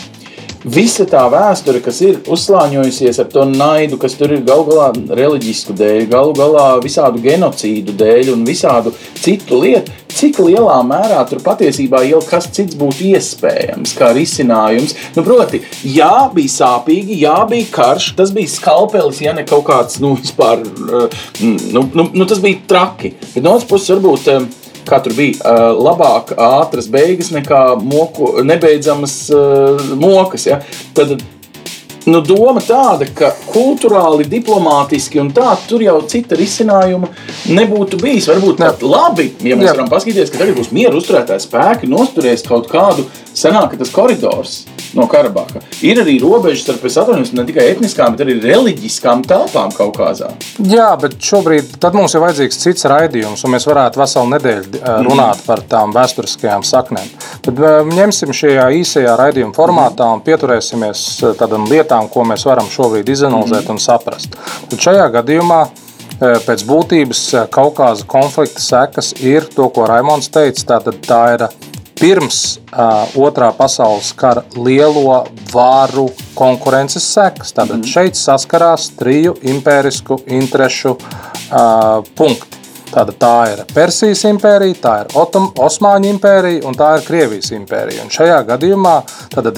visa 0.65 1.07
tā 1.09 1.23
vēsture, 1.33 1.81
kas 1.85 2.01
ir 2.05 2.21
uzslāņojusies 2.31 3.21
ar 3.23 3.31
to 3.33 3.47
naidu, 3.49 3.99
kas 4.01 4.17
tur 4.19 4.35
ir 4.35 4.45
galu 4.47 4.67
galā 4.69 4.91
reliģisku 5.17 5.75
dēļ, 5.77 6.05
galu 6.11 6.35
galā 6.37 6.67
visādu 6.85 7.23
genocīdu 7.25 7.95
dēļ 7.97 8.35
un 8.35 8.45
visādu 8.49 8.93
citu 9.21 9.61
lietu, 9.63 9.95
cik 10.11 10.41
lielā 10.43 10.77
mērā 10.85 11.23
tur 11.31 11.41
patiesībā 11.45 12.03
jau 12.09 12.21
kas 12.27 12.51
cits 12.53 12.77
būtu 12.79 13.09
iespējams, 13.15 13.95
kā 13.97 14.11
risinājums. 14.17 14.97
Nu, 15.17 15.25
proti, 15.27 15.63
jā, 15.87 16.29
bija 16.35 16.55
sāpīgi, 16.57 17.21
jā, 17.25 17.37
bija 17.51 17.71
karš, 17.73 18.13
tas 18.19 18.35
bija 18.37 18.51
skalpelis, 18.51 19.23
ja 19.25 19.35
ne 19.37 19.47
kaut 19.49 19.67
kāds, 19.71 20.01
nu, 20.03 20.17
vispār, 20.21 20.65
uh, 20.65 21.21
nu, 21.41 21.87
nu, 21.95 22.09
nu 22.13 22.29
tas 22.29 22.43
bija 22.43 22.61
traki. 22.69 23.15
Bet 23.33 23.45
no 23.45 23.57
otras 23.57 23.71
puses, 23.71 23.95
varbūt. 23.95 24.60
Tur 25.05 25.15
bija 25.17 25.37
uh, 25.41 25.67
labāk, 25.77 26.35
ātras 26.39 26.89
beigas 26.91 27.33
nekā 27.35 27.65
moku, 27.83 28.33
nebeidzamas 28.47 29.19
uh, 29.35 29.93
mokas. 30.01 30.47
Ja? 30.49 30.61
Tad 30.97 31.19
nu, 32.09 32.21
doma 32.25 32.63
tāda, 32.65 33.09
ka 33.17 33.31
kultūrāli, 33.51 34.27
diplomātiski 34.31 35.21
un 35.23 35.31
tā, 35.37 35.53
tur 35.69 35.85
jau 35.85 35.99
cita 36.11 36.39
risinājuma 36.39 37.11
nebūtu 37.53 38.01
bijis. 38.01 38.31
Varbūt 38.31 38.63
pat 38.63 38.85
labi, 38.87 39.31
ja 39.45 39.59
mēs 39.59 39.71
Jā. 39.71 39.75
varam 39.77 39.91
paskatīties, 39.93 40.33
ka 40.33 40.43
tagad 40.43 40.59
būs 40.59 40.73
mieru 40.77 41.01
uzturētāji 41.01 41.47
spēki, 41.47 41.91
nosturēs 41.91 42.47
kaut 42.49 42.71
kādu 42.73 43.07
senāk, 43.41 43.79
tas 43.81 43.93
koridors 43.95 44.61
no 44.95 45.07
Karabaka. 45.11 45.63
Ir 45.87 46.01
arī 46.03 46.17
robežas 46.23 46.65
starp, 46.65 46.85
es 46.89 46.97
atvainojos, 46.99 47.33
ne 47.37 47.45
tikai 47.49 47.67
etniskām, 47.73 48.15
bet 48.15 48.25
arī 48.25 48.37
reliģiskām 48.43 49.23
telpām 49.29 49.73
Kaukazā. 49.75 50.33
Jā, 50.67 50.89
bet 51.01 51.19
šobrīd 51.25 51.77
mums 51.95 52.15
ir 52.15 52.25
vajadzīgs 52.25 52.61
cits 52.65 52.89
raidījums, 52.91 53.45
un 53.47 53.55
mēs 53.55 53.69
varētu 53.71 54.01
veselu 54.01 54.33
nedēļu 54.35 54.81
eh, 54.81 54.89
runāt 55.07 55.45
par 55.47 55.63
tām 55.71 55.95
vēsturiskajām 55.97 56.65
saknēm. 56.67 57.13
Tad 57.47 57.61
eh, 57.61 57.77
ņemsim 57.91 58.35
šajā 58.37 58.67
īsajā 58.81 59.15
raidījuma 59.21 59.57
formātā 59.57 60.09
un 60.15 60.25
pieturēsimies 60.27 61.05
eh, 61.23 61.37
tādām 61.39 61.69
lietām, 61.71 62.11
ko 62.13 62.27
mēs 62.29 62.47
varam 62.49 62.71
šobrīd 62.71 63.15
izanalizēt 63.15 63.71
un 63.73 63.81
saprast. 63.83 64.37
Tad 64.71 64.89
šajā 64.89 65.07
gadījumā 65.21 65.63
pēc 66.21 66.67
būtības 66.69 67.21
Kaukāza 67.49 68.05
konflikta 68.11 68.61
sekas 68.61 69.15
ir 69.25 69.47
to, 69.55 69.71
ko 69.73 69.87
Raimons 69.89 70.29
teica. 70.29 70.67
Tātad 70.75 70.99
tā 71.07 71.21
ir 71.33 71.47
pirms 72.01 72.39
uh, 72.57 73.05
otrā 73.21 73.51
pasaules 73.57 74.13
kara 74.17 74.45
lielo 74.57 75.25
varu 75.53 76.09
konkurences 76.39 77.07
sekas. 77.15 77.53
Tātad 77.57 77.85
šeit 77.87 78.19
saskarās 78.19 78.91
triju 78.99 79.37
impērisku 79.53 80.23
interešu 80.41 80.97
uh, 80.97 82.01
punkti. 82.17 82.61
Tātad 82.91 83.19
tā 83.23 83.35
ir 83.53 83.61
Persijas 83.71 84.25
impērija, 84.27 84.77
tā 84.83 84.95
ir 85.05 85.13
Otom, 85.21 85.45
Osmaņu 85.63 86.09
impērija 86.11 86.65
un 86.67 86.75
tā 86.75 86.89
ir 86.97 87.05
Krievijas 87.07 87.53
impērija. 87.55 88.03
Un 88.03 88.11
šajā 88.11 88.41
gadījumā 88.49 88.97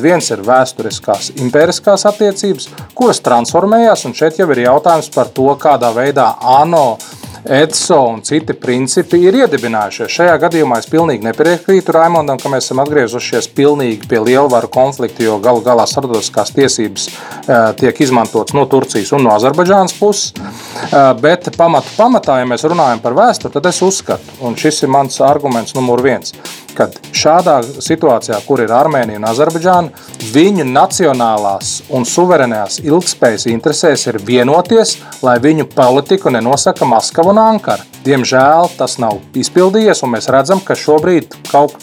viens 0.02 0.28
ir 0.34 0.42
vēsturiskās 0.44 1.30
impēriskās 1.40 2.04
attiecības, 2.10 2.68
kuras 2.98 3.22
transformējās, 3.24 4.04
un 4.04 4.16
šeit 4.18 4.36
jau 4.42 4.50
ir 4.52 4.66
jautājums 4.66 5.08
par 5.14 5.32
to, 5.32 5.48
kādā 5.62 5.94
veidā 5.96 6.28
ANO 6.58 6.98
EDSO 7.44 7.98
un 8.06 8.20
citi 8.22 8.54
principi 8.54 9.18
ir 9.26 9.34
iedibinājušies. 9.40 10.10
Šajā 10.14 10.36
gadījumā 10.44 10.78
es 10.78 10.86
pilnīgi 10.90 11.26
nepiekrītu 11.26 11.94
Raimondam, 11.96 12.38
ka 12.38 12.50
mēs 12.52 12.68
esam 12.68 12.82
atgriezušies 12.84 13.48
pilnīgi 13.56 14.06
pie 14.10 14.20
lielvaru 14.22 14.70
konflikta, 14.72 15.24
jo 15.26 15.40
galu 15.42 15.62
galā 15.64 15.86
starptautiskās 15.90 16.54
tiesības 16.54 17.08
eh, 17.08 17.66
tiek 17.80 18.02
izmantotas 18.06 18.54
no 18.54 18.62
Turcijas 18.70 19.10
un 19.16 19.26
no 19.26 19.34
Azerbaidžānas 19.34 19.96
puses. 19.98 20.32
Eh, 20.38 20.98
Bet 21.22 21.50
pamatu 21.56 21.90
pamatā, 21.96 22.38
ja 22.40 22.46
mēs 22.48 22.64
runājam 22.66 23.02
par 23.02 23.14
vēsturi, 23.18 23.56
tad 23.56 23.66
es 23.70 23.82
uzskatu, 23.82 24.38
un 24.46 24.54
šis 24.58 24.82
ir 24.84 24.94
mans 24.94 25.18
arguments 25.22 25.74
numur 25.76 26.02
viens, 26.02 26.34
ka 26.76 26.88
šādā 27.12 27.58
situācijā, 27.82 28.40
kur 28.46 28.62
ir 28.64 28.72
Armēnija 28.74 29.20
un 29.20 29.28
Azerbaidžāna, 29.30 30.04
viņu 30.32 30.66
nacionālās 30.72 31.80
un 31.92 32.06
suverenās 32.08 32.80
ilgspējas 32.82 33.48
interesēs 33.52 34.08
ir 34.10 34.20
vienoties, 34.26 34.98
lai 35.22 35.38
viņu 35.42 35.68
politiku 35.74 36.32
nenosaka 36.32 36.88
Maskava 36.88 37.34
un 37.34 37.42
Ankara. 37.42 37.91
Diemžēl 38.02 38.66
tas 38.74 38.96
nav 38.98 39.20
izpildījies, 39.38 40.02
un 40.02 40.10
mēs 40.16 40.26
redzam, 40.32 40.58
ka 40.64 40.74
šobrīd 40.78 41.36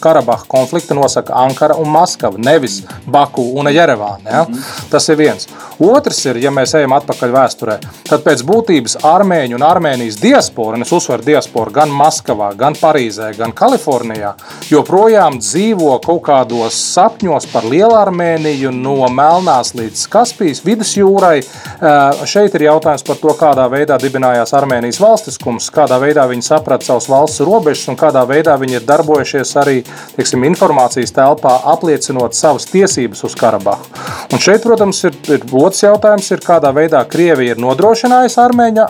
Karabaha 0.03 0.43
konfliktu 0.51 0.97
nosaka 0.97 1.37
Ankara 1.45 1.77
un 1.79 1.87
Maskava, 1.93 2.35
nevis 2.35 2.81
Baku 3.07 3.45
un 3.59 3.69
Jerevāna. 3.71 4.27
Ja? 4.27 4.45
Tas 4.91 5.07
ir 5.09 5.19
viens. 5.19 5.47
Otrs 5.79 6.19
ir, 6.27 6.41
ja 6.43 6.51
mēs 6.51 6.73
ejam 6.75 6.91
atpakaļ 6.97 7.31
vēsturē, 7.31 7.77
tad 8.09 8.23
pēc 8.25 8.43
būtības 8.43 8.97
Armēņu 9.07 9.55
un 9.55 9.63
Armēnijas 9.63 10.17
diaspora, 10.19 10.75
un 10.75 10.83
es 10.83 10.91
uzsveru 10.95 11.23
diasporu 11.23 11.71
gan 11.77 11.93
Maskavā, 11.95 12.49
gan 12.59 12.75
Parīzē, 12.75 13.29
gan 13.37 13.55
Kalifornijā, 13.55 14.33
joprojām 14.67 15.39
dzīvo 15.39 15.93
kaut 16.03 16.25
kādos 16.27 16.75
sapņos 16.97 17.47
par 17.53 17.69
Lielārmēniju, 17.71 18.73
no 18.75 19.07
Melnās 19.07 19.71
līdz 19.77 20.03
Kaspijas 20.11 20.59
vidusjūrai. 20.67 21.37
Eh, 21.39 22.25
Šeit 22.27 22.59
ir 22.59 22.67
jautājums 22.67 23.07
par 23.07 23.21
to, 23.23 23.31
kādā 23.39 23.69
veidā 23.71 23.95
dibinājās 24.01 24.51
Armēnijas 24.59 24.99
valstiskums, 24.99 25.71
kādā 25.71 25.95
veidā 26.01 26.08
viņi 26.29 26.45
saprata 26.45 26.85
savas 26.85 27.07
valsts 27.11 27.43
robežas 27.45 27.87
un 27.91 27.97
kādā 27.99 28.23
veidā 28.27 28.55
viņi 28.59 28.79
ir 28.79 28.85
darbojušies 28.87 29.51
arī 29.61 29.75
teiksim, 30.15 30.43
informācijas 30.47 31.13
telpā, 31.15 31.55
apliecinot 31.73 32.37
savas 32.37 32.65
tiesības 32.71 33.23
uz 33.27 33.35
Karabahu. 33.39 33.85
Un 34.33 34.41
šeit, 34.41 34.63
protams, 34.63 35.01
ir, 35.07 35.15
ir 35.29 35.45
otrs 35.53 35.83
jautājums, 35.83 36.29
ir, 36.33 36.41
kādā 36.45 36.71
veidā 36.75 37.01
Krievija 37.09 37.55
ir 37.55 37.61
nodrošinājusi 37.61 38.39
armēņa 38.43 38.87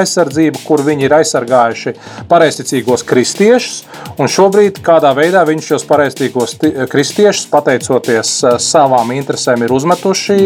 aizsardzību, 0.00 0.64
kur 0.66 0.84
viņi 0.86 1.08
ir 1.08 1.16
aizsargājuši 1.20 1.94
pareizticīgos 2.30 3.06
kristiešus, 3.06 3.82
un 4.18 4.30
šobrīd 4.30 4.82
kādā 4.84 5.14
veidā 5.16 5.44
viņi 5.48 5.66
šos 5.72 5.86
pareizticīgos 5.88 6.58
ti- 6.60 6.74
kristiešus, 6.90 7.48
pateicoties 7.52 8.36
savām 8.62 9.14
interesēm, 9.16 9.64
ir 9.64 9.74
uzmetuši 9.74 10.40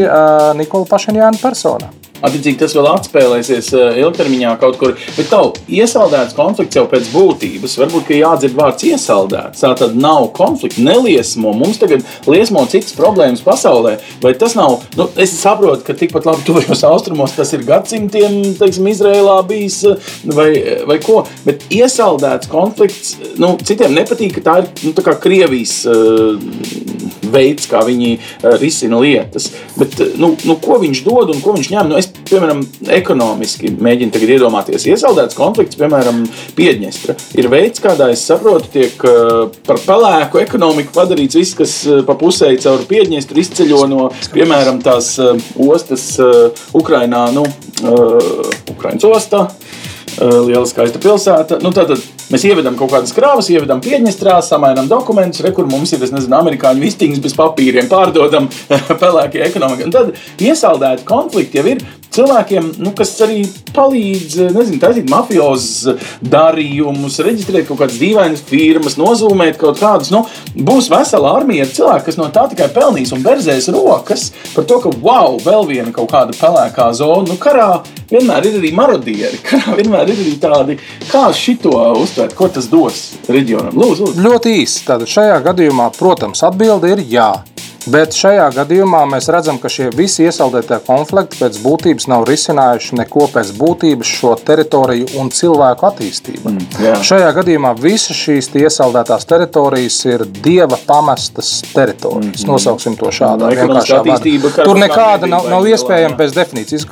Nikola 0.61 0.91
Pašinjāna 0.91 1.41
personā. 1.43 2.04
Attiecīgi 2.25 2.61
tas 2.61 2.75
vēl 2.77 2.89
atspēlēsies 2.95 3.71
uh, 3.77 3.99
ilgtermiņā 4.03 4.55
kaut 4.63 4.79
kur. 4.81 4.95
Bet 5.17 5.31
tev 5.33 5.55
iesaldēts 5.69 6.37
konflikts 6.37 6.79
jau 6.79 6.87
pēc 6.91 7.11
būtības, 7.15 7.77
varbūt 7.83 8.13
jādzird 8.19 8.57
vārds 8.59 8.87
iesaldēts. 8.91 9.63
Tā 9.65 9.73
tad 9.79 9.97
nav 9.99 10.31
konflikta, 10.37 10.83
neliesmo. 10.85 11.55
Mums 11.57 11.81
tagad 11.83 12.05
liesmo 12.31 12.65
citas 12.71 12.97
problēmas 12.97 13.45
pasaulē. 13.45 13.97
Vai 14.23 14.35
tas 14.39 14.57
nav, 14.59 14.81
nu, 14.99 15.09
es 15.21 15.35
saprotu, 15.39 15.85
ka 15.87 15.97
tikpat 15.99 16.29
labi 16.29 16.47
tuvajos 16.49 16.85
austrumos 16.89 17.37
tas 17.37 17.53
ir 17.57 17.65
gadsimtiem, 17.67 18.41
teiksim, 18.59 18.89
Izrēlā 18.95 19.39
bijis 19.49 19.81
vai, 20.37 20.51
vai 20.89 20.99
ko, 21.03 21.23
bet 21.47 21.65
iesaldēts 21.75 22.51
konflikts, 22.53 23.17
nu, 23.41 23.55
citiem 23.65 23.97
nepatīk, 23.97 24.37
ka 24.39 24.45
tā 24.45 24.59
ir 24.63 24.71
nu, 24.85 24.95
tā 24.97 25.17
Krievijas 25.25 25.81
uh, 25.89 27.04
veids, 27.33 27.69
kā 27.71 27.83
viņi 27.87 28.11
uh, 28.17 28.55
risina 28.61 29.01
lietas. 29.03 29.51
Bet, 29.79 29.97
uh, 30.01 30.15
nu, 30.21 30.33
nu, 30.47 30.57
ko 30.63 30.79
viņš 30.83 31.03
dod 31.07 31.33
un 31.35 31.43
ko 31.45 31.55
viņš 31.57 31.71
ņem? 31.75 31.91
Nu, 31.91 31.99
es, 32.01 32.11
piemēram, 32.31 32.63
ekonomiski 32.97 33.73
mēģinu 33.85 34.31
iedomāties, 34.37 34.87
iesaldēts 34.91 35.39
konflikts, 35.39 35.79
piemēram, 35.81 36.25
Piedņestra. 36.55 37.17
Ir 37.41 37.49
veids, 37.53 37.83
kādā 37.83 38.11
es 38.15 38.25
saprotu, 38.27 38.71
tiek 38.75 39.07
uh, 39.09 39.49
par 39.67 39.81
pelēku 39.85 40.43
ekonomiku 40.43 40.95
padarīts 40.95 41.39
viss, 41.39 41.59
kas 41.59 41.77
pa 42.07 42.17
pusē 42.19 42.53
caur 42.63 42.85
Piedņestru 42.89 43.43
izceļo 43.43 43.85
no, 43.91 44.09
piemēram, 44.35 44.81
tās 44.85 45.15
ostas 45.61 46.15
Ukrainā, 46.77 47.27
nu, 47.35 47.45
Ukrainas 48.71 49.07
ostā. 49.09 49.47
Liela 50.15 50.67
skaista 50.69 51.01
pilsēta. 51.03 51.59
Nu, 51.65 51.73
tad, 51.75 51.91
tad 51.91 52.14
Mēs 52.33 52.45
ievedam 52.49 52.77
kaut 52.79 52.93
kādas 52.95 53.13
krāvas, 53.17 53.51
ievedam 53.53 53.83
pieņestrā, 53.85 54.39
samainām 54.45 54.89
dokumentus, 54.89 55.43
re, 55.45 55.53
kur 55.57 55.69
mums 55.69 55.93
ir, 55.93 56.01
es 56.05 56.13
nezinu, 56.15 56.39
amerikāņu 56.39 56.85
vistiņas 56.85 57.21
bez 57.25 57.37
papīriem, 57.37 57.91
pārdodam 57.91 58.49
pelēkie 59.03 59.45
ekonomika. 59.45 59.85
Un 59.85 59.93
tad 59.95 60.15
iesaldēti 60.41 61.05
konflikti 61.09 61.61
jau 61.61 61.67
ir 61.75 61.85
cilvēkiem, 62.15 62.71
nu, 62.83 62.95
kas 62.97 63.15
arī 63.27 63.43
palīdz, 63.75 64.39
nezinu, 64.55 64.81
taisīt 64.83 65.11
mafiozus 65.13 66.09
darījumus, 66.25 67.21
reģistrēt 67.27 67.69
kaut 67.69 67.83
kādas 67.83 68.01
dīvainas 68.01 68.45
firmas, 68.49 68.99
nozūmēt 69.01 69.61
kaut 69.61 69.83
kādus. 69.83 70.13
Nu, 70.15 70.25
būs 70.55 70.91
vesela 70.93 71.35
armija 71.39 71.69
ar 71.69 71.75
cilvēku, 71.75 72.07
kas 72.09 72.21
no 72.21 72.31
tā 72.35 72.47
tikai 72.53 72.71
pelnīs 72.75 73.15
un 73.15 73.23
berzēs 73.25 73.71
rokas 73.75 74.31
par 74.55 74.67
to, 74.71 74.81
ka 74.85 74.95
wow, 75.05 75.39
vēl 75.45 75.69
viena 75.71 75.95
kaut 75.95 76.11
kāda 76.15 76.37
pelēkā 76.39 76.91
zona. 76.97 77.29
Nu, 77.29 77.39
karā 77.41 77.69
vienmēr 78.11 78.51
ir 78.51 78.59
arī 78.61 78.75
marodieri, 78.77 79.43
karā 79.49 79.79
vienmēr 79.79 80.11
ir 80.15 80.25
arī 80.25 80.37
tādi, 80.43 80.79
kā 81.11 81.29
šito 81.35 81.75
uztvert 82.01 82.15
uzsvērt, 82.15 82.37
ko 82.39 82.49
tas 82.49 82.69
dos 82.71 83.01
reģionam? 83.29 83.75
Lūdzu, 83.75 84.09
lūdzu. 84.09 84.23
Ļoti 84.25 84.55
īsi. 84.63 84.85
Tātad 84.87 85.11
šajā 85.11 85.41
gadījumā, 85.45 85.91
protams, 85.99 86.45
atbilde 86.47 86.95
ir 86.95 87.05
jā. 87.11 87.33
Bet 87.91 88.17
šajā 88.17 88.47
gadījumā 88.55 89.03
mēs 89.11 89.27
redzam, 89.33 89.59
ka 89.61 89.69
šie 89.69 89.91
visi 89.93 90.25
iesaldētie 90.25 90.79
konflikti 90.87 91.37
pēc 91.43 91.59
būtības 91.61 92.07
nav 92.09 92.25
risinājuši 92.29 92.97
neko 92.97 93.27
pēc 93.35 93.51
būtības 93.59 94.13
šo 94.21 94.33
teritoriju 94.41 95.11
un 95.21 95.29
cilvēku 95.35 95.89
attīstību. 95.91 96.53
Mm, 96.55 96.69
jā. 96.81 96.95
šajā 97.05 97.33
gadījumā 97.37 97.75
visas 97.77 98.17
šīs 98.17 98.49
iesaldētās 98.57 99.29
teritorijas 99.29 99.99
ir 100.09 100.25
dieva 100.39 100.79
pamestas 100.87 101.51
teritorijas. 101.75 102.41
Mm, 102.41 102.53
Nosauksim 102.55 102.97
to 103.01 103.13
šādā 103.13 103.51
vienkāršā 103.53 104.01
veidā. 104.07 104.65
Tur 104.65 104.81
nekāda 104.81 105.29
nav, 105.29 105.51
nav 105.53 105.69
iespējama 105.69 106.17
pēc 106.23 106.35
definīcijas. 106.39 106.89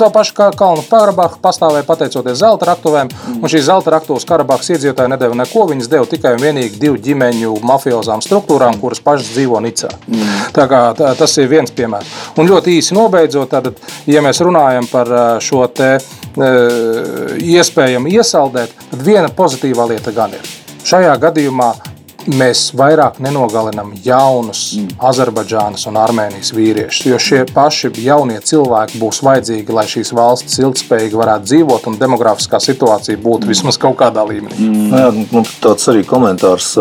Tā 0.00 0.08
paša 0.14 0.36
kā 0.40 0.48
Kalnu 0.56 0.86
Karabaha 0.88 1.36
pastāvēja 1.44 1.84
pateicoties 1.88 2.40
zelta 2.40 2.70
raktuvēm, 2.72 3.12
mm. 3.12 3.42
un 3.44 3.52
šīs 3.52 3.68
zelta 3.68 3.92
raktuvas 3.98 4.24
Karabahas 4.28 4.72
iedzīvotāji 4.72 5.12
nedēva 5.16 5.42
neko. 5.44 5.68
Viņas 5.74 5.92
deva 5.92 6.08
tikai 6.08 6.34
un 6.38 6.44
vienīgi 6.46 6.80
divu 6.80 6.96
ģimeņu 7.04 7.58
mafiozām 7.66 8.24
struktūrām, 8.24 8.80
kuras 8.80 9.04
pašas 9.04 9.34
dzīvo 9.36 9.60
Nicā. 9.66 9.92
Mm. 10.08 10.29
Tā 10.56 10.66
kā, 10.70 10.80
tā, 10.98 11.12
tas 11.18 11.36
ir 11.38 11.50
viens 11.50 11.72
piemērs. 11.74 12.16
Un 12.40 12.48
ļoti 12.50 12.78
īsi 12.78 12.96
nobeidzot, 12.96 13.50
tad, 13.50 13.70
ja 14.10 14.22
mēs 14.24 14.42
runājam 14.44 14.88
par 14.90 15.12
šo 15.42 15.66
te, 15.74 15.92
iespējamu 16.38 18.10
iesaldēt, 18.16 18.74
tad 18.90 19.06
viena 19.06 19.30
pozitīvā 19.34 19.88
lieta 19.94 20.14
gan 20.14 20.34
ir. 20.36 20.52
Šajā 20.86 21.16
gadījumā 21.20 21.72
mēs 22.28 22.70
vairāk 22.76 23.18
nenogalinām 23.22 23.92
jaunus 24.04 24.74
mm. 24.76 24.96
Azerbaidžānas 25.10 25.86
un 25.88 25.98
Armēnijas 26.00 26.52
vīriešus. 26.56 27.06
Jo 27.08 27.20
šie 27.22 27.44
paši 27.48 27.92
jaunie 28.04 28.38
cilvēki 28.44 29.00
būs 29.00 29.22
vajadzīgi, 29.24 29.74
lai 29.76 29.86
šīs 29.90 30.12
valstis 30.16 30.60
ilgspējīgi 30.62 31.20
varētu 31.20 31.48
dzīvot 31.48 31.88
un 31.90 32.00
demogrāfiskā 32.00 32.60
situācija 32.62 33.20
būtu 33.20 33.46
mm. 33.46 33.54
vismaz 33.54 33.80
kaut 33.80 33.98
kādā 34.02 34.26
līmenī. 34.28 34.58
Mm. 34.60 34.90
Jā, 34.92 35.12
nu, 35.32 35.44
tāds 35.62 35.88
arī 35.92 36.04
komentārs. 36.08 36.74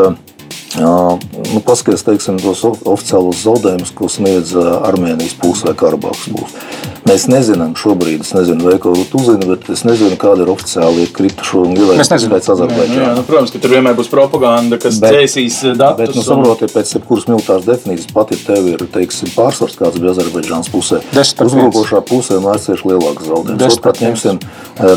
Nu, 0.79 1.61
Paskaties, 1.65 2.05
teiksim, 2.05 2.37
tos 2.41 2.61
oficiālos 2.67 3.41
zaudējumus, 3.43 3.91
ko 3.97 4.09
sniedz 4.11 4.53
Armēnijas 4.57 5.35
puse 5.41 5.67
vai 5.67 5.75
Karabahas 5.77 6.27
puse. 6.29 6.65
Mēs 7.09 7.23
nezinām 7.25 7.71
šobrīd, 7.73 8.21
es 8.21 8.35
nezinu, 8.35 8.67
vai 8.67 8.75
kaut 8.81 8.99
ko 9.09 9.17
uzzina, 9.17 9.41
bet 9.49 9.65
es 9.73 9.81
nezinu, 9.87 10.13
kāda 10.21 10.43
ir 10.43 10.51
oficiāli 10.53 11.07
kritušo 11.15 11.63
un 11.65 11.71
ielaiduši 11.73 12.27
pēc 12.29 12.49
Azerbaidžāna. 12.53 12.99
Jā, 12.99 13.13
nu, 13.17 13.23
protams, 13.25 13.53
ka 13.55 13.61
tur 13.63 13.73
vienmēr 13.73 13.95
būs 13.97 14.11
propaganda, 14.11 14.77
kas 14.81 14.99
dzēsīs 15.01 15.57
datus. 15.79 15.97
Bet, 16.03 16.13
nu, 16.13 16.23
saprotiet, 16.27 16.73
pēc 16.75 16.91
jebkuras 16.93 17.25
militāras 17.31 17.65
definīcijas 17.65 18.13
pat, 18.13 18.33
ja 18.35 18.37
tev 18.45 18.67
ir, 18.69 18.83
teiksim, 18.93 19.31
pārsvars, 19.33 19.77
kāds 19.79 19.97
bija 19.97 20.13
Azerbaidžānas 20.13 20.69
pusē, 20.69 21.01
uzbrukošā 21.47 22.03
pusē 22.11 22.37
un 22.37 22.45
aizcieši 22.53 22.91
lielāks 22.91 23.25
zaudējums. 23.31 23.79
Otrkārt, 23.79 24.03
ņemsim 24.05 24.41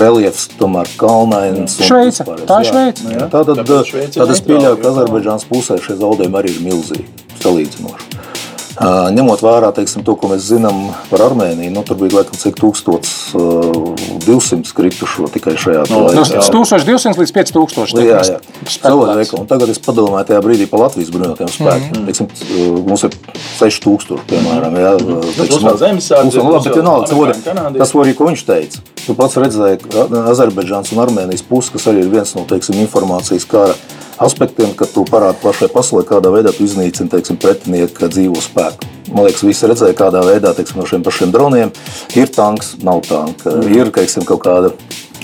reliefs, 0.03 0.51
tomēr 0.61 0.93
kalnains. 1.01 1.79
Šveice, 1.81 2.29
tā 2.45 2.61
ir 2.61 2.69
Šveice. 2.69 3.17
Tātad, 3.33 3.65
tad 3.65 4.37
es 4.37 4.45
pieļauju, 4.45 4.83
ka 4.85 4.93
Azerbaidžānas 4.93 5.49
pusē 5.49 5.81
šie 5.81 5.97
zaudējumi 6.03 6.43
arī 6.43 6.53
ir 6.59 6.63
milzīgi, 6.69 7.09
salīdzinoši. 7.41 8.32
Ņemot 8.81 9.43
vērā 9.45 9.69
teiksim, 9.77 10.01
to, 10.07 10.15
ko 10.17 10.29
mēs 10.31 10.47
zinām 10.49 10.77
par 11.11 11.21
Armēniju, 11.27 11.73
nu, 11.75 11.83
tur 11.85 11.97
bija 12.01 12.17
laikam 12.19 12.37
cik 12.41 12.55
1200 12.57 14.73
kritušo 14.77 15.25
tikai 15.35 15.55
šajā 15.61 15.83
no, 15.91 15.99
laikā. 16.09 16.39
No, 16.39 16.43
1200 16.65 17.21
līdz 17.21 17.33
5000. 17.37 18.01
Jā, 18.01 18.21
jā. 18.25 18.39
Cilvēku, 18.73 19.37
tagad 19.51 19.69
es 19.75 19.81
padomāju 19.83 20.25
tajā 20.31 20.41
brīdī 20.47 20.65
par 20.71 20.79
Latvijas 20.87 21.11
bruņotajiem 21.13 21.51
spēkiem. 21.53 21.93
Mm 21.93 21.97
-hmm. 22.01 22.07
teiksim, 22.09 22.27
mums 22.89 23.03
ir 23.05 23.11
6000, 23.61 24.25
piemēram. 24.33 24.73
Jā, 24.81 24.93
teiksim, 25.37 25.63
mums 25.69 25.81
zemesardze, 25.85 26.37
nu, 26.39 26.43
labi, 26.57 26.65
bet 26.69 26.77
vienalga, 26.81 27.05
tas 27.79 27.91
arī, 27.95 28.13
ko 28.17 28.23
viņš 28.31 28.43
teica. 28.49 28.77
Tu 29.07 29.13
pats 29.19 29.35
redzēji, 29.37 29.77
ka 29.85 29.89
Azerbaidžāns 30.31 30.93
un 30.95 30.99
Armēnijas 31.03 31.43
puses, 31.45 31.71
kas 31.75 31.85
arī 31.93 31.99
ir 32.07 32.13
viens 32.13 32.31
no 32.39 32.43
teiksim, 32.49 32.75
informācijas 32.81 33.45
kara 33.51 33.75
aspektiem, 34.25 34.73
kad 34.79 34.91
tu 34.95 35.05
parādi 35.09 35.41
plašai 35.43 35.69
pasaulē, 35.73 36.05
kādā 36.09 36.33
veidā 36.35 36.53
tu 36.55 36.67
iznīcini 36.67 37.11
teiksim, 37.13 37.39
pretinieka 37.43 38.09
dzīvo 38.13 38.43
spēku. 38.43 38.91
Man 39.13 39.27
liekas, 39.27 39.45
visi 39.45 39.69
redzēja, 39.69 39.97
kādā 39.99 40.23
veidā 40.25 40.55
teiksim, 40.57 40.81
no 40.81 40.89
šiem 40.89 41.05
pašiem 41.05 41.33
droniem 41.35 41.73
ir 42.17 42.33
tanks, 42.33 42.77
nav 42.85 43.03
tanka, 43.09 43.51
mm. 43.51 43.73
ir 43.77 43.93
teiksim, 43.95 44.25
kaut 44.29 44.45
kāda 44.47 44.73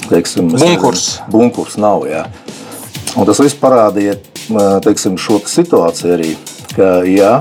teiksim, 0.08 0.50
bunkurs. 0.52 1.06
bunkurs 1.32 1.78
nav, 1.80 2.04
jā. 2.08 2.26
Un 3.16 3.28
tas 3.28 3.40
viss 3.40 3.56
parādīja 3.58 4.18
teiksim, 4.84 5.16
šo 5.20 5.40
situāciju 5.48 6.14
arī, 6.18 6.34
ka 6.74 6.98
jā, 7.08 7.38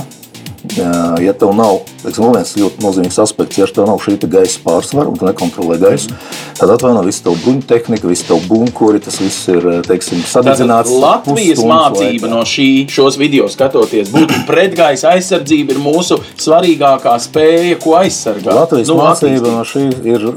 Ja 1.22 1.34
tev 1.38 1.51
nav, 1.55 1.84
teiksim, 2.01 2.32
viens 2.34 2.53
ļoti 2.58 2.82
nozīmīgs 2.82 3.20
aspekts, 3.22 3.60
ja 3.60 3.68
tev 3.70 3.86
nav 3.88 3.99
šī 4.01 4.18
gaisa 4.26 4.60
pārsvara 4.64 5.12
un 5.12 5.20
tu 5.20 5.28
nekontrolē 5.28 5.78
gaisu, 5.82 6.16
tad 6.58 6.72
atvaino 6.74 7.03
visu 7.05 7.24
tavu 7.28 7.38
bruņu 7.43 7.64
tehniku, 7.70 8.10
visu 8.10 8.26
tavu 8.32 8.41
bunkuri, 8.49 9.01
tas 9.03 9.20
viss 9.22 9.47
ir, 9.53 9.68
teiksim, 9.88 10.24
sadedzināts. 10.28 10.91
Latvijas 10.97 11.62
mācība 11.62 12.32
no 12.32 12.41
šī, 12.47 12.88
šos 12.91 13.20
video 13.22 13.47
skatoties, 13.53 14.10
būtu 14.14 14.43
pretgaisa 14.49 15.14
aizsardzība 15.14 15.78
ir 15.78 15.84
mūsu 15.84 16.20
svarīgākā 16.41 17.16
spēja, 17.28 17.78
ko 17.84 17.97
aizsargāt. 18.01 18.53
Latvijas 18.58 18.91
nu, 18.91 18.99
mācība 19.03 19.53
no 19.53 19.64
šī 19.68 19.88
ir 20.10 20.32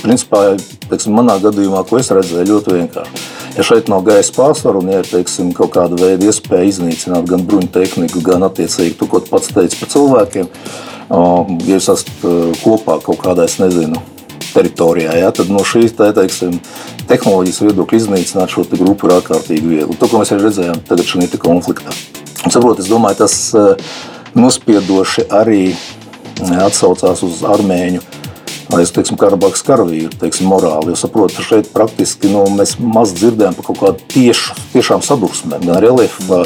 Principā, 0.00 0.54
teiksim, 0.88 1.14
manā 1.16 1.36
gadījumā, 1.42 1.82
ko 1.88 1.98
es 2.00 2.08
redzēju, 2.14 2.48
ļoti 2.48 2.76
vienkārši. 2.78 3.24
Ja 3.56 3.64
šeit 3.66 3.90
nav 3.90 4.04
gaisa 4.06 4.32
pārsvaru 4.36 4.80
un 4.80 4.92
ja 4.94 5.00
teiksim, 5.04 5.50
kaut 5.56 5.74
kāda 5.74 5.98
veida 5.98 6.30
iespēja 6.30 6.68
iznīcināt 6.70 7.26
gan 7.28 7.42
bruņu 7.48 7.68
tehniku, 7.74 8.22
gan 8.24 8.46
attiecīgi 8.46 8.96
to, 8.96 9.08
ko 9.10 9.20
pats 9.26 9.52
teici 9.52 9.80
par 9.80 9.90
cilvēkiem, 9.92 10.48
ja 11.10 11.74
jūs 11.74 11.90
esat 11.92 12.24
kopā 12.62 13.00
kaut 13.04 13.20
kādā, 13.24 13.44
es 13.50 13.58
nezinu, 13.60 14.00
teritorijā, 14.54 15.16
ja, 15.20 15.30
tad 15.34 15.50
no 15.52 15.62
šīs 15.66 15.94
te, 15.98 16.08
teiksim, 16.16 16.56
tehnoloģijas 17.10 17.60
viedokļa 17.66 18.00
iznīcināt 18.00 18.54
šo 18.54 18.64
grupu 18.72 19.08
ir 19.08 19.16
ārkārtīgi 19.18 19.74
viegli. 19.74 19.98
To, 19.98 20.08
ko 20.10 20.22
mēs 20.22 20.32
arī 20.34 20.48
redzējām 20.48 20.80
tagad 20.88 21.10
šajā 21.10 21.42
konfliktā. 21.42 21.94
Un, 22.44 22.54
saprot, 22.54 22.80
es 22.80 22.88
domāju, 22.90 23.20
tas 23.20 23.36
nospiedoši 24.38 25.28
arī 25.34 25.74
atsaucās 26.40 27.22
uz 27.26 27.44
armēņu 27.44 28.02
es 28.78 28.92
teiksim, 28.94 29.18
Karabahas 29.20 29.64
karavīru 29.66 30.12
teiksim, 30.20 30.50
morāli. 30.50 30.92
Jo 30.92 30.98
saprotu, 31.00 31.42
šeit 31.42 31.72
praktiski 31.74 32.30
nu, 32.30 32.44
mēs 32.54 32.76
maz 32.78 33.14
dzirdējām 33.16 33.56
par 33.58 33.66
kaut 33.66 33.80
kādu 33.80 34.06
tiešu, 34.12 34.54
tiešām 34.74 35.02
sadursmēm, 35.06 35.66
gan 35.66 35.82
reliefa 35.82 36.44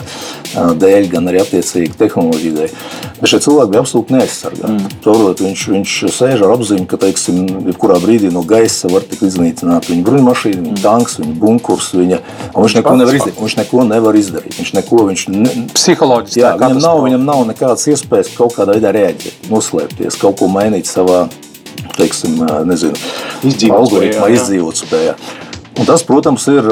dēļ, 0.80 1.08
gan 1.12 1.28
arī 1.28 1.42
attiecīgi 1.42 1.98
tehnoloģiju 2.00 2.56
dēļ. 2.56 2.74
Bet 3.20 3.32
šie 3.32 3.40
cilvēki 3.44 3.72
bija 3.74 3.82
absolūti 3.84 4.16
neaizsargāti. 4.16 4.72
Mm. 4.72 4.96
Saprot, 5.04 5.42
viņš, 5.44 5.66
viņš 5.74 5.94
sēž 6.14 6.44
ar 6.46 6.54
apziņu, 6.54 6.86
ka 6.90 6.98
teiksim, 7.04 7.40
jebkurā 7.70 7.98
brīdī 8.02 8.30
no 8.32 8.44
gaisa 8.46 8.90
var 8.92 9.06
tikt 9.08 9.24
iznīcināta 9.28 9.90
viņa 9.92 10.06
bruņmašīna, 10.06 10.64
viņa 10.68 10.82
tanks, 10.84 11.18
viņa 11.22 11.36
bunkurs. 11.40 11.90
Viņa, 11.94 12.20
viņš, 12.54 12.76
neko 12.78 12.94
nevar 13.00 13.18
izdarīt, 13.18 13.40
viņš 13.40 13.56
neko 13.62 13.86
nevar 13.88 14.20
izdarīt. 14.20 14.58
Viņš 14.60 14.74
neko 14.78 15.00
viņš 15.10 15.24
ne... 15.34 15.54
psiholoģiski 15.74 16.42
jā, 16.42 16.54
viņam 16.60 16.82
nav, 16.84 17.00
viņam 17.06 17.26
nav 17.30 17.42
nekādas 17.50 17.88
iespējas 17.90 18.34
kaut 18.36 18.54
kādā 18.58 18.76
veidā 18.76 18.94
reaģēt, 18.94 19.48
noslēpties, 19.50 20.20
kaut 20.20 20.38
ko 20.42 20.50
mainīt 20.52 20.90
savā 20.90 21.24
teiksim, 21.99 22.38
nezinu, 22.68 22.97
Izdzīvot 23.45 23.80
algoritma 23.80 24.22
spējā, 24.22 24.30
jā. 24.30 24.38
izdzīvot 24.40 24.80
spējā. 24.82 25.18
Un 25.74 25.88
tas, 25.88 26.05
protams, 26.07 26.45
ir 26.53 26.68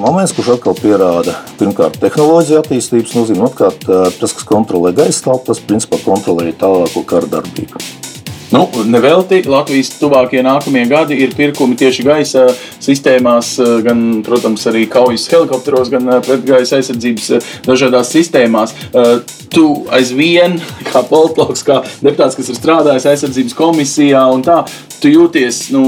moments, 0.00 0.32
kurš 0.32 0.54
atkal 0.54 0.76
pierāda 0.78 1.34
pirmkārt 1.60 1.98
tehnoloģiju 2.00 2.62
attīstības 2.62 3.12
nozīmi, 3.18 3.44
otrkārt 3.44 3.84
tas, 3.84 4.32
kas 4.32 4.48
kontrolē 4.48 4.94
gaisa 4.96 5.26
telpu, 5.26 5.50
tas 5.52 5.60
principā 5.60 6.00
kontrolē 6.06 6.48
tālāko 6.56 7.04
kara 7.04 7.28
darbību. 7.36 7.99
Nu, 8.50 8.64
nevelti 8.84 9.44
Latvijas 9.46 9.92
tuvākie 10.00 10.40
nākamie 10.42 10.82
gadi 10.90 11.20
ir 11.22 11.36
pirkumi 11.38 11.76
tieši 11.78 12.02
gaisa 12.02 12.48
sistēmās, 12.82 13.52
gan, 13.86 14.00
protams, 14.26 14.64
arī 14.66 14.88
kaujas 14.90 15.28
helikopteros, 15.30 15.92
gan 15.92 16.10
pretgaisa 16.26 16.80
aizsardzības 16.80 17.30
dažādās 17.68 18.10
sistēmās. 18.10 18.74
Tu 19.54 19.66
aizvien, 19.94 20.58
kā 20.90 21.04
politologs, 21.06 21.62
kā 21.66 21.78
deputāts, 22.02 22.38
kas 22.38 22.50
ir 22.50 22.58
strādājis 22.58 23.06
aizsardzības 23.12 23.54
komisijā, 23.58 24.24
un 24.34 24.42
tā, 24.46 24.64
tu 25.00 25.10
jūties 25.10 25.62
nu, 25.74 25.84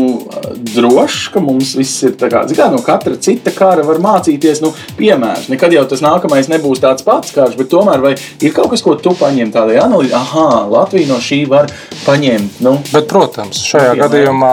drošs, 0.72 1.26
ka 1.34 1.42
mums 1.42 1.74
viss 1.78 2.06
ir 2.06 2.14
tā 2.20 2.30
kā, 2.32 2.44
kā 2.46 2.70
no 2.72 2.78
katra 2.84 3.18
cita 3.18 3.52
kara 3.54 3.82
var 3.86 4.00
mācīties. 4.02 4.62
Nu, 4.62 4.72
piemērs. 4.98 5.50
Nekad 5.52 5.74
jau 5.74 5.84
tas 5.90 6.02
nākamais 6.04 6.50
nebūs 6.52 6.82
tāds 6.82 7.06
pats 7.06 7.34
karš, 7.34 7.58
bet 7.58 7.70
tomēr 7.74 8.02
vai 8.04 8.14
ir 8.14 8.54
kaut 8.54 8.70
kas, 8.72 8.86
ko 8.86 8.94
tu 8.94 9.16
paņem 9.18 9.50
tādai 9.54 9.80
analīzē? 9.82 10.14
Aha, 10.18 10.48
Latvija 10.70 11.10
no 11.10 11.20
šī 11.22 11.42
var 11.50 11.70
paņemt. 12.06 12.51
Nu, 12.60 12.74
Bet, 12.92 13.06
protams, 13.08 13.60
šajā 13.64 13.92
Piemēram. 13.94 14.02
gadījumā 14.02 14.52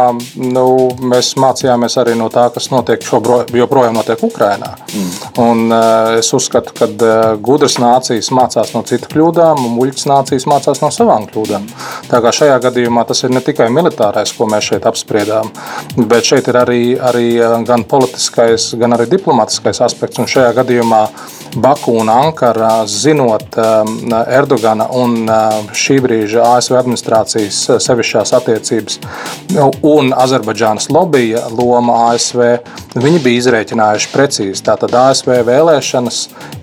nu, 0.53 0.65
mēs 1.11 1.33
mācījāmies 1.39 1.97
arī 2.01 2.15
no 2.19 2.29
tā, 2.33 2.45
kas 2.53 2.69
notiek 2.71 3.03
šobro, 3.05 3.41
joprojām 3.53 3.97
notiek 3.97 4.21
Ukrajinā. 4.23 4.71
Mm. 4.93 5.09
Un, 5.43 5.63
uh, 5.67 6.19
es 6.19 6.31
uzskatu, 6.35 6.73
ka 6.77 6.87
uh, 6.89 7.33
gudras 7.43 7.79
nācijas 7.81 8.31
mācās 8.35 8.73
no 8.75 8.83
citu 8.87 9.11
kļūdām, 9.13 9.65
un 9.65 9.75
muļķas 9.77 10.07
nācijas 10.09 10.47
mācās 10.49 10.83
no 10.83 10.91
savām 10.95 11.27
kļūdām. 11.29 11.67
Tā 12.09 12.21
kā 12.23 12.33
šajā 12.39 12.59
gadījumā 12.69 13.05
tas 13.09 13.23
ir 13.25 13.35
ne 13.35 13.43
tikai 13.45 13.69
militārais, 13.73 14.33
ko 14.37 14.47
mēs 14.49 14.71
šeit 14.71 14.87
apspriedām, 14.89 15.51
bet 15.99 16.31
šeit 16.31 16.49
ir 16.51 16.61
arī, 16.63 16.81
arī 17.11 17.27
uh, 17.41 17.59
gan 17.67 17.85
politiskais, 17.89 18.71
gan 18.79 18.97
arī 18.97 19.09
diplomatiskais 19.11 19.83
aspekts. 19.85 20.21
Un 20.21 20.29
šajā 20.29 20.53
gadījumā 20.61 21.03
Baku 21.55 21.91
un 21.91 22.09
Ankara, 22.09 22.85
zinot 22.85 23.57
um, 23.57 24.13
Erdogana 24.27 24.85
un 24.93 25.23
uh, 25.25 25.55
šī 25.73 25.97
brīža 26.03 26.43
ASV 26.45 26.75
administrācijas 26.77 27.57
uh, 27.71 27.79
sevišķās 27.81 28.33
attiecības 28.37 28.99
nu, 29.55 29.71
un 29.89 30.13
Azerbaidžānas 30.13 30.91
lobija 30.93 31.41
loma 31.57 31.95
ASV, 32.11 32.43
viņi 32.93 33.21
bija 33.25 33.41
izrēķinājuši 33.41 34.11
precīzi. 34.13 34.61
Tātad 34.67 34.93
ASV 34.93 35.39
vēlēšanas 35.47 36.19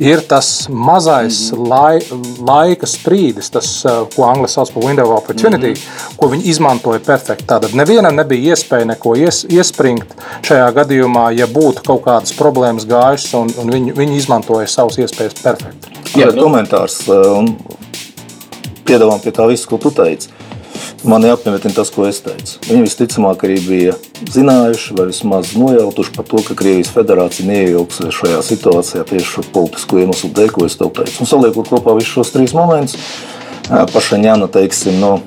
ir 0.07 0.23
tas 0.31 0.53
mazais 0.71 1.49
lai, 1.57 1.99
laika 2.47 2.87
sprīdis, 2.87 3.51
tas, 3.57 3.73
uh, 3.89 4.05
ko 4.15 4.29
angļu 4.31 4.53
sauc 4.55 4.71
par 4.77 4.87
window 4.87 5.17
opportunity, 5.17 5.75
mm 5.75 5.81
-hmm. 5.83 6.17
ko 6.17 6.31
viņi 6.31 6.49
izmantoja 6.55 7.03
perfekti. 7.03 7.49
Tātad 7.51 7.75
nevienam 7.75 8.15
nebija 8.15 8.55
iespēja 8.55 8.93
neko 8.95 9.17
ies, 9.19 9.43
iespringt 9.51 10.15
šajā 10.47 10.71
gadījumā, 10.79 11.27
ja 11.35 11.51
būtu 11.51 11.83
kaut 11.83 12.07
kādas 12.07 12.39
problēmas 12.39 12.87
gājušas, 12.87 13.35
un, 13.35 13.51
un 13.65 13.75
viņi, 13.75 13.99
viņi 13.99 14.17
izmantoja 14.23 14.76
savas 14.77 14.99
iespējas 15.03 15.39
perfekti. 15.43 15.95
Jā, 16.21 16.31
nu- 16.35 16.45
komentārs. 16.47 17.01
eh, 17.09 17.29
Un 17.37 17.57
piedāvām 18.87 19.23
pie 19.23 19.33
tā 19.35 19.47
visu, 19.51 19.67
ko 19.69 19.79
tu 19.83 19.91
teici. 19.91 20.29
Man 21.07 21.23
jāapmetina 21.23 21.75
tas, 21.75 21.91
ko 21.91 22.07
es 22.09 22.19
teicu. 22.25 22.59
Viņi 22.67 22.83
visticamāk 22.87 23.43
arī 23.47 23.57
bija 23.63 23.95
zinājuši, 24.33 24.95
vai 24.99 25.07
vismaz 25.11 25.53
nojautuši 25.59 26.15
par 26.17 26.25
to, 26.31 26.41
ka 26.43 26.55
Krievijas 26.59 26.91
federācija 26.95 27.47
neiejauksies 27.47 28.17
šajā 28.17 28.41
situācijā 28.43 29.05
tieši 29.07 29.29
šo 29.35 29.45
politisko 29.55 30.01
iemeslu 30.03 30.31
dēļ, 30.35 30.51
ko 30.57 30.65
es 30.67 30.77
tev 30.81 30.91
teicu. 30.97 31.21
Un 31.23 31.31
saliekot 31.31 31.69
kopā 31.71 31.95
visus 31.99 32.15
šos 32.17 32.33
trīs 32.35 32.55
momentus, 32.57 32.97
pašaņāna, 33.69 34.49
teiksim, 34.51 34.99
no 35.03 35.21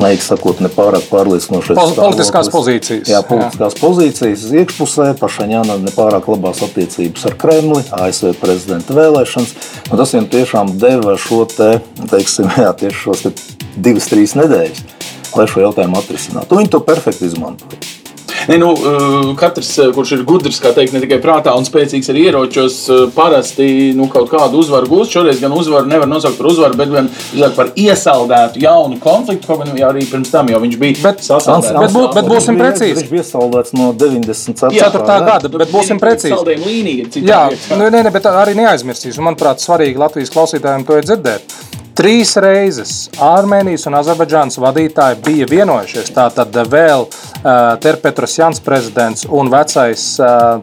Laika 0.00 0.24
sakot, 0.24 0.60
ne 0.64 0.70
pārāk 0.72 1.04
pārliecinošais. 1.10 1.76
Pol- 1.76 1.94
politiskās 1.98 2.48
pozīcijas. 2.52 3.10
Jā, 3.12 3.20
politiskās 3.26 3.76
jā. 3.76 3.80
pozīcijas 3.82 4.44
iekšpusē, 4.62 5.08
pašaņāna 5.20 5.76
ne 5.82 5.92
pārāk 5.94 6.28
labās 6.32 6.62
attiecības 6.64 7.26
ar 7.28 7.36
Kremli, 7.40 7.82
ASV 7.98 8.32
prezidenta 8.40 8.96
vēlēšanas. 8.96 9.54
Un 9.90 10.00
tas 10.00 10.14
viņam 10.14 10.28
tiešām 10.32 10.74
deva 10.82 11.16
šo 11.20 11.44
te, 11.50 11.74
teiksim, 12.08 12.50
jā, 12.64 12.72
tieši 12.84 13.02
šos 13.04 13.26
te 13.26 13.34
divas, 13.76 14.08
trīs 14.12 14.36
nedēļas, 14.38 14.84
lai 15.36 15.48
šo 15.50 15.66
jautājumu 15.66 16.00
atrisinātu. 16.00 16.54
Un 16.56 16.64
Viņi 16.64 16.72
to 16.76 16.80
perfekti 16.88 17.28
izmantoja. 17.28 18.01
Ne, 18.48 18.56
nu, 18.58 18.72
eh, 18.72 19.34
katrs, 19.36 19.78
eh, 19.78 19.90
kurš 19.94 20.12
ir 20.16 20.24
gudrs, 20.26 20.58
kā 20.62 20.72
teikt, 20.74 20.92
ne 20.92 21.00
tikai 21.04 21.20
prātā 21.22 21.54
un 21.56 21.64
spēcīgs 21.64 22.08
ar 22.10 22.18
ieročos, 22.18 22.76
eh, 22.90 23.10
parasti 23.14 23.94
nu, 23.94 24.08
kaut 24.12 24.30
kādu 24.30 24.58
uzvaru 24.62 24.88
gūst. 24.90 25.12
Šoreiz 25.14 25.40
gan 25.40 25.52
uzvaru 25.52 25.86
nevar 25.86 26.08
nosaukt 26.10 26.38
par 26.38 26.46
uzvaru, 26.50 26.76
bet 26.76 26.90
gan 26.92 27.10
drīzāk 27.32 27.54
par 27.56 27.70
iesaldētu 27.76 28.62
jaunu 28.62 28.98
konfliktu. 29.00 29.58
Gan 29.62 29.76
jau 29.76 29.92
arī 29.92 30.06
pirms 30.10 30.30
tam 30.30 30.48
jau 30.48 30.60
viņš 30.60 30.78
bija 30.78 31.02
Bet- 31.02 31.18
sasaldēts. 31.18 31.72
Bet 31.78 31.90
bū- 31.90 32.14
bet 32.14 32.24
būsim 32.24 32.58
precīzi. 32.58 33.02
Viņš 33.02 33.10
bija 33.10 33.26
saldēts 33.30 33.72
no 33.74 33.92
94. 33.92 34.80
Ceturtā 34.80 35.20
jā. 35.20 35.26
gada, 35.26 35.48
bet 35.48 35.70
būsim 35.70 36.00
precīzi. 36.00 36.58
Līnija. 36.62 37.06
Jā, 37.22 37.50
nu, 37.76 37.90
nē, 37.90 38.04
nē, 38.04 38.12
bet 38.12 38.24
arī 38.24 38.54
neaizmirsīs. 38.54 39.18
Un, 39.18 39.24
manuprāt, 39.30 39.62
svarīgi 39.62 39.96
Latvijas 39.96 40.30
klausītājiem 40.30 40.86
to 40.86 40.96
ir 40.96 41.02
dzirdēt. 41.02 41.81
Trīs 41.92 42.30
reizes 42.40 42.92
Armēnijas 43.20 43.82
un 43.84 43.98
Azerbaidžānas 43.98 44.56
vadītāji 44.62 45.18
bija 45.26 45.46
vienojušies. 45.50 46.08
Tātad 46.16 46.54
vēl 46.72 47.02
uh, 47.04 47.50
Terpetras 47.84 48.38
Jans 48.38 48.62
prezidents 48.64 49.26
un 49.28 49.50
vecais 49.52 50.06
uh, 50.16 50.56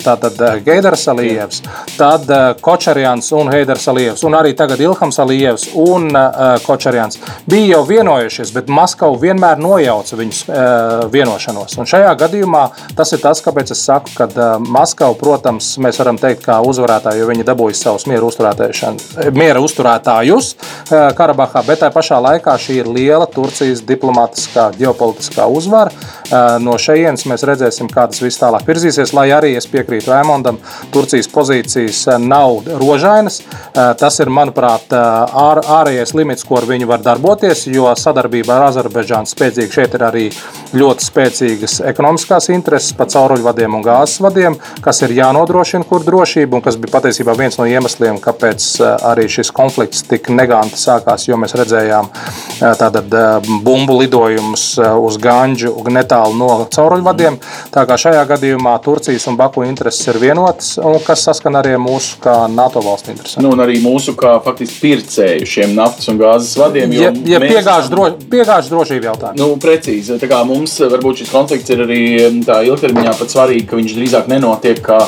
Heidars 0.65 1.05
Alijevs, 1.11 1.61
tad 1.97 2.25
uh, 2.33 2.55
Kočarjans 2.61 3.29
un 3.37 3.51
Heidars 3.53 3.85
Alijevs, 3.91 4.23
un 4.25 4.37
arī 4.39 4.55
tagad 4.57 4.81
Ilhams 4.81 5.19
Alijevs 5.21 5.67
un 5.77 6.09
uh, 6.09 6.57
Kočarjans 6.65 7.19
bija 7.45 7.75
jau 7.75 7.83
vienojušies, 7.91 8.53
bet 8.55 8.73
Maskava 8.73 9.21
vienmēr 9.21 9.61
nojauca 9.61 10.17
viņus 10.17 10.41
uh, 10.47 11.05
vienošanos. 11.13 11.77
Un 11.77 11.89
šajā 11.93 12.15
gadījumā 12.23 12.65
tas 12.97 13.13
ir 13.13 13.21
tas, 13.21 13.43
kāpēc 13.45 13.75
es 13.77 13.85
saku, 13.85 14.15
ka 14.17 14.29
uh, 14.33 14.57
Maskava, 14.65 15.13
protams, 15.19 15.75
mēs 15.77 16.01
varam 16.01 16.17
teikt, 16.17 16.41
kā 16.49 16.57
uzvarētāji, 16.65 17.21
jo 17.21 17.29
viņi 17.29 17.47
dabūja 17.53 17.77
savus 17.83 18.09
miera, 18.09 18.25
uzturētājušanu- 18.25 19.29
miera 19.37 19.61
uzturētājus 19.61 20.53
uh, 20.57 21.18
Karabahā, 21.19 21.63
bet 21.67 21.83
tajā 21.83 21.93
pašā 21.95 22.21
laikā 22.23 22.55
šī 22.63 22.79
ir 22.81 22.89
liela 22.95 23.27
Turcijas 23.29 23.83
diplomātiskā, 23.85 24.69
ģeopolitiskā 24.79 25.49
uzvara. 25.51 25.91
Uh, 26.29 26.57
No 26.63 26.75
šejienes 26.79 27.25
mēs 27.29 27.43
redzēsim, 27.47 27.89
kā 27.91 28.05
tas 28.09 28.21
viss 28.21 28.39
tālāk 28.39 28.67
virzīsies. 28.67 29.13
Lai 29.17 29.29
arī 29.33 29.55
es 29.57 29.67
piekrītu 29.69 30.13
Ēmondam, 30.13 30.59
Turcijas 30.93 31.29
pozīcijas 31.31 32.03
uh, 32.07 32.19
nav 32.21 32.69
rožainas. 32.79 33.41
Uh, 33.43 33.89
Tas 33.99 34.15
ir, 34.23 34.29
manuprāt, 34.31 34.91
ār, 34.95 35.59
ārējais 35.59 36.13
limits, 36.15 36.45
ko 36.47 36.59
ar 36.59 36.67
viņu 36.69 36.87
var 36.87 37.01
darboties, 37.03 37.65
jo 37.67 37.89
sadarbība 37.99 38.55
ar 38.55 38.67
Azerbaidžānu 38.69 39.27
spēcīga 39.27 39.75
šeit 39.75 39.97
ir 39.97 40.05
arī 40.07 40.25
ļoti 40.77 41.03
spēcīgas 41.03 41.79
ekonomiskās 41.89 42.47
intereses 42.53 42.93
pa 42.95 43.07
cauruļvadiem 43.09 43.75
un 43.75 43.83
gāzes 43.83 44.21
vadiem, 44.23 44.55
kas 44.85 45.01
ir 45.03 45.15
jānodrošina 45.17 45.87
kur 45.89 46.05
drošība 46.05 46.59
un 46.59 46.63
kas 46.63 46.77
bija 46.79 46.93
patiesībā 46.95 47.35
viens 47.39 47.59
no 47.59 47.65
iemesliem, 47.67 48.21
kāpēc 48.23 48.69
arī 49.09 49.25
šis 49.31 49.51
konflikts 49.55 50.05
tik 50.07 50.29
neganti 50.31 50.79
sākās, 50.79 51.08
jo 51.27 51.37
mēs 51.39 51.55
redzējām 51.57 52.09
tātad 52.59 53.13
bumbu 53.63 53.99
lidojumus 54.01 54.65
uz 54.79 55.17
Ganģu 55.21 55.73
netālu 55.89 56.37
no 56.37 56.49
cauruļvadiem. 56.69 57.39
Tā 57.73 57.85
kā 57.89 57.97
šajā 57.99 58.23
gadījumā 58.29 58.75
Turcijas 58.83 59.27
un 59.29 59.37
Baku 59.39 59.63
intereses 59.65 60.07
ir 60.11 60.19
vienotas, 60.21 60.75
un 60.81 60.99
kas 61.03 61.23
saskan 61.27 61.59
arī 61.59 61.75
ar 61.77 61.83
mūsu 61.83 62.19
kā 62.23 62.35
NATO 62.51 62.83
valstu 62.85 63.13
interesēm. 63.13 63.43
Nu, 63.45 63.53
un 63.55 63.63
arī 63.63 63.79
mūsu 63.83 64.15
kā 64.19 64.35
faktiski 64.43 64.81
pircēju 64.83 65.47
šiem 65.49 65.75
naftas 65.77 66.09
un 66.11 66.19
gāzes 66.21 66.55
vadiem. 66.59 66.93
Ja, 66.95 67.11
ja 67.11 67.41
mēs 67.41 67.55
piegāžu, 67.55 67.93
dro, 67.93 68.07
piegāžu 68.31 68.73
drošību 68.73 69.09
jautājumu. 69.09 69.39
Nu, 69.39 69.49
precīzi. 69.61 70.17
Tā 70.21 70.29
kā 70.29 70.41
mums 70.47 70.75
varbūt 70.81 71.23
šis 71.23 71.33
konflikts 71.33 71.73
ir 71.73 71.83
arī 71.85 72.01
tā 72.47 72.61
ilgtermiņā 72.67 73.15
pat 73.19 73.33
svarīgi, 73.33 73.67
ka 73.69 73.79
viņš 73.79 73.95
drīzāk 73.97 74.29
nenotiek 74.31 74.81
kā, 74.85 74.99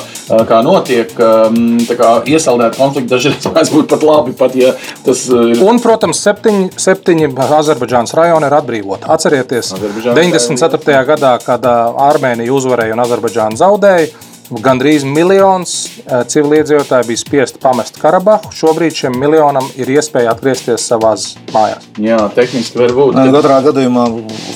kā 0.50 0.62
notiek. 0.66 1.14
Tā 1.16 2.00
kā 2.00 2.12
iesaldēt 2.32 2.80
konfliktu 2.80 3.16
dažreiz 3.16 3.50
mēdz 3.56 3.74
būt 3.76 3.92
pat 3.92 4.06
labi, 4.08 4.36
pat 4.38 4.58
ja 4.60 4.74
tas 5.06 5.26
ir. 5.32 5.62
Un, 5.62 5.82
protams, 5.92 6.24
septiņi, 6.24 6.72
septiņi 6.80 7.30
Azerbaidžānas 7.60 8.16
rajoni 8.16 8.48
ir 8.48 8.56
atbrīvoti. 8.58 9.08
Atcerieties, 9.12 9.74
Azerbaidžāna 9.76 10.16
94. 10.24 11.06
gadā, 11.12 11.36
kad 11.44 11.66
Armēnija 12.10 12.54
uzvarēja 12.56 12.96
un 12.96 13.04
Azerbaidžāna 13.04 13.60
zaudēja, 13.60 14.08
gandrīz 14.52 15.06
miljons 15.08 15.74
ā, 16.12 16.22
civiliedzīvotāji 16.28 17.08
bija 17.08 17.20
spiest 17.22 17.60
pamest 17.64 18.00
Karabahu. 18.02 18.50
Šobrīd 18.56 18.98
šim 19.04 19.16
miljonam 19.20 19.68
ir 19.80 19.92
iespēja 19.94 20.34
atgriezties 20.34 20.84
savās 20.92 21.30
mājās. 21.54 21.86
Jā, 22.04 22.18
tehniski 22.36 22.82
var 22.82 22.92
būt. 22.98 23.16
Nē, 23.16 23.30
ka- 23.30 23.38
Katrā 23.40 23.62
gadījumā 23.70 24.08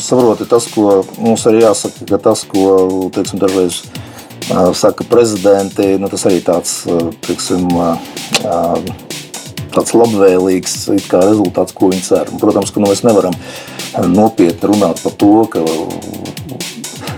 saproti 0.03 0.47
tas, 0.51 0.67
ko 0.73 1.03
mums 1.19 1.45
arī 1.47 1.63
jāsaka, 1.63 2.09
ka 2.11 2.19
tas, 2.29 2.43
ko 2.43 3.07
teiksim, 3.15 3.39
dažreiz 3.39 3.83
saka 4.75 5.07
prezidenti, 5.09 5.95
nu, 5.97 6.11
tas 6.11 6.27
arī 6.27 6.43
tāds, 6.45 6.75
teiksim, 7.25 7.69
tāds 9.75 9.95
labvēlīgs 9.97 10.77
rezultāts, 11.11 11.75
ko 11.75 11.91
viņi 11.93 12.05
cer. 12.07 12.31
Un, 12.31 12.41
Protams, 12.41 12.71
ka 12.71 12.83
nu, 12.83 12.91
mēs 12.91 13.03
nevaram 13.07 13.35
nopietni 14.11 14.71
runāt 14.71 15.03
par 15.03 15.15
to, 15.19 15.33
ka 15.51 15.65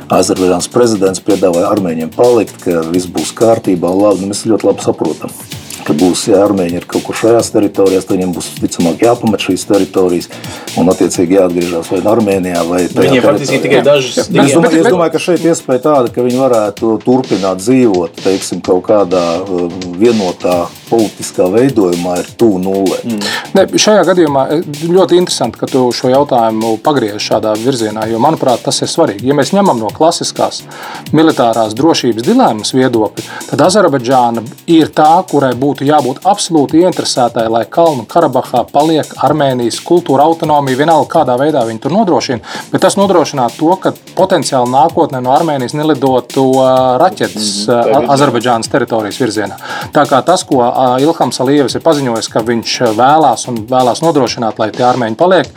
Azerbaidžānas 0.08 0.70
prezidents 0.72 1.24
piedāvāja 1.24 1.72
armēņiem 1.74 2.12
palikt, 2.16 2.62
ka 2.64 2.86
viss 2.94 3.10
būs 3.12 3.34
kārtībā. 3.36 3.92
Labi, 3.92 4.24
nu, 4.24 4.32
mēs 4.32 4.46
ļoti 4.48 4.70
labi 4.70 4.86
saprotam, 4.86 5.34
ka 5.88 5.96
būs 5.96 6.26
ja 6.32 6.40
armēņi 6.46 6.80
ir 6.80 6.86
kaut 6.88 7.04
kur 7.08 7.18
šajās 7.18 7.50
teritorijās, 7.52 8.08
tad 8.08 8.16
viņiem 8.16 8.32
būs 8.36 8.50
ticamāk 8.62 9.04
jāpamet 9.04 9.44
šīs 9.44 9.66
teritorijas 9.68 10.30
un 10.80 10.92
attiecīgi 10.92 11.38
jāatgriežas 11.38 11.92
vai 11.92 12.02
Armēnijā 12.14 12.64
vai 12.68 12.82
Viņiem 12.88 13.24
faktiski 13.26 13.62
tikai 13.64 13.84
dažas 13.88 14.22
Es 14.24 14.32
domāju, 14.32 14.82
es 14.82 14.88
domāju, 14.88 15.14
ka 15.16 15.24
šeit 15.28 15.44
iespēja 15.48 15.84
tāda, 15.90 16.12
ka 16.14 16.24
viņi 16.24 16.40
varētu 16.40 16.94
turpināt 17.04 17.64
dzīvot 17.64 18.20
teiksim, 18.24 18.64
kaut 18.64 18.88
kādā 18.88 19.26
uh, 19.44 19.68
vienotā 20.00 20.66
politiskā 20.90 21.48
veidojumā, 21.54 22.18
ir 22.22 22.32
tuvu 22.40 22.62
nulē. 22.64 23.00
Mm. 23.04 23.22
Ne, 23.58 23.66
šajā 23.80 24.04
gadījumā 24.12 24.46
eh, 24.54 24.64
ļoti 24.92 25.20
interesanti, 25.22 25.60
ka 25.62 25.70
tu 25.72 25.86
šo 25.96 26.12
jautājumu 26.14 26.76
pagriež 26.86 27.22
šādā 27.22 27.56
virzienā, 27.62 28.08
jo 28.12 28.22
manuprāt, 28.24 28.64
tas 28.66 28.82
ir 28.84 28.92
svarīgi. 28.92 29.28
Ja 29.30 29.38
mēs 29.38 29.54
ņemam 29.56 29.82
no 29.82 29.92
klasiskās 29.94 30.64
militārās 31.16 31.76
drošības 31.78 32.26
dilemmas 32.26 32.74
viedokļa, 32.76 33.26
tad 33.52 33.66
Azerbaidžāna 33.68 34.44
ir 34.72 34.92
tā, 34.96 35.10
kurai 35.30 35.54
būtu 35.58 35.88
jābūt 35.88 36.24
absolūti 36.28 36.82
ieinteresētai, 36.84 37.48
lai 37.52 37.66
Kalnu 37.70 38.08
Karabahā 38.10 38.64
paliek 38.72 39.12
Armēnijas 39.24 39.80
kultūra 39.86 40.28
autonomija, 40.28 40.80
vienalga 40.82 41.10
kādā 41.18 41.38
veidā 41.40 41.64
viņi 41.68 41.84
tur 41.84 41.96
nodrošina. 41.96 42.44
Bet 42.72 42.84
tas 42.86 42.98
nodrošinātu 43.00 43.60
to, 43.60 43.74
ka 43.82 43.94
potenciāli 44.18 44.72
nākotnē 44.74 45.22
no 45.24 45.34
Armēnijas 45.36 45.76
nelidotu 45.78 46.46
raķetes 47.02 47.50
mm, 47.68 48.10
Azerbaidžānas 48.14 48.72
teritorijas 48.72 49.20
virzienā. 49.22 49.58
Tā 49.96 50.06
kā 50.10 50.22
tas, 50.26 50.44
ko 50.48 50.62
Ilhams 51.02 51.40
Alijevs 51.42 51.76
ir 51.78 51.84
paziņojis, 51.86 52.30
ka 52.32 52.44
viņš 52.46 52.74
vēlās 52.98 53.48
un 53.52 53.60
vēlās 53.70 54.04
nodrošināt, 54.06 54.60
lai 54.62 54.70
tie 54.76 54.86
armēņi 54.88 55.18
paliek, 55.20 55.50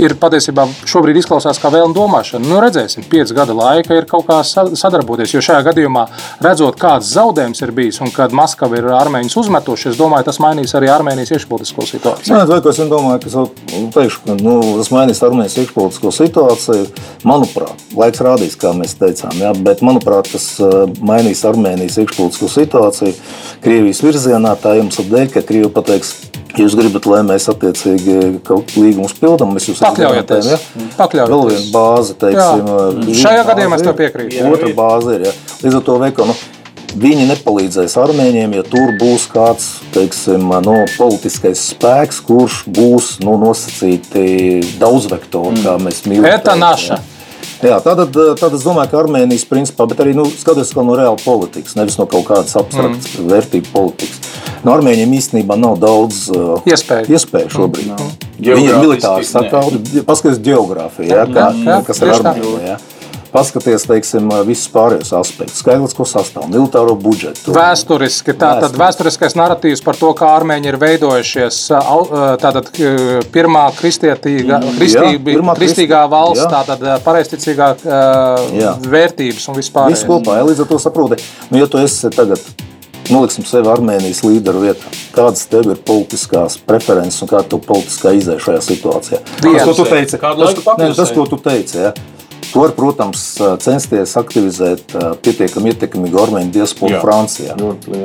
ir 0.00 0.14
patiesībā 0.20 0.66
šobrīd 0.88 1.20
izklausās 1.20 1.60
kā 1.60 1.70
vēlme 1.72 1.94
domāšana. 1.96 2.46
Nu, 2.48 2.60
redzēsim, 2.62 3.04
pieci 3.10 3.36
gada 3.36 3.54
laika 3.56 3.96
ir 3.98 4.08
kaut 4.10 4.26
kā 4.28 4.40
sadarboties. 4.46 5.34
Jo 5.34 5.42
šajā 5.44 5.60
gadījumā, 5.68 6.06
redzot, 6.44 6.78
kāds 6.80 7.12
zaudējums 7.12 7.62
ir 7.64 7.74
bijis 7.76 8.00
un 8.04 8.12
kad 8.14 8.32
Maskava 8.36 8.78
ir 8.80 8.88
armēņus 8.96 9.36
uzmetuši, 9.42 9.90
es 9.92 10.00
domāju, 10.00 10.26
tas 10.30 10.40
mainīs 10.42 10.72
arī 10.78 10.90
Armēnijas 10.92 11.34
iekšpolitisko 11.36 11.86
situāciju. 11.90 12.32
Nē, 12.32 12.46
vai, 12.48 12.60
es 12.72 12.80
domāju, 12.92 13.20
ka 13.22 13.30
es 13.30 13.92
teikšu, 13.96 14.24
ka 14.26 14.38
nu, 14.40 14.56
tas 14.80 14.92
mainīs 14.94 15.22
Armēnijas 15.26 15.58
iekšpolitisko 15.62 16.14
situāciju. 16.16 16.88
Manuprāt, 17.28 17.84
laiks 17.98 18.24
rādīs, 18.24 18.56
kā 18.58 18.72
mēs 18.76 18.96
teicām, 19.00 19.36
ja, 19.42 19.52
bet 19.56 19.84
manuprāt, 19.84 20.32
tas 20.32 20.48
mainīs 21.02 21.44
Armēnijas 21.48 22.00
iekšpolitisko 22.02 22.50
situāciju 22.56 23.14
Krievijas 23.62 24.02
virzienā. 24.04 24.56
Tā 24.62 24.76
iemesla 24.78 25.08
dēļ, 25.10 25.32
ka 25.32 25.42
Krievija 25.46 25.72
pateiks, 25.74 26.14
Ja 26.52 26.66
jūs 26.66 26.74
gribat, 26.76 27.06
lai 27.08 27.22
mēs 27.24 27.46
attiecīgi 27.48 28.14
kaut 28.44 28.66
kādu 28.68 28.82
līgumu 28.84 29.08
pildām, 29.16 29.54
mēs 29.56 29.70
jūs 29.70 29.78
pakļaujamies. 29.80 30.50
Ja? 30.52 30.58
Pakļaujaties. 30.98 31.32
Vēl 31.32 31.46
viena 31.48 31.70
bāze, 31.72 32.16
teiksim, 32.20 33.14
šajā 33.22 33.46
gadījumā 33.48 33.78
es 33.78 33.84
tev 33.86 33.94
piekrītu. 33.96 34.42
Otra 34.50 34.72
bāze 34.76 35.14
ir. 35.16 35.24
Ja? 35.30 35.32
Līdz 35.62 35.78
ar 35.78 35.86
to 35.86 35.96
veikalu. 36.02 36.34
Nu, 36.34 36.58
Viņi 36.92 37.24
nepalīdzēs 37.30 37.94
armēņiem, 37.96 38.52
ja 38.58 38.62
tur 38.68 38.90
būs 39.00 39.22
kāds 39.32 39.68
teiksim, 39.94 40.50
no, 40.60 40.74
politiskais 40.98 41.62
spēks, 41.70 42.18
kurš 42.26 42.58
būs 42.68 43.14
nu, 43.24 43.38
nosacīti 43.40 44.60
daudzvektori, 44.76 45.56
mm. 45.56 45.62
kā 45.64 45.78
mēs 45.80 46.02
mīlam. 46.04 46.28
Tā 46.44 46.58
ir 46.58 46.60
naša. 46.60 46.98
Jā, 47.62 47.78
tad, 47.80 48.04
tad 48.12 48.58
es 48.58 48.66
domāju, 48.66 48.90
ka 48.92 49.00
Armēnijas 49.00 49.46
principā, 49.48 49.86
bet 49.88 50.04
arī 50.04 50.12
nu, 50.18 50.26
skatoties 50.28 50.74
no 50.76 50.98
reāla 50.98 51.16
politikas, 51.22 51.78
nevis 51.78 51.96
no 51.96 52.04
kaut 52.10 52.26
kādas 52.28 52.52
abstraktas 52.60 53.14
mm. 53.16 53.32
vērtību 53.32 53.72
politikas. 53.72 54.21
No 54.62 54.76
Armēņiem 54.76 55.12
īstenībā 55.18 55.56
nav 55.58 55.80
daudz 55.82 56.28
uh, 56.30 56.62
iespēju, 56.70 57.10
iespēju 57.16 57.50
šobrīd. 57.50 57.92
Mm. 57.96 58.16
Viņi 58.42 58.68
ir 58.70 58.78
militāri 58.78 59.26
sakauti, 59.26 60.02
paskatieties 60.06 60.42
geogrāfiju, 60.46 61.10
ja, 61.10 61.26
kā, 61.26 61.50
jā, 61.58 61.78
kas 61.86 62.02
ir 62.02 62.12
Armēnija. 62.14 62.80
Paskaties, 63.32 63.86
teiksim, 63.88 64.26
visus 64.44 64.68
pārējos 64.68 65.08
aspektus, 65.16 65.62
skaidrs, 65.62 65.94
sastāv 66.10 66.50
militāro 66.52 66.92
budžetu. 67.00 67.54
Vēsturiski, 67.56 68.34
tā 68.36 68.50
tad 68.60 68.74
vēsturiskais 68.76 69.32
narratīvs 69.40 69.80
par 69.86 69.96
to, 69.96 70.10
kā 70.18 70.34
armēņi 70.36 70.68
ir 70.68 70.76
veidojušies, 70.82 71.60
tātad 72.42 72.68
pirmā 73.32 73.62
kristietīga, 73.78 74.58
kristība, 74.76 75.16
jā, 75.16 75.22
pirmā 75.30 75.54
kristīgā 75.56 76.02
valsts, 76.12 76.44
jā. 76.44 76.50
tātad 76.52 76.84
pareizticīgā 77.06 77.70
jā. 78.58 78.74
vērtības 78.84 79.48
un 79.48 79.58
vispār. 79.62 79.88
Viss 79.96 80.04
kopā, 80.12 80.36
ja 80.42 80.44
līdz 80.50 80.66
ar 80.66 80.70
to 80.74 80.82
saproti, 80.84 81.24
nu, 81.48 81.62
ja 81.62 81.70
tu 81.72 81.80
esi 81.80 82.12
tagad 82.12 82.44
noliksim 83.10 83.46
sevi 83.48 83.70
Armēnijas 83.72 84.22
līderu 84.26 84.62
vietā. 84.66 84.92
Kādas 85.14 85.46
tev 85.50 85.72
ir 85.72 85.82
politiskās 85.86 86.58
preferences 86.66 87.22
un 87.24 87.30
kāda 87.32 87.58
ir 87.58 87.66
politiskā 87.66 88.14
izēja 88.18 88.46
šajā 88.46 88.64
situācijā? 88.68 89.22
Tas, 89.42 89.62
ko 89.66 89.76
tu 89.76 89.86
teici, 89.88 90.18
tas, 90.20 90.58
ne, 90.78 90.90
tas, 90.96 91.14
ko 91.14 91.26
tu 91.30 91.40
teici 91.42 91.80
ja? 91.82 91.94
Tu 92.52 92.60
vari, 92.60 92.74
protams, 92.76 93.20
censties 93.64 94.12
aktivizēt 94.20 94.92
pietiekami 95.24 95.72
ietekmīgu 95.72 96.18
armēņu 96.20 96.52
diasporu 96.52 96.98
Francijā. 97.00 97.56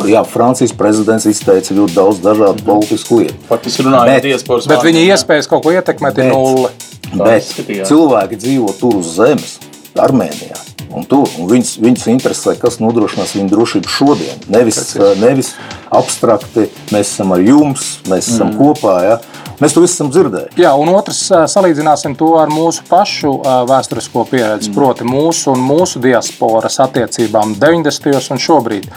Jā, 0.08 0.22
Francijas 0.24 0.72
prezidents 0.78 1.28
izteica 1.28 1.76
ļoti 1.76 1.98
daudz 1.98 2.22
dažādu 2.24 2.64
mm. 2.64 2.68
politisku 2.70 3.20
lietu. 3.20 3.36
Faktiski 3.50 3.84
runājot 3.84 4.14
par 4.14 4.24
diasporu. 4.24 4.70
Bet 4.72 4.88
viņa 4.88 5.04
iespējas 5.10 5.52
kaut 5.52 5.66
ko 5.68 5.76
ietekmēt 5.76 6.24
ir 6.24 6.32
nulle. 6.32 6.72
Bet 7.12 7.52
cilvēki 7.90 8.40
dzīvo 8.40 8.72
tur 8.80 9.02
uz 9.02 9.12
zemes, 9.20 9.58
Armēnijā. 10.00 10.77
Un 10.96 11.06
tur, 11.08 11.28
un 11.40 11.50
viņus, 11.50 11.76
viņus 11.84 12.06
interesē, 12.14 12.56
kas 12.60 12.80
nodrošinās 12.84 13.36
viņu 13.38 13.52
drošību 13.52 13.92
šodien. 13.92 14.46
Nevis, 14.52 14.96
nevis 15.20 15.54
abstrakti, 15.94 16.68
mēs 16.94 17.12
esam 17.12 17.34
ar 17.36 17.44
jums, 17.44 17.98
mēs 18.08 18.30
esam 18.32 18.54
mm. 18.54 18.58
kopā. 18.60 18.96
Ja? 19.04 19.18
Mēs 19.58 19.74
to 19.74 19.82
esam 19.86 20.12
dzirdējuši. 20.14 20.60
Jā, 20.62 20.72
un 20.78 20.92
otrs, 20.94 21.24
salīdzināsim 21.50 22.14
to 22.20 22.30
ar 22.38 22.52
mūsu 22.54 22.86
pašu 22.88 23.34
vēsturisko 23.70 24.28
pieredzi, 24.30 24.70
mm. 24.70 24.78
proti, 24.78 25.08
mūsu 25.08 25.52
un 25.56 25.66
mūsu 25.66 26.02
diasporas 26.04 26.78
attiecībām 26.86 27.56
90. 27.58 28.32
un 28.36 28.44
šobrīd. 28.44 28.88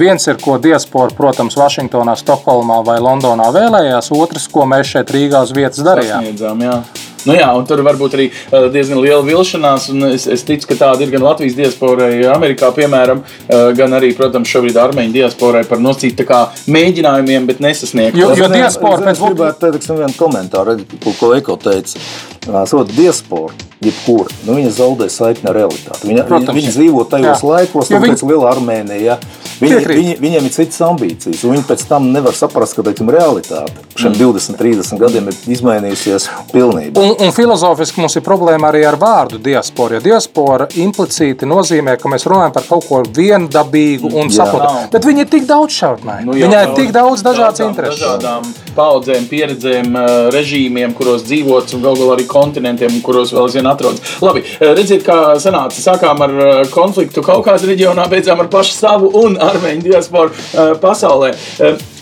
Viens 0.00 0.28
ir, 0.28 0.38
ko 0.42 0.58
diaspora, 0.62 1.14
protams, 1.16 1.56
Vašingtonā, 1.58 2.16
Stokholmā 2.20 2.82
vai 2.86 3.00
Londonā 3.02 3.48
vēlējās, 3.56 4.12
otrs, 4.16 4.48
ko 4.52 4.68
mēs 4.68 4.94
šeit 4.94 5.12
Rīgā 5.16 5.42
uz 5.46 5.56
vietas 5.56 5.84
darījām. 5.86 6.26
Sasniedzām, 6.26 6.64
jā. 6.68 6.80
Nu 7.26 7.36
jā, 7.36 7.48
un 7.58 7.66
tur 7.68 7.82
varbūt 7.86 8.16
arī 8.18 8.28
uh, 8.30 8.68
diezgan 8.72 9.00
liela 9.02 9.22
vilšanās. 9.26 9.88
Es, 10.12 10.26
es 10.30 10.44
ticu, 10.46 10.70
ka 10.70 10.78
tāda 10.84 11.06
ir 11.06 11.12
gan 11.14 11.26
Latvijas 11.26 11.56
diasporai, 11.58 12.10
Amerikā, 12.32 12.70
piemēram, 12.76 13.22
uh, 13.22 13.66
gan 13.76 13.96
arī, 13.98 14.12
protams, 14.18 14.50
šobrīd 14.52 14.78
armēņu 14.80 15.16
diasporai 15.16 15.64
par 15.68 15.82
nosacīt 15.82 16.24
mēģinājumiem, 16.70 17.46
bet 17.50 17.62
nesasniegt. 17.64 18.18
Jo, 18.18 18.32
jo 18.38 18.48
diaspora 18.52 19.02
pēc 19.10 19.20
tam 19.20 19.34
gribētu 19.34 19.62
teikt 19.66 19.90
vienu 19.92 20.16
komentāru, 20.18 20.78
ko 21.20 21.34
Eko 21.36 21.58
teica. 21.60 22.00
Sot, 22.70 22.92
diaspora, 22.94 23.54
jebkura, 23.82 24.30
nu, 24.46 24.54
viņa 24.58 24.70
zaudē 24.76 25.08
saikni 25.10 25.50
ar 25.50 25.56
realitāti. 25.58 26.06
Viņa, 26.06 26.26
Protams, 26.28 26.52
viņa, 26.52 26.60
viņa 26.60 26.74
dzīvo 26.76 27.04
tajos 27.10 27.42
jā. 27.42 27.50
laikos, 27.50 27.90
kad 27.90 28.04
viņi... 28.04 28.20
liela 28.30 28.52
Armēnija. 28.52 29.18
Viņi, 29.60 29.82
viņi, 29.88 30.14
viņiem 30.20 30.48
ir 30.48 30.52
citas 30.52 30.82
ambīcijas, 30.84 31.44
un 31.46 31.54
viņi 31.56 31.64
pēc 31.68 31.84
tam 31.88 32.10
nevar 32.12 32.36
saprast, 32.36 32.76
ka 32.76 32.84
teiksim, 32.86 33.10
realitāte 33.12 33.86
šiem 33.96 34.12
mm. 34.12 34.18
20, 34.20 34.58
30 34.60 35.00
gadiem 35.00 35.30
ir 35.30 35.38
izmainījusies 35.56 36.28
pilnībā. 36.52 37.00
Un, 37.00 37.14
un 37.24 37.32
filozofiski 37.32 38.02
mums 38.02 38.18
ir 38.18 38.24
problēma 38.26 38.68
arī 38.70 38.82
ar 38.88 38.98
vārdu 39.00 39.40
diaspora. 39.42 39.96
Jo 39.96 40.04
diaspora 40.04 40.68
implicīti 40.76 41.48
nozīmē, 41.48 41.96
ka 42.00 42.12
mēs 42.12 42.26
runājam 42.28 42.54
par 42.56 42.68
kaut 42.68 42.86
ko 42.88 43.00
viendabīgu 43.16 44.12
un 44.12 44.32
saprotamu. 44.34 44.90
Bet 44.92 45.08
viņi 45.08 45.24
ir 45.24 45.32
tik 45.32 45.48
daudz 45.48 45.80
šaurināji. 45.80 46.28
Nu, 46.28 46.36
Viņai 46.36 46.62
ir 46.68 46.74
tik 46.76 46.92
daudz 46.96 47.24
dažādas 47.26 47.64
intereses. 47.64 48.02
Dažādām 48.02 48.44
paudzēm, 48.76 49.24
pieredzēm, 49.30 49.96
režīmiem, 50.34 50.92
kuros 50.96 51.24
dzīvots 51.26 51.76
un 51.76 51.84
galu 51.84 52.02
galā 52.02 52.18
arī 52.18 52.26
kontinentiem, 52.28 53.00
kuros 53.06 53.32
vēl 53.32 53.46
aizvien 53.46 53.70
atrodas. 53.70 54.16
Labi, 54.24 54.44
redziet, 54.60 55.04
kā 55.06 55.38
sanāca. 55.42 55.80
Sākām 55.80 56.20
ar 56.26 56.36
konfliktu 56.74 57.24
Kaukāzes 57.24 57.70
reģionā, 57.70 58.06
beidzām 58.12 58.42
ar 58.44 58.50
pašu 58.52 58.76
savu 58.76 59.10
un 59.22 59.38
armēņu 59.50 59.86
diasporu 59.86 60.34
pasaulē. 60.82 61.32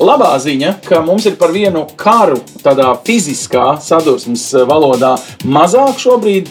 Labā 0.04 0.32
ziņa, 0.42 0.72
ka 0.88 1.00
mums 1.06 1.26
ir 1.28 1.36
par 1.38 1.52
vienu 1.54 1.84
karu 1.96 2.40
tādā 2.64 2.88
fiziskā 3.06 3.76
sadursmes 3.84 4.48
valodā 4.66 5.12
mazāk 5.46 6.00
šobrīd. 6.02 6.48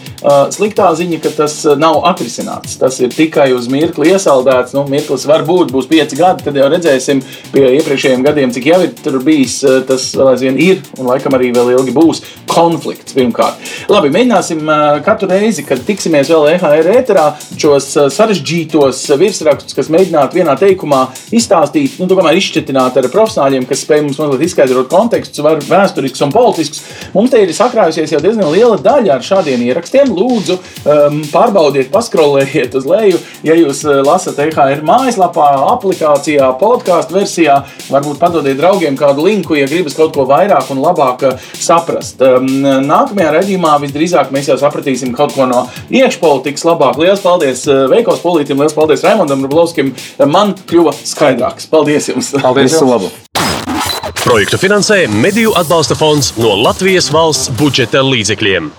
Sliktā 0.56 0.92
ziņa, 0.96 1.20
ka 1.24 1.34
tas 1.42 1.58
nav 1.80 2.00
atrisināts. 2.14 2.78
Tas 2.80 3.00
ir 3.04 3.12
tikai 3.14 3.50
uz 3.56 3.68
mirkli 3.72 4.14
iesaldēts. 4.14 4.76
Nu, 4.78 4.86
mirklis 4.90 5.28
var 5.30 5.44
būt, 5.48 5.74
būs 5.74 5.90
pieci 5.92 6.16
gadi, 6.20 6.46
tad 6.48 6.56
jau 6.60 6.70
redzēsim 6.72 7.20
pie 7.52 7.66
iepriekšējiem 7.80 8.24
gadiem, 8.24 8.54
cik 8.56 8.70
jau 8.72 8.80
ir 8.86 8.94
tur 9.02 9.20
bijis. 9.26 9.60
Tas 9.90 10.08
vēl 10.16 10.32
aizvien 10.34 10.62
ir 10.62 10.80
un 11.00 11.12
laikam 11.12 11.36
arī 11.36 11.52
vēl 11.56 11.74
ilgi 11.76 11.94
būs 11.96 12.24
konflikts 12.54 13.16
pirmkārt. 13.18 13.60
Labi, 13.92 14.12
mēģināsim 14.14 14.62
katru 15.04 15.28
reizi, 15.32 15.66
kad 15.68 15.84
tiksimies 15.84 16.30
vēl 16.32 16.54
EHR 16.54 16.92
ēterā, 16.94 17.28
šos 17.60 17.90
sarežģītos 18.14 19.04
virsrakstus, 19.20 19.76
kas 19.76 19.92
mēģinātu 19.94 20.40
vienā 20.40 20.54
teikumā 20.62 20.83
izstāstīt, 21.34 21.98
nu, 22.02 22.08
tomēr 22.10 22.38
izšķirtināt 22.40 22.98
ar 23.00 23.10
profesionāļiem, 23.14 23.68
kas 23.70 23.84
spēj 23.86 24.04
mums 24.06 24.20
mazliet 24.22 24.46
izskaidrot 24.48 24.90
kontekstus, 24.92 25.44
var 25.46 25.62
vēsturiskus 25.64 26.26
un 26.26 26.34
politiskus. 26.34 26.84
Mums 27.16 27.34
te 27.34 27.42
ir 27.44 27.54
sakrājusies 27.56 28.14
jau 28.16 28.22
diezgan 28.24 28.52
liela 28.54 28.78
daļa 28.82 29.18
ar 29.18 29.26
šādiem 29.26 29.64
ierakstiem. 29.68 30.12
Lūdzu, 30.14 30.58
um, 30.86 31.22
pārbaudiet, 31.34 31.92
paskrolējiet 31.94 32.76
uz 32.80 32.88
leju, 32.90 33.22
ja 33.46 33.58
jūs 33.58 33.84
lasat 34.06 34.40
EHR 34.44 34.84
mājaslapā, 34.86 35.50
aplikācijā, 35.74 36.50
podkāstu 36.62 37.18
versijā, 37.18 37.60
varbūt 37.90 38.22
padodiet 38.22 38.60
draugiem 38.60 38.98
kādu 39.00 39.28
linku, 39.28 39.58
ja 39.60 39.68
gribas 39.70 39.98
kaut 39.98 40.14
ko 40.16 40.28
vairāk 40.30 40.72
un 40.74 40.82
labāk 40.84 41.26
saprast. 41.60 42.22
Um, 42.24 42.50
nākamajā 42.88 43.34
redzījumā 43.38 43.76
visdrīzāk 43.84 44.34
mēs 44.34 44.50
jau 44.52 44.60
sapratīsim 44.62 45.14
kaut 45.16 45.36
ko 45.36 45.48
no 45.50 45.66
iekšpolitikas 45.94 46.66
labāk. 46.68 47.00
Lielas 47.02 47.24
paldies 47.24 47.66
uh, 47.70 47.86
Veikos 47.92 48.22
Polītam, 48.24 48.62
liels 48.62 48.76
paldies 48.78 49.04
Raimondam 49.06 49.44
Rublovskim. 49.46 49.94
Man 50.30 50.56
kļuva 50.74 50.96
skaidrāks. 50.98 51.70
Paldies 51.70 52.10
jums! 52.10 52.34
Paldies! 52.42 52.74
Visu 52.74 52.90
labu! 52.90 53.12
Projektu 54.24 54.58
finansē 54.58 55.04
Mediju 55.12 55.54
atbalsta 55.60 55.98
fonds 56.00 56.32
no 56.40 56.56
Latvijas 56.64 57.12
valsts 57.14 57.52
budžeta 57.60 58.02
līdzekļiem. 58.08 58.72